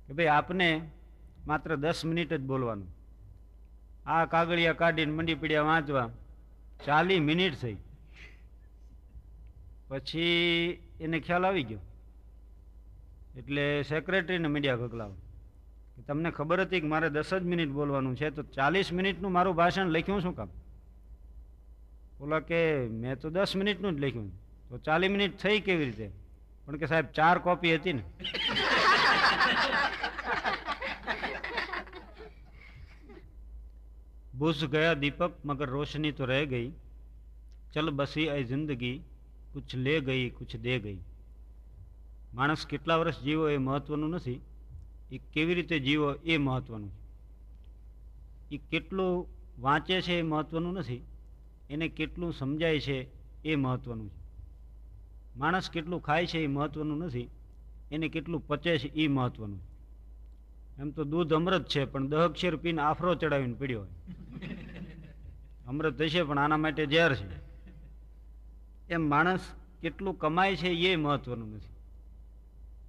કે 0.07 0.13
ભાઈ 0.13 0.27
આપને 0.27 0.69
માત્ર 1.47 1.75
દસ 1.75 2.05
મિનિટ 2.05 2.33
જ 2.33 2.43
બોલવાનું. 2.51 2.89
આ 4.05 4.25
કાગળિયા 4.25 4.73
કાઢીને 4.73 5.11
મંડી 5.11 5.35
પીડ્યા 5.35 5.61
વાંચવા 5.61 6.07
ચાલી 6.85 7.19
મિનિટ 7.19 7.55
થઈ. 7.61 7.77
પછી 9.87 10.69
એને 11.01 11.19
ખ્યાલ 11.19 11.45
આવી 11.45 11.63
ગયો. 11.63 11.83
એટલે 13.37 13.83
સેક્રેટરીને 13.83 14.47
મીડિયા 14.47 14.75
ગગલાવ. 14.75 15.13
તમને 16.03 16.31
ખબર 16.31 16.61
હતી 16.61 16.79
કે 16.79 16.87
મારે 16.87 17.09
દસ 17.09 17.33
જ 17.33 17.43
મિનિટ 17.43 17.69
બોલવાનું 17.69 18.15
છે 18.15 18.29
તો 18.29 18.43
ચાલીસ 18.43 18.91
મિનિટનું 18.91 19.31
મારું 19.31 19.55
ભાષણ 19.55 19.87
લખ્યું 19.87 20.21
શું 20.21 20.35
કામ? 20.35 20.49
બોલા 22.19 22.39
કે 22.39 22.87
મેં 22.87 23.19
તો 23.19 23.29
દસ 23.29 23.55
મિનિટનું 23.55 23.95
જ 23.95 23.99
લખ્યું 23.99 24.31
તો 24.69 24.77
ચાલીસ 24.77 25.11
મિનિટ 25.11 25.37
થઈ 25.37 25.59
કેવી 25.59 25.85
રીતે? 25.85 26.11
પણ 26.65 26.77
કે 26.77 26.85
સાહેબ 26.85 27.05
ચાર 27.05 27.39
કોપી 27.39 27.75
હતી 27.75 27.93
ને. 27.93 28.03
બુઝ 34.35 34.65
ગયા 34.65 34.93
દીપક 34.93 35.31
મગર 35.45 35.69
રોશની 35.69 36.11
તો 36.11 36.25
રહે 36.25 36.45
ગઈ. 36.45 36.71
ચલ 37.73 37.89
બસી 37.89 38.27
એ 38.27 38.43
જિંદગી 38.43 39.01
કુછ 39.53 39.75
લે 39.75 39.99
ગઈ 39.99 40.29
કુછ 40.29 40.55
દે 40.55 40.79
ગઈ. 40.79 40.99
માણસ 42.33 42.65
કેટલા 42.65 42.95
વર્ષ 42.95 43.21
જીવો 43.21 43.49
એ 43.49 43.57
મહત્વનું 43.57 44.09
નથી. 44.09 44.41
એ 45.11 45.17
કેવી 45.17 45.53
રીતે 45.53 45.79
જીવો 45.79 46.13
એ 46.13 46.37
મહત્વનું 46.37 46.89
છે. 46.89 47.05
એ 48.55 48.57
કેટલું 48.57 49.27
વાંચે 49.61 50.01
છે 50.01 50.19
એ 50.19 50.21
મહત્વનું 50.21 50.73
નથી 50.73 51.01
એને 51.69 51.87
કેટલું 51.87 52.33
સમજાય 52.33 52.79
છે 52.79 53.07
એ 53.43 53.55
મહત્વનું 53.55 54.09
છે. 54.09 54.25
માણસ 55.39 55.69
કેટલું 55.69 56.01
ખાય 56.01 56.25
છે 56.25 56.39
એ 56.39 56.47
મહત્વનું 56.47 56.97
નથી 56.97 57.29
એને 57.91 58.09
કેટલું 58.09 58.47
પચે 58.47 58.77
છે 58.77 58.87
એ 58.87 59.07
મહત્વનું 59.07 59.59
છે. 59.59 59.75
એમ 60.81 60.89
તો 60.89 61.03
દૂધ 61.03 61.33
અમૃત 61.33 61.67
છે 61.67 61.85
પણ 61.85 62.07
દહ 62.07 62.17
અક્ષર 62.17 62.55
પીને 62.55 62.81
આફરો 62.81 63.15
ચડાવીને 63.15 63.53
પીડ્યો 63.53 63.79
હોય. 63.79 63.89
અમૃત 65.67 66.01
હશે 66.01 66.23
પણ 66.23 66.39
આના 66.39 66.57
માટે 66.57 66.85
ઝેર 66.85 67.15
છે. 67.15 67.45
એમ 68.89 69.09
માણસ 69.09 69.39
કેટલું 69.81 70.17
કમાય 70.17 70.55
છે 70.55 70.67
એ 70.67 70.95
મહત્વનું 70.95 71.55
નથી. 71.55 71.74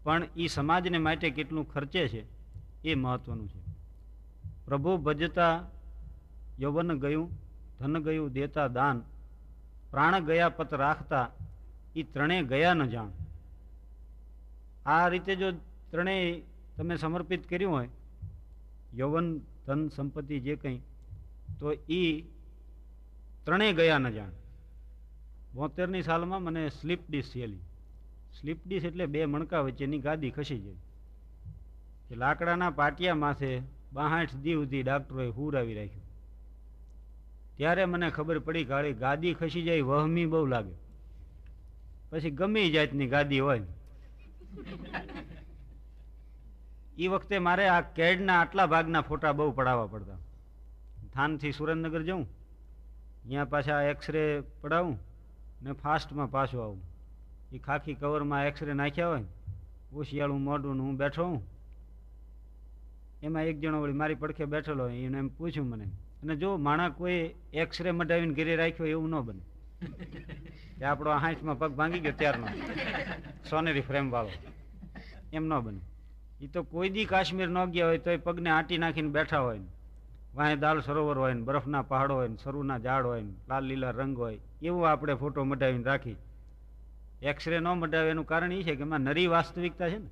પણ 0.07 0.29
એ 0.37 0.47
સમાજને 0.47 0.99
માટે 0.99 1.31
કેટલું 1.31 1.73
ખર્ચે 1.73 2.09
છે 2.09 2.25
એ 2.83 2.95
મહત્વનું 2.95 3.49
છે. 3.49 3.61
પ્રભુ 4.65 4.97
ભજતા 4.97 5.65
યૌવન 6.61 6.99
ગયું, 6.99 7.31
ધન 7.81 7.99
ગયું, 7.99 8.33
દેતા 8.33 8.69
દાન. 8.69 9.03
પ્રાણ 9.91 10.25
ગયા 10.25 10.49
પત 10.49 10.75
રાખતા 10.75 11.31
એ 11.97 12.03
ત્રણેય 12.03 12.43
ગયા 12.43 12.75
ન 12.75 12.87
જાણ. 12.87 13.09
આ 14.87 15.09
રીતે 15.09 15.37
જો 15.37 15.53
ત્રણેય 15.91 16.43
તમે 16.77 16.97
સમર્પિત 16.97 17.51
કર્યું 17.51 17.73
હોય, 17.73 17.89
યૌવન, 18.95 19.41
ધન, 19.67 19.89
સંપત્તિ 19.89 20.41
જે 20.41 20.57
કંઈ, 20.57 20.81
તો 21.59 21.73
એ 21.73 22.23
ત્રણેય 23.45 23.73
ગયા 23.73 23.99
ન 23.99 24.11
જાણ. 24.11 24.31
બોતેરની 25.55 26.03
સાલમાં 26.03 26.43
મને 26.43 26.69
સ્લીપ 26.69 27.01
ડિસ 27.11 27.31
થયેલી. 27.35 27.59
સ્લીપ 28.41 28.59
ડિશ 28.67 28.85
એટલે 28.85 29.07
બે 29.07 29.27
મણકા 29.27 29.61
વચ્ચેની 29.61 29.99
ગાદી 29.99 30.31
ખસી 30.31 30.59
જાય. 30.59 32.17
લાકડાના 32.17 32.71
પાટિયા 32.71 33.15
માથે 33.15 33.63
બાહાઠ 33.93 34.35
દી 34.35 34.55
સુધી 34.55 34.83
ડાક્ટરોએ 34.83 35.29
હુરાવી 35.29 35.75
રાખ્યું. 35.75 36.05
ત્યારે 37.57 37.85
મને 37.85 38.11
ખબર 38.11 38.39
પડી 38.39 38.65
કે 38.65 38.93
ગાદી 38.93 39.35
ખસી 39.35 39.63
જાય 39.63 39.83
વહમી 39.83 40.27
બહુ 40.27 40.47
લાગે. 40.47 40.75
પછી 42.11 42.31
ગમે 42.31 42.71
જાતની 42.71 43.07
ગાદી 43.07 43.41
હોય 43.41 43.63
એ 46.99 47.09
વખતે 47.09 47.39
મારે 47.39 47.69
આ 47.69 47.81
કેડના 47.81 48.41
આટલા 48.41 48.67
ભાગના 48.67 49.01
ફોટા 49.01 49.33
બહુ 49.33 49.53
પડાવવા 49.53 49.87
પડતા. 49.87 50.19
થાનથી 51.15 51.53
સુરેન્દ્રનગર 51.53 52.03
જઉં 52.03 52.23
ત્યાં 53.29 53.49
પાછા 53.49 53.83
એક્સરે 53.83 54.43
પડાવું 54.61 54.99
ને 55.63 55.73
ફાસ્ટમાં 55.73 56.31
પાછું 56.31 56.63
આવું. 56.65 56.96
એ 57.57 57.59
ખાખી 57.59 57.95
કવરમાં 57.95 58.47
એક્સરે 58.47 58.73
નાખ્યા 58.73 59.09
હોય 59.09 59.25
ઓશિયાળું 59.93 60.41
મોઢું 60.41 60.81
હું 60.81 60.97
બેઠો 60.97 61.25
હું. 61.25 61.43
એમાં 63.23 63.45
એક 63.45 63.61
જણો 63.61 63.81
વળી 63.81 63.93
મારી 63.93 64.15
પડખે 64.15 64.45
બેઠેલો 64.45 64.85
હોય, 64.85 64.99
એને 64.99 65.19
એમ 65.19 65.29
પૂછ્યું 65.29 65.69
મને, 65.69 65.85
અને 66.23 66.37
જો 66.37 66.57
માણા 66.57 66.89
કોઈ 66.89 67.35
એક્સરે 67.53 67.91
મટાવીને 67.91 68.35
ઘેરે 68.35 68.57
રાખ્યો 68.57 68.87
એવું 68.87 69.09
ન 69.09 69.21
બને. 69.21 69.41
કે 70.79 70.85
આપણો 70.85 71.11
હાંસમાં 71.11 71.59
પગ 71.59 71.73
ભાંગી 71.73 72.01
ગયો 72.01 72.13
ત્યારનો. 72.19 72.47
સોનેરી 73.51 73.81
ફ્રેમ 73.81 74.11
વાળો. 74.11 74.29
એમ 75.33 75.45
ન 75.47 75.61
બને. 75.61 75.81
એ 76.41 76.47
તો 76.47 76.63
કોઈ 76.63 76.89
દી 76.89 77.05
કાશ્મીર 77.05 77.49
ન 77.49 77.65
ગયા 77.65 77.87
હોય 77.87 77.99
તો 77.99 78.11
એ 78.11 78.17
પગને 78.17 78.51
આંટી 78.51 78.79
નાખીને 78.79 79.09
બેઠા 79.09 79.39
હોય 79.39 79.59
ને. 79.59 79.67
વાંહે 80.35 80.57
દાલ 80.57 80.81
સરોવર 80.81 81.19
હોય 81.19 81.35
ને, 81.35 81.43
બરફના 81.43 81.83
પહાડો 81.83 82.15
હોય 82.15 82.29
ને, 82.29 82.37
સરુના 82.43 82.79
ઝાડ 82.79 83.05
હોય 83.05 83.23
ને, 83.23 83.33
લાલ 83.49 83.65
લીલા 83.65 83.91
રંગ 83.91 84.19
હોય, 84.19 84.39
એવું 84.63 84.89
આપણે 84.89 85.15
ફોટો 85.15 85.45
મટાવીને 85.45 85.85
રાખી. 85.85 86.17
એક્સરે 87.23 87.61
ન 87.61 87.69
મટાવે 87.69 88.11
એનું 88.11 88.27
કારણ 88.27 88.53
એ 88.53 88.63
છે 88.63 88.75
કે 88.75 88.83
એમાં 88.83 89.01
નરી 89.01 89.27
વાસ્તવિકતા 89.27 89.89
છે 89.89 89.99
ને. 89.99 90.07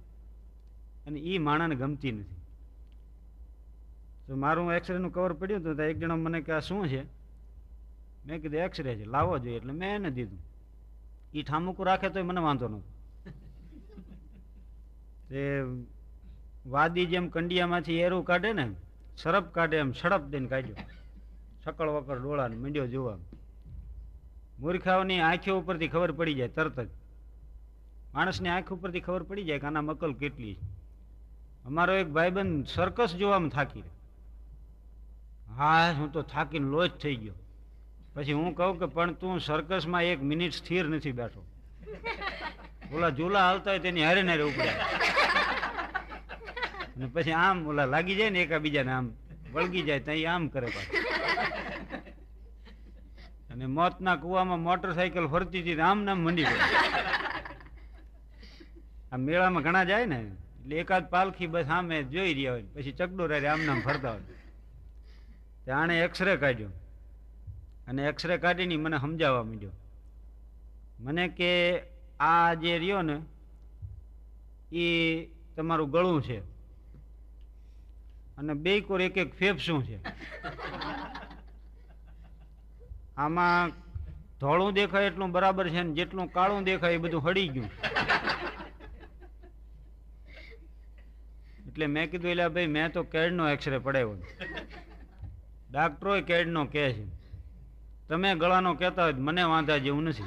અને 1.07 1.21
એ 1.21 1.39
માણાને 1.39 1.75
ગમતી 1.75 2.13
નથી. 2.13 2.35
તો 4.27 4.37
મારું 4.37 4.73
એક્સરેનું 4.73 5.13
કવર 5.13 5.33
પડ્યું 5.33 5.61
હતું 5.61 5.77
તો 5.77 5.83
એક 5.83 5.99
જણો 5.99 6.17
મને 6.17 6.41
કે, 6.41 6.53
આ 6.53 6.61
શું 6.61 6.89
છે? 6.89 7.05
મેં 8.27 8.43
કીધું 8.43 8.61
એક્સરે 8.61 8.97
છે 8.97 9.05
લાવવો 9.05 9.39
જોઈએ. 9.39 9.57
એટલે 9.57 9.73
મેં 9.73 9.95
એને 9.95 10.11
દીધું. 10.11 10.39
એ 11.35 11.43
ઠામુકું 11.43 11.87
રાખે 11.87 12.09
તો 12.09 12.25
મને 12.25 12.41
વાંધો 12.41 12.69
નહોતો. 12.69 12.85
તે 15.29 15.63
વાદી 16.67 17.07
જેમ 17.07 17.29
કંડિયામાંથી 17.29 17.95
એરું 17.95 18.25
કાઢે 18.25 18.53
ને, 18.53 18.71
સરપ 19.17 19.45
કાઢે 19.45 19.77
એમ, 19.77 19.93
સડપ 19.93 20.21
દઈને 20.21 20.47
કાઢ્યો. 20.47 20.77
સકળ 21.65 21.89
વકળ 21.89 22.19
ડોળાને 22.19 22.57
મંડ્યો 22.57 22.87
જોવા. 22.87 23.17
મૂર્ખાઓની 24.61 25.21
આંખો 25.21 25.53
ઉપરથી 25.61 25.93
ખબર 25.95 26.13
પડી 26.19 26.37
જાય 26.41 26.55
તરત 26.57 26.79
જ. 26.81 26.89
માણસની 28.15 28.53
આંખ 28.57 28.73
ઉપરથી 28.77 29.05
ખબર 29.07 29.23
પડી 29.29 29.47
જાય 29.49 29.61
કે 29.63 29.67
આના 29.67 29.89
મકલ 29.89 30.13
કેટલી 30.23 30.57
અમારો 31.67 31.95
એક 32.03 32.09
ભાઈબંધ 32.17 32.69
સર્કસ 32.75 33.11
જોવામાં 33.21 33.55
થાકી 33.57 33.85
હા, 35.59 35.93
હું 35.99 36.09
તો 36.13 36.21
થાકીને 36.23 36.69
લોચ 36.75 36.93
થઈ 37.03 37.17
ગયો. 37.17 37.37
પછી 38.15 38.37
હું 38.39 38.55
કહું 38.59 38.79
કે 38.81 38.87
પણ 38.95 39.15
તું 39.21 39.41
સર્કસમાં 39.41 40.05
એક 40.13 40.21
મિનિટ 40.31 40.55
સ્થિર 40.61 40.85
નથી 40.89 41.17
બેઠો. 41.21 41.43
ઓલા 42.95 43.13
ઝૂલા 43.19 43.45
હાલતા 43.49 43.73
હોય 43.73 43.83
તેની 43.87 44.05
હારે 44.09 44.23
નારે 44.23 44.43
ઉપડ્યા 44.51 44.79
અને 46.97 47.07
પછી 47.15 47.37
આમ 47.45 47.67
ઓલા 47.71 47.87
લાગી 47.95 48.17
જાય 48.21 48.31
ને 48.31 48.41
એકાબીજાને 48.47 48.93
આમ 48.97 49.07
વળગી 49.55 49.85
જાય 49.89 50.03
ત્યાં 50.09 50.35
આમ 50.35 50.49
કરે 50.55 50.69
પાછું. 50.75 51.14
અને 53.55 53.67
મોતના 53.67 54.17
કૂવામાં 54.17 54.61
મોટરસાયકલ 54.61 55.27
ફરતી 55.27 55.61
હતી 55.61 55.81
આમ 55.81 56.03
નામ 56.03 56.19
મંડી 56.19 56.45
ગઈ 56.45 56.61
આ 59.13 59.17
મેળામાં 59.17 59.63
ઘણા 59.63 59.85
જાય 59.85 60.07
ને, 60.07 60.21
એટલે 60.21 60.77
એકાદ 60.77 61.11
પાલખી 61.11 61.47
બસ 61.47 61.67
સામે 61.67 62.03
જોઈ 62.03 62.35
રહ્યા 62.35 62.53
હોય 62.53 62.63
પછી 62.63 62.93
ચકડો 62.93 63.27
રે 63.27 63.47
આમ 63.47 63.65
નામ 63.65 63.81
ફરતા 63.81 64.13
હોય. 64.13 65.71
આણે 65.71 66.01
એક્સરે 66.01 66.37
કાઢ્યો. 66.37 66.69
અને 67.89 68.05
એક્સરે 68.05 68.39
કાઢીને 68.39 68.77
મને 68.77 68.99
સમજાવવા 68.99 69.43
માંડ્યો. 69.43 69.71
મને 71.01 71.29
કે, 71.29 71.83
આ 72.21 72.55
જે 72.55 72.79
રહ્યો 72.79 73.03
ને, 73.03 73.21
એ 74.77 75.25
તમારું 75.57 75.91
ગળું 75.91 76.23
છે. 76.23 76.41
અને 78.39 78.55
બે 78.55 78.81
કોર 78.81 79.01
એક 79.01 79.17
એક 79.17 79.35
ફેફસું 79.35 79.85
છે. 79.85 79.99
આમાં 83.17 83.73
ધોળું 84.41 84.73
દેખાય 84.75 85.07
એટલું 85.07 85.33
બરાબર 85.33 85.69
છે 85.69 85.83
ને 85.83 85.93
જેટલું 85.95 86.33
કાળું 86.33 86.65
દેખાય 86.65 86.93
એ 86.93 86.97
બધું 86.97 87.23
હળી 87.27 87.49
ગયું. 87.49 87.71
એટલે 91.69 91.87
મેં 91.87 92.11
કીધું 92.11 92.31
એટલે 92.31 92.49
ભાઈ, 92.49 92.67
મેં 92.67 92.93
તો 92.93 93.03
કેડનો 93.03 93.49
એક્સરે 93.49 93.79
પડાવ્યો 93.79 94.17
ડાક્ટરોય 95.71 96.23
કેડનો 96.23 96.65
કહે 96.65 96.85
છે, 96.93 97.05
તમે 98.09 98.35
ગળાનો 98.35 98.75
કહેતા 98.75 99.05
હોય 99.05 99.13
મને 99.13 99.43
વાંધા 99.43 99.79
જેવું 99.79 100.05
નથી. 100.05 100.25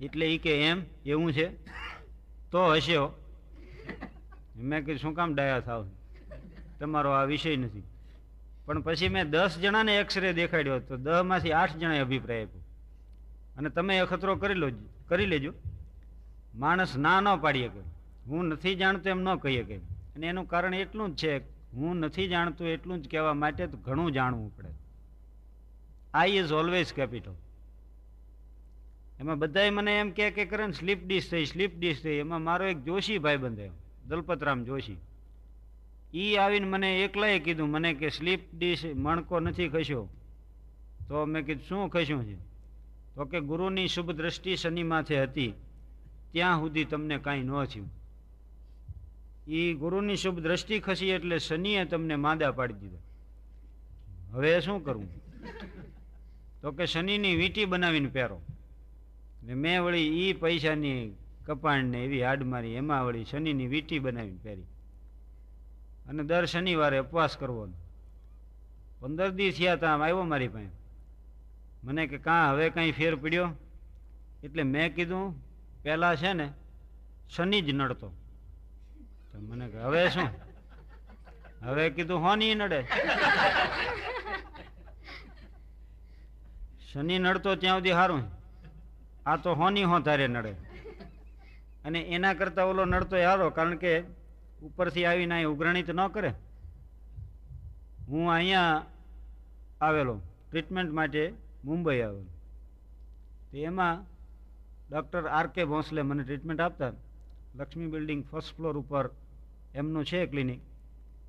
એટલે 0.00 0.26
એ 0.34 0.38
કે, 0.38 0.52
એમ? 0.62 0.78
એવું 1.06 1.32
છે? 1.32 1.46
તો 2.50 2.60
હશે 2.72 2.96
મેં 4.56 4.84
કીધું, 4.84 5.00
શું 5.00 5.14
કામ 5.14 5.34
ડાયા 5.34 5.60
થાવ? 5.60 5.86
તમારો 6.80 7.10
આ 7.10 7.24
વિષય 7.24 7.56
નથી. 7.56 7.84
પણ 8.66 8.80
પછી 8.80 9.08
મેં 9.08 9.30
દસ 9.30 9.58
જણાને 9.58 9.96
એક્સરે 9.96 10.32
દેખાડ્યો 10.32 10.78
તો 10.78 10.96
દહમાંથી 10.96 11.52
આઠ 11.52 11.76
જણાએ 11.76 12.00
અભિપ્રાય 12.00 12.42
આપ્યો. 12.42 12.62
અને 13.56 13.68
તમે 13.70 13.98
એ 13.98 14.04
ખતરો 14.04 14.36
કરી 14.36 14.54
લો 14.54 14.70
કરી 15.08 15.26
લેજો. 15.26 15.52
માણસ 16.54 16.96
ના 16.96 17.20
ન 17.20 17.36
પાડી 17.36 17.64
શકે 17.64 17.82
હું 18.26 18.44
નથી 18.44 18.74
જાણતો 18.74 19.10
એમ 19.10 19.20
ન 19.20 19.36
કહી 19.36 19.56
શકે 19.62 19.76
અને 20.14 20.26
એનું 20.26 20.48
કારણ 20.48 20.74
એટલું 20.74 21.14
જ 21.14 21.18
છે 21.18 21.32
હું 21.72 21.96
નથી 21.96 22.28
જાણતો 22.28 22.64
એટલું 22.64 23.02
જ 23.02 23.08
કહેવા 23.08 23.34
માટે 23.34 23.66
તો 23.66 23.76
ઘણું 23.78 24.12
જાણવું 24.12 24.56
પડે. 24.56 24.68
આઈ 26.14 26.30
ઇઝ 26.30 26.52
ઓલવેઝ 26.52 26.92
કેપિટલ 26.92 27.34
એમાં 29.20 29.38
બધાય 29.38 29.70
મને 29.70 29.98
એમ 29.98 30.10
કહે 30.10 30.30
કે 30.30 30.44
કરે 30.44 30.66
ને 30.66 30.72
સ્લીપ 30.72 31.06
ડિશ 31.06 31.30
થઈ 31.30 31.44
સ્લીપ 31.44 31.72
ડિશ 31.78 32.02
થઈ. 32.02 32.16
એમાં 32.16 32.42
મારો 32.42 32.64
એક 32.66 32.78
જોશી 32.84 33.18
ભાઈ 33.18 33.36
બંધ 33.36 33.60
દલપતરામ 34.06 34.64
જોશી. 34.64 34.96
ઈ 36.14 36.36
આવીને 36.36 36.66
મને 36.66 37.04
એકલાએ 37.04 37.38
કીધું, 37.38 37.70
મને 37.70 37.94
કે 37.94 38.08
સ્લીપ 38.08 38.40
ડીશ 38.54 38.84
મણકો 38.94 39.40
નથી 39.40 39.68
ખસ્યો 39.68 40.08
તો 41.08 41.24
મેં 41.24 41.46
કીધું, 41.46 41.64
શું 41.64 41.88
ખસ્યું 41.88 42.24
છે 42.24 42.36
તો 43.14 43.24
કે, 43.24 43.40
ગુરુની 43.40 43.88
શુભ 43.88 44.10
દ્રષ્ટિ 44.10 44.56
શનિ 44.56 44.82
માથે 44.82 45.22
હતી, 45.22 45.52
ત્યાં 46.32 46.58
સુધી 46.58 46.84
તમને 46.84 47.18
કાંઈ 47.18 47.42
ન 47.42 47.64
થયું. 47.64 47.90
એ 49.48 49.74
ગુરુની 49.74 50.16
શુભ 50.16 50.40
દ્રષ્ટિ 50.40 50.80
ખસી 50.80 51.06
એટલે 51.06 51.38
શનિએ 51.38 51.84
તમને 51.84 52.16
માદા 52.16 52.50
પાડી 52.50 52.74
દીધા. 52.74 52.98
હવે 54.32 54.60
શું 54.60 54.84
કરવું 54.84 55.08
તો 56.60 56.72
કે, 56.72 56.86
શનિની 56.86 57.36
વીંટી 57.36 57.64
બનાવીને 57.64 58.08
પહેરો. 58.08 58.42
ને 59.44 59.54
મેં 59.54 59.82
વળી 59.82 60.28
એ 60.28 60.32
પૈસાની 60.32 61.12
કપાણને 61.46 62.04
એવી 62.04 62.22
હાડ 62.22 62.42
મારી, 62.42 62.72
એમાં 62.72 63.04
વળી 63.04 63.24
શનિની 63.24 63.66
વીંટી 63.66 63.98
બનાવીને 63.98 64.38
પહેરી. 64.42 64.62
અને 66.08 66.22
દર 66.22 66.44
શનિવારે 66.44 66.98
ઉપવાસ 66.98 67.36
કરવો 67.36 67.68
પંદર 69.00 69.30
દી 69.30 69.50
થયા 69.50 69.76
ત્યાં 69.76 69.94
આવ્યો 69.94 70.22
મારી 70.22 70.48
પાસે. 70.48 70.68
મને 71.84 72.06
કે, 72.06 72.18
કાં 72.18 72.52
હવે 72.52 72.70
કાંઈ 72.70 72.92
ફેર 72.92 73.16
પડ્યો? 73.16 73.48
એટલે 74.44 74.62
મેં 74.62 74.94
કીધું, 74.94 75.34
પહેલાં 75.82 76.16
છે 76.16 76.32
ને, 76.32 76.52
શનિ 77.30 77.60
જ 77.60 77.70
નડતો. 77.70 78.08
તો 79.32 79.38
મને 79.38 79.68
કે, 79.68 79.78
હવે 79.78 80.10
શું? 80.10 80.28
હવે 81.62 81.90
કીધું, 81.90 82.22
હોની 82.22 82.54
નડે. 82.54 82.82
શનિ 86.92 87.18
નડતો 87.18 87.54
ત્યાં 87.54 87.76
સુધી 87.76 87.90
સારું 87.90 88.22
આ 89.26 89.36
તો 89.36 89.54
હોની 89.54 89.84
હો 89.84 90.00
તારે 90.00 90.26
નડે. 90.26 90.52
અને 91.84 92.00
એના 92.00 92.34
કરતાં 92.34 92.66
ઓલો 92.66 92.84
નડતો 92.84 93.16
હારો, 93.16 93.50
કારણ 93.50 93.76
કે 93.76 94.02
ઉપરથી 94.62 95.04
આવીને 95.04 95.34
અહીં 95.34 95.46
ઉઘરાણી 95.46 95.82
ન 95.82 96.08
કરે. 96.08 96.34
હું 98.08 98.30
અહીંયા 98.30 98.84
આવેલો 99.80 100.20
ટ્રીટમેન્ટ 100.50 100.92
માટે 100.92 101.32
મુંબઈ 101.64 102.00
આવેલો. 102.00 102.30
તો 103.50 103.56
એમાં 103.56 104.06
ડૉક્ટર 104.90 105.26
આર 105.26 105.46
કે 105.46 105.64
ભોંસલે 105.64 106.02
મને 106.02 106.22
ટ્રીટમેન્ટ 106.22 106.60
આપતા. 106.60 106.92
લક્ષ્મી 107.54 107.86
બિલ્ડિંગ 107.86 108.24
ફર્સ્ટ 108.24 108.56
ફ્લોર 108.56 108.76
ઉપર 108.76 109.10
એમનું 109.74 110.04
છે 110.04 110.26
ક્લિનિક 110.26 110.60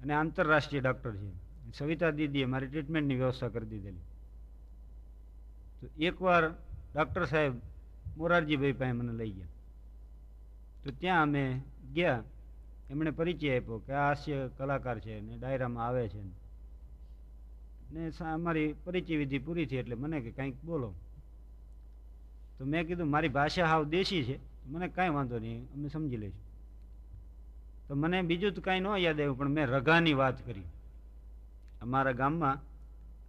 અને 0.01 0.13
આંતરરાષ્ટ્રીય 0.13 0.81
ડૉક્ટર 0.81 1.15
છે. 1.15 1.47
સવિતા 1.73 2.09
દીદીએ 2.09 2.45
મારી 2.45 2.67
ટ્રીટમેન્ટની 2.67 3.15
વ્યવસ્થા 3.15 3.47
કરી 3.47 3.65
દીધેલી. 3.65 4.05
તો 5.81 5.87
એકવાર 5.97 6.49
ડૉક્ટર 6.95 7.25
સાહેબ 7.25 7.53
મોરારજીભાઈ 8.17 8.71
પાસે 8.71 8.91
મને 8.91 9.13
લઈ 9.13 9.31
ગયા. 9.31 9.45
તો 10.83 10.91
ત્યાં 10.91 11.21
અમે 11.21 11.61
ગયા. 11.93 12.23
એમણે 12.89 13.11
પરિચય 13.11 13.57
આપ્યો 13.57 13.79
કે 13.85 13.91
આ 13.93 14.07
હાસ્ય 14.07 14.37
કલાકાર 14.57 14.97
છે 14.99 15.21
ને 15.21 15.33
ડાયરામાં 15.37 15.87
આવે 15.87 16.03
છે 16.09 16.21
ને. 16.21 16.33
અમારી 18.33 18.73
પરિચય 18.83 19.17
વિધિ 19.17 19.37
પૂરી 19.39 19.65
થઈ 19.65 19.75
એટલે 19.77 19.95
મને 19.95 20.17
કે 20.21 20.31
કંઈક 20.31 20.55
બોલો. 20.63 20.89
તો 22.57 22.65
મેં 22.65 22.87
કીધું, 22.87 23.09
મારી 23.09 23.27
ભાષા 23.27 23.67
હાવ 23.71 23.83
દેશી 23.89 24.23
છે 24.23 24.35
મને 24.71 24.87
કાંઈ 24.87 25.09
વાંધો 25.09 25.37
નહીં, 25.39 25.67
અમે 25.73 25.87
સમજી 25.89 26.17
લઈશું. 26.17 26.45
તો 27.87 27.95
મને 27.95 28.17
બીજું 28.21 28.53
તો 28.53 28.61
કાંઈ 28.61 28.79
ન 28.79 28.87
યાદ 29.05 29.19
આવ્યું, 29.19 29.37
પણ 29.37 29.49
મેં 29.49 29.65
રઘાની 29.67 30.13
વાત 30.13 30.37
કરી. 30.45 30.67
અમારા 31.81 32.11
ગામમાં 32.11 32.57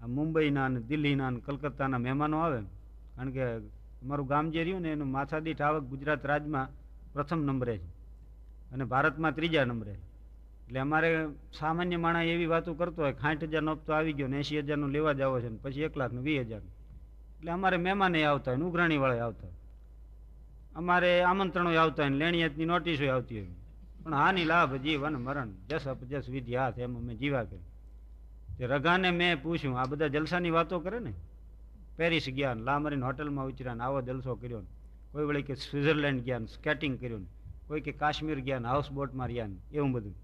આ 0.02 0.06
મુંબઈના 0.06 0.64
અને 0.64 0.80
દિલ્હીના 0.80 1.26
અને 1.26 1.40
કલકત્તાના 1.40 1.98
મહેમાનો 1.98 2.36
આવે, 2.38 2.60
કારણ 3.16 3.30
કે 3.30 3.44
અમારું 4.02 4.26
ગામ 4.26 4.44
જે 4.50 4.60
રહ્યું 4.64 4.82
ને 4.82 4.90
એનું 4.92 5.10
માથાદીઠ 5.16 5.62
આવક 5.62 5.84
ગુજરાત 5.84 6.26
રાજમાં 6.26 6.66
પ્રથમ 7.12 7.40
નંબરે 7.44 7.74
છે. 7.78 7.97
અને 8.72 8.84
ભારતમાં 8.84 9.34
ત્રીજા 9.34 9.64
નંબરે. 9.64 9.92
એટલે 9.92 10.80
અમારે 10.80 11.26
સામાન્ય 11.58 11.96
માણસ 11.96 12.26
એવી 12.26 12.46
વાતો 12.46 12.74
કરતો 12.74 13.02
હોય 13.02 13.12
સાઠ 13.12 13.42
હજારનો 13.42 13.72
હપ્તો 13.72 13.92
આવી 13.92 14.12
ગયો 14.12 14.26
ને 14.26 14.36
એંશી 14.36 14.58
હજારનો 14.58 14.86
લેવા 14.86 15.12
જાવ 15.12 15.40
છે 15.40 15.48
ને 15.48 15.58
પછી 15.62 15.82
એક 15.82 15.96
લાખનું 15.96 16.24
વીસ 16.24 16.46
હજાર 16.46 16.60
એટલે 16.60 17.50
અમારે 17.50 17.76
મહેમાને 17.76 18.24
આવતા 18.24 18.52
હોય 18.52 18.60
ઉઘરાણીવાળા 18.60 19.24
આવતા 19.24 19.48
અમારે 20.76 21.22
આમંત્રણો 21.22 21.74
આવતા 21.74 22.02
હોય 22.02 22.10
ને, 22.10 22.16
લેણિયતની 22.16 22.64
નોટિસો 22.64 23.10
આવતી 23.10 23.40
હોય. 23.40 23.48
પણ 24.04 24.14
હાની, 24.14 24.44
લાભ, 24.44 24.74
જીવન, 24.74 25.16
મરણ 25.16 25.48
જસ 25.68 25.88
અપજસ 25.88 26.28
વિધિ, 26.28 26.56
હાથ, 26.56 26.78
એમ 26.78 26.98
અમે 26.98 27.14
જીવા 27.14 27.44
કરી 27.44 27.58
તે 28.58 28.66
રઘાને 28.66 29.10
મેં 29.10 29.42
પૂછ્યું, 29.42 29.80
આ 29.80 29.84
બધા 29.84 30.06
જલસાની 30.06 30.50
વાતો 30.50 30.80
કરે 30.80 30.98
ને? 30.98 31.12
પેરિસ 31.96 32.28
ગયા 32.28 32.54
લામરીન 32.54 33.04
હોટલમાં 33.04 33.46
ઉતર્યા 33.46 33.76
આવો 33.80 34.02
જલસો 34.02 34.34
કર્યો 34.34 34.60
ને. 34.60 34.66
કોઈ 35.12 35.24
વળી 35.24 35.42
કે 35.42 35.54
સ્વિટ્ઝરલેન્ડ 35.54 36.20
ગયા 36.22 36.38
સ્કેટિંગ 36.38 37.00
કર્યું 37.00 37.20
ને. 37.20 37.26
કોઈ 37.68 37.80
કે 37.80 37.92
કાશ્મીર 37.92 38.40
ગયા 38.40 38.58
ને 38.58 38.68
હાઉસ 38.68 38.90
બોટમાં 38.90 39.26
રહ્યા 39.26 39.46
ને, 39.46 39.56
એવું 39.72 39.92
બધું. 39.92 40.14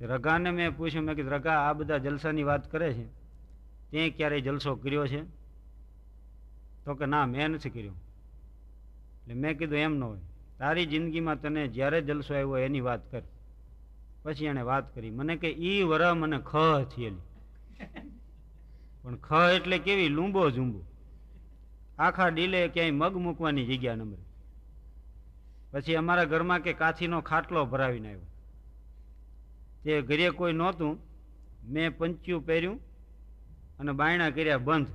રઘાને 0.00 0.50
મેં 0.50 0.76
પૂછ્યું, 0.76 1.04
મેં 1.04 1.14
કીધું, 1.14 1.32
રઘા, 1.32 1.50
આ 1.50 1.72
બધા 1.72 1.98
જલસાની 1.98 2.42
વાત 2.42 2.72
કરે 2.72 2.92
છે? 2.92 3.04
તે 3.90 4.10
ક્યારેય 4.10 4.40
જલસો 4.40 4.74
કર્યો 4.74 5.06
છે? 5.06 5.22
તો 6.84 6.94
કે, 6.94 7.06
ના, 7.06 7.26
મેં 7.26 7.48
નથી 7.48 7.70
કર્યો. 7.70 7.92
એટલે 7.92 9.34
મેં 9.34 9.58
કીધું, 9.58 9.78
એમ 9.78 9.94
ન 9.94 10.02
હોય. 10.02 10.18
તારી 10.58 10.86
જિંદગીમાં 10.86 11.40
તને 11.40 11.68
જ્યારે 11.68 12.02
જલસો 12.02 12.34
આવ્યો 12.34 12.58
એની 12.58 12.80
વાત 12.80 13.10
કર. 13.10 13.22
પછી 14.22 14.44
એણે 14.44 14.62
વાત 14.62 14.94
કરી. 14.94 15.10
મને 15.10 15.36
કે, 15.36 15.48
ઈ 15.48 15.82
વરા 15.82 16.14
મને 16.14 16.38
ખ 16.38 16.52
થયેલી. 16.96 17.20
પણ 19.02 19.16
ખ 19.16 19.32
એટલે 19.54 19.78
કેવી? 19.78 20.08
લૂંબો 20.08 20.50
ઝૂંબો. 20.50 20.82
આખા 21.98 22.28
ડીલે 22.28 22.68
ક્યાંય 22.68 22.90
મગ 22.90 23.16
મૂકવાની 23.16 23.66
જગ્યા 23.66 23.94
નંબરે 23.94 24.25
પછી 25.76 25.94
અમારા 25.94 26.24
ઘરમાં 26.24 26.60
કે 26.60 26.72
કાથીનો 26.72 27.20
ખાટલો 27.20 27.64
ભરાવીને 27.64 28.08
આવ્યો. 28.08 28.26
તે 29.84 30.02
ઘરે 30.02 30.30
કોઈ 30.30 30.52
નહોતું. 30.52 30.98
મેં 31.64 31.96
પંચ્યું 31.98 32.46
પહેર્યું 32.46 32.80
અને 33.78 33.92
બાયણા 33.92 34.30
કર્યા 34.30 34.58
બંધ. 34.58 34.86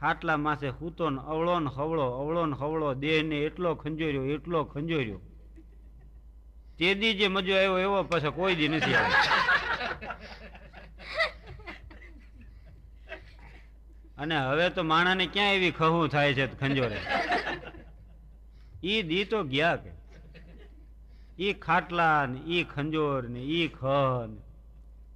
ખાટલા 0.00 0.36
માથે 0.36 0.68
હૂતો 0.68 1.10
ને 1.10 1.20
અવળો 1.20 1.60
ને 1.60 1.70
હવળો, 1.76 2.06
અવળો 2.10 2.46
ને 2.46 2.56
હવળો, 2.56 2.94
દેહને 2.94 3.36
એટલો 3.36 3.74
ખંજોર્યો 3.74 4.24
એટલો 4.24 4.64
ખંજોર્યો. 4.64 5.20
તે 6.78 6.94
દી 6.94 7.14
જે 7.14 7.28
મજો 7.28 7.56
આવ્યો 7.56 7.78
એવો 7.78 8.02
પાછો 8.02 8.30
કોઈ 8.30 8.54
દી 8.54 8.68
નથી 8.68 8.94
આવ્યો. 8.94 9.20
અને 14.18 14.36
હવે 14.38 14.70
તો 14.70 14.82
માણાને 14.82 15.26
ક્યાં 15.26 15.54
એવી 15.54 15.70
ખહું 15.70 16.08
થાય 16.08 16.34
છે 16.34 16.46
ખંજોરે? 16.46 17.00
ઈ 18.84 19.02
દી 19.02 19.24
તો 19.24 19.44
ગયા 19.44 19.76
કે? 19.76 19.90
ઈ 21.44 21.52
ખાટલા 21.52 22.26
ને, 22.26 22.38
ઈ 22.38 22.64
ખંજોર 22.64 23.28
ને, 23.28 23.40
ઈ 23.40 23.68
ખ 23.68 23.84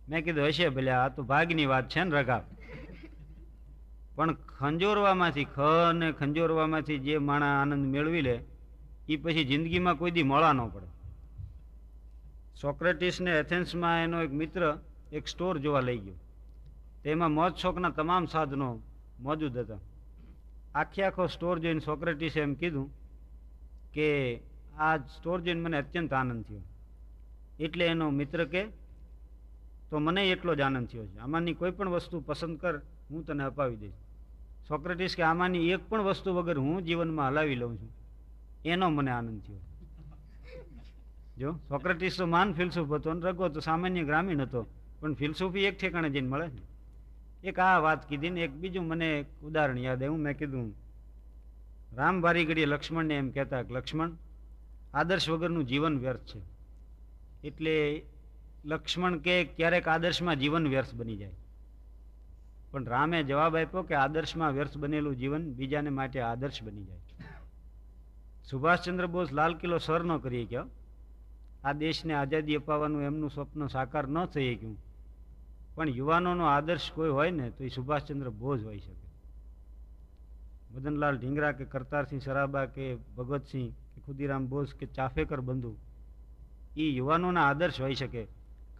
મેં 0.09 0.25
કીધું, 0.25 0.47
હશે 0.47 0.69
ભલે, 0.69 0.91
આ 0.91 1.09
તો 1.09 1.23
ભાગની 1.23 1.67
વાત 1.67 1.89
છે 1.89 2.05
ને 2.05 2.11
રગા 2.11 2.43
પણ 4.15 4.35
ખંજોરવામાંથી 4.35 5.45
ખ 5.45 5.59
ને 5.95 6.13
ખંજોરવામાંથી 6.13 6.99
જે 6.99 7.19
માણા 7.19 7.63
આનંદ 7.63 7.87
મેળવી 7.87 8.21
લે 8.21 8.41
એ 9.09 9.17
પછી 9.17 9.45
જિંદગીમાં 9.45 9.95
કોઈ 9.95 10.11
દી 10.11 10.23
મળા 10.23 10.53
ન 10.53 10.69
પડે. 10.69 10.87
સોક્રેટિસને 12.61 13.31
એથેન્સમાં 13.31 14.05
એનો 14.05 14.23
એક 14.23 14.33
મિત્ર 14.33 14.79
એક 15.13 15.29
સ્ટોર 15.29 15.59
જોવા 15.59 15.81
લઈ 15.81 15.99
ગયો. 15.99 16.15
તેમાં 17.05 17.31
મોજ 17.31 17.55
શોખના 17.55 17.91
તમામ 17.91 18.27
સાધનો 18.27 18.81
મોજૂદ 19.21 19.59
હતા. 19.59 19.79
આખે 20.75 21.03
આખો 21.05 21.27
સ્ટોર 21.27 21.59
જોઈને 21.59 21.81
સોક્રેટિસે 21.81 22.41
એમ 22.41 22.55
કીધું 22.55 23.06
કે 23.97 24.09
આ 24.79 24.97
સ્ટોર 24.97 25.41
જોઈને 25.41 25.61
મને 25.61 25.77
અત્યંત 25.77 26.13
આનંદ 26.13 26.45
થયો. 26.45 26.63
એટલે 27.61 27.85
એનો 27.87 28.11
મિત્ર 28.11 28.45
કે, 28.45 28.63
તો 29.91 29.99
મને 29.99 30.31
એટલો 30.31 30.55
જ 30.55 30.61
આનંદ 30.61 30.89
થયો 30.89 31.07
છે. 31.07 31.19
આમાંની 31.19 31.55
કોઈ 31.55 31.71
પણ 31.71 31.89
વસ્તુ 31.89 32.21
પસંદ 32.21 32.59
કર, 32.59 32.75
હું 33.11 33.27
તને 33.27 33.45
અપાવી 33.45 33.77
દઈશ. 33.77 33.99
સોક્રેટિસ 34.69 35.17
કે, 35.17 35.23
આમાંની 35.23 35.71
એક 35.71 35.89
પણ 35.89 36.03
વસ્તુ 36.03 36.35
વગર 36.35 36.59
હું 36.59 36.83
જીવનમાં 36.83 37.29
હલાવી 37.29 37.55
લઉં 37.55 37.77
છું. 37.79 37.91
એનો 38.65 38.91
મને 38.91 39.11
આનંદ 39.11 39.41
થયો. 39.43 39.63
જો, 41.39 41.51
સોક્રેટિસ 41.69 42.19
તો 42.19 42.27
માન 42.27 42.53
ફિલસૂફ 42.53 42.93
હતો 42.93 43.11
અને 43.11 43.21
રગો 43.21 43.49
તો 43.49 43.61
સામાન્ય 43.61 44.05
ગ્રામીણ 44.05 44.41
હતો, 44.41 44.67
પણ 45.01 45.15
ફિલસૂફી 45.15 45.61
એક 45.61 45.79
ઠેકાણે 45.79 46.11
જઈને 46.11 46.29
મળે 46.29 46.49
એક 47.45 47.59
આ 47.59 47.79
વાત 47.79 48.09
કીધી 48.09 48.31
ને 48.31 48.41
એક 48.41 48.53
બીજું 48.53 48.87
મને 48.87 49.09
એક 49.19 49.27
ઉદાહરણ 49.43 49.79
યાદ 49.79 50.03
આવ્યું. 50.03 50.21
મેં 50.21 50.39
કીધું 50.39 50.75
રામ 51.97 52.21
ઘડીએ 52.21 52.67
લક્ષ્મણને 52.67 53.15
એમ 53.15 53.31
કહેતા 53.31 53.63
કે, 53.63 53.75
લક્ષ્મણ, 53.75 54.11
આદર્શ 54.95 55.29
વગરનું 55.31 55.65
જીવન 55.65 55.99
વ્યર્થ 55.99 56.21
છે. 56.21 56.41
એટલે 57.47 58.03
લક્ષ્મણ 58.65 59.19
કે 59.19 59.45
ક્યારેક 59.45 59.89
આદર્શમાં 59.89 60.37
જીવન 60.37 60.69
વ્યર્થ 60.69 60.95
બની 60.95 61.17
જાય. 61.17 61.33
પણ 62.71 62.85
રામે 62.85 63.23
જવાબ 63.23 63.57
આપ્યો 63.57 63.83
કે, 63.83 63.95
આદર્શમાં 63.95 64.53
વ્યર્થ 64.53 64.77
બનેલું 64.77 65.17
જીવન 65.17 65.53
બીજાને 65.53 65.91
માટે 65.91 66.21
આદર્શ 66.21 66.63
બની 66.63 66.85
જાય. 66.85 66.99
સુભાષચંદ્ર 68.51 69.07
બોઝ 69.07 69.33
લાલ 69.33 69.55
કિલ્લો 69.55 69.79
સર 69.79 70.05
ન 70.05 70.17
કરી 70.17 70.45
શક્યા 70.45 70.65
આ 71.65 71.73
દેશને 71.73 72.15
આઝાદી 72.15 72.57
અપાવવાનું 72.57 73.03
એમનું 73.03 73.31
સ્વપ્ન 73.31 73.67
સાકાર 73.67 74.09
ન 74.09 74.25
થઈ 74.27 74.55
શક્યું 74.55 74.77
પણ 75.75 75.89
યુવાનોનો 75.89 76.45
આદર્શ 76.45 76.91
કોઈ 76.95 77.09
હોય 77.09 77.31
ને, 77.31 77.51
તો 77.51 77.65
એ 77.65 77.69
સુભાષચંદ્ર 77.69 78.29
બોઝ 78.31 78.65
હોઈ 78.65 78.79
શકે. 78.79 79.06
મદનલાલ 80.77 81.19
ઢીંગરા 81.19 81.53
કે 81.53 81.65
કરતારસિંહ 81.65 82.21
સરાબા 82.21 82.67
કે 82.67 82.87
ભગતસિંહ 83.17 83.69
કે 83.93 84.01
ખુદીરામ 84.01 84.49
બોઝ 84.49 84.73
કે 84.75 84.87
ચાફેકર 84.87 85.41
બંધુ 85.41 85.73
એ 86.77 86.87
યુવાનોના 86.91 87.47
આદર્શ 87.49 87.81
હોઈ 87.81 87.95
શકે, 87.95 88.23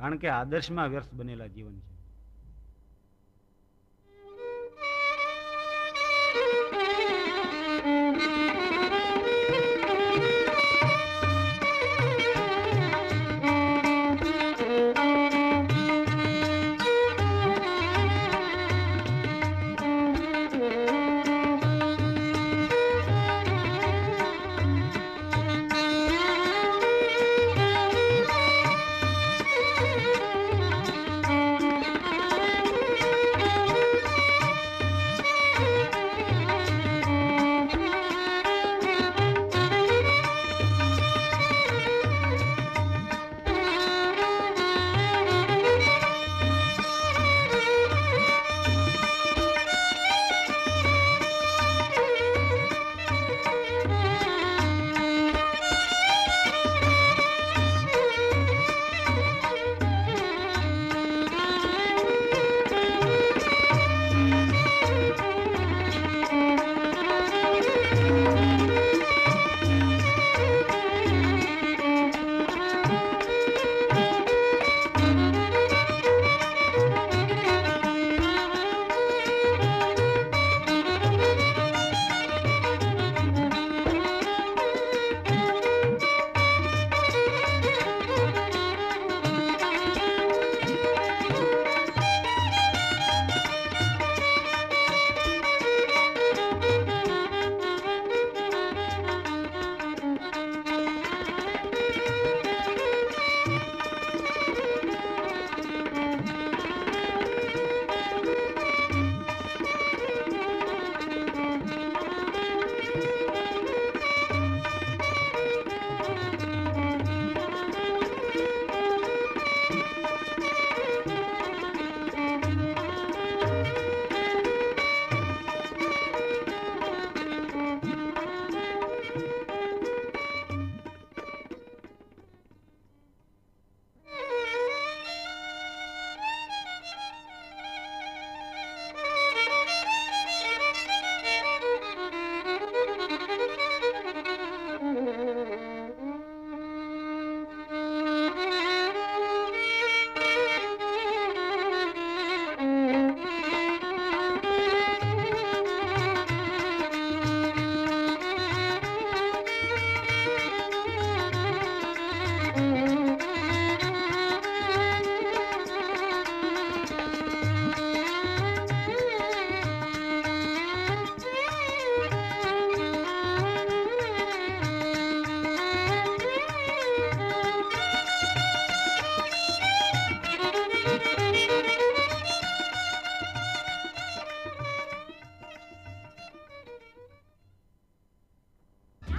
કારણ 0.01 0.19
કે 0.19 0.29
આદર્શમાં 0.31 0.91
વ્યર્થ 0.91 1.13
બનેલા 1.15 1.47
જીવન 1.47 1.77
છે. 1.81 1.96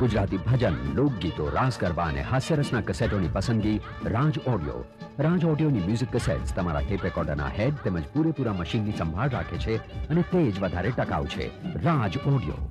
ગુજરાતી 0.07 0.37
ભજન, 0.37 0.75
લોકગીતો 0.95 1.49
રાસ 1.49 1.79
ગરબા 1.79 2.03
અને 2.03 2.21
હાસ્યરસના 2.21 2.81
કસેટોની 2.81 3.27
પસંદગી 3.33 3.79
રાજ 4.05 4.39
ઓડિયો. 4.47 4.85
રાજ 5.19 5.45
ઓડિયોની 5.45 5.79
મ્યુઝિક 5.79 6.15
કસેટ્સ 6.15 6.53
તમારા 6.53 6.81
ટેપ 6.81 7.03
રેકોર્ડરના 7.03 7.47
હેડ 7.47 7.73
તેમજ 7.73 8.03
પૂરેપૂરા 8.13 8.53
મશીનની 8.53 8.91
સંભાળ 8.91 9.29
રાખે 9.29 9.57
છે 9.57 9.75
અને 10.09 10.21
તે 10.21 10.51
જ 10.51 10.59
વધારે 10.59 10.91
ટકાઉ 10.91 11.25
છે. 11.25 11.47
રાજ 11.83 12.17
ઓડિયો. 12.17 12.66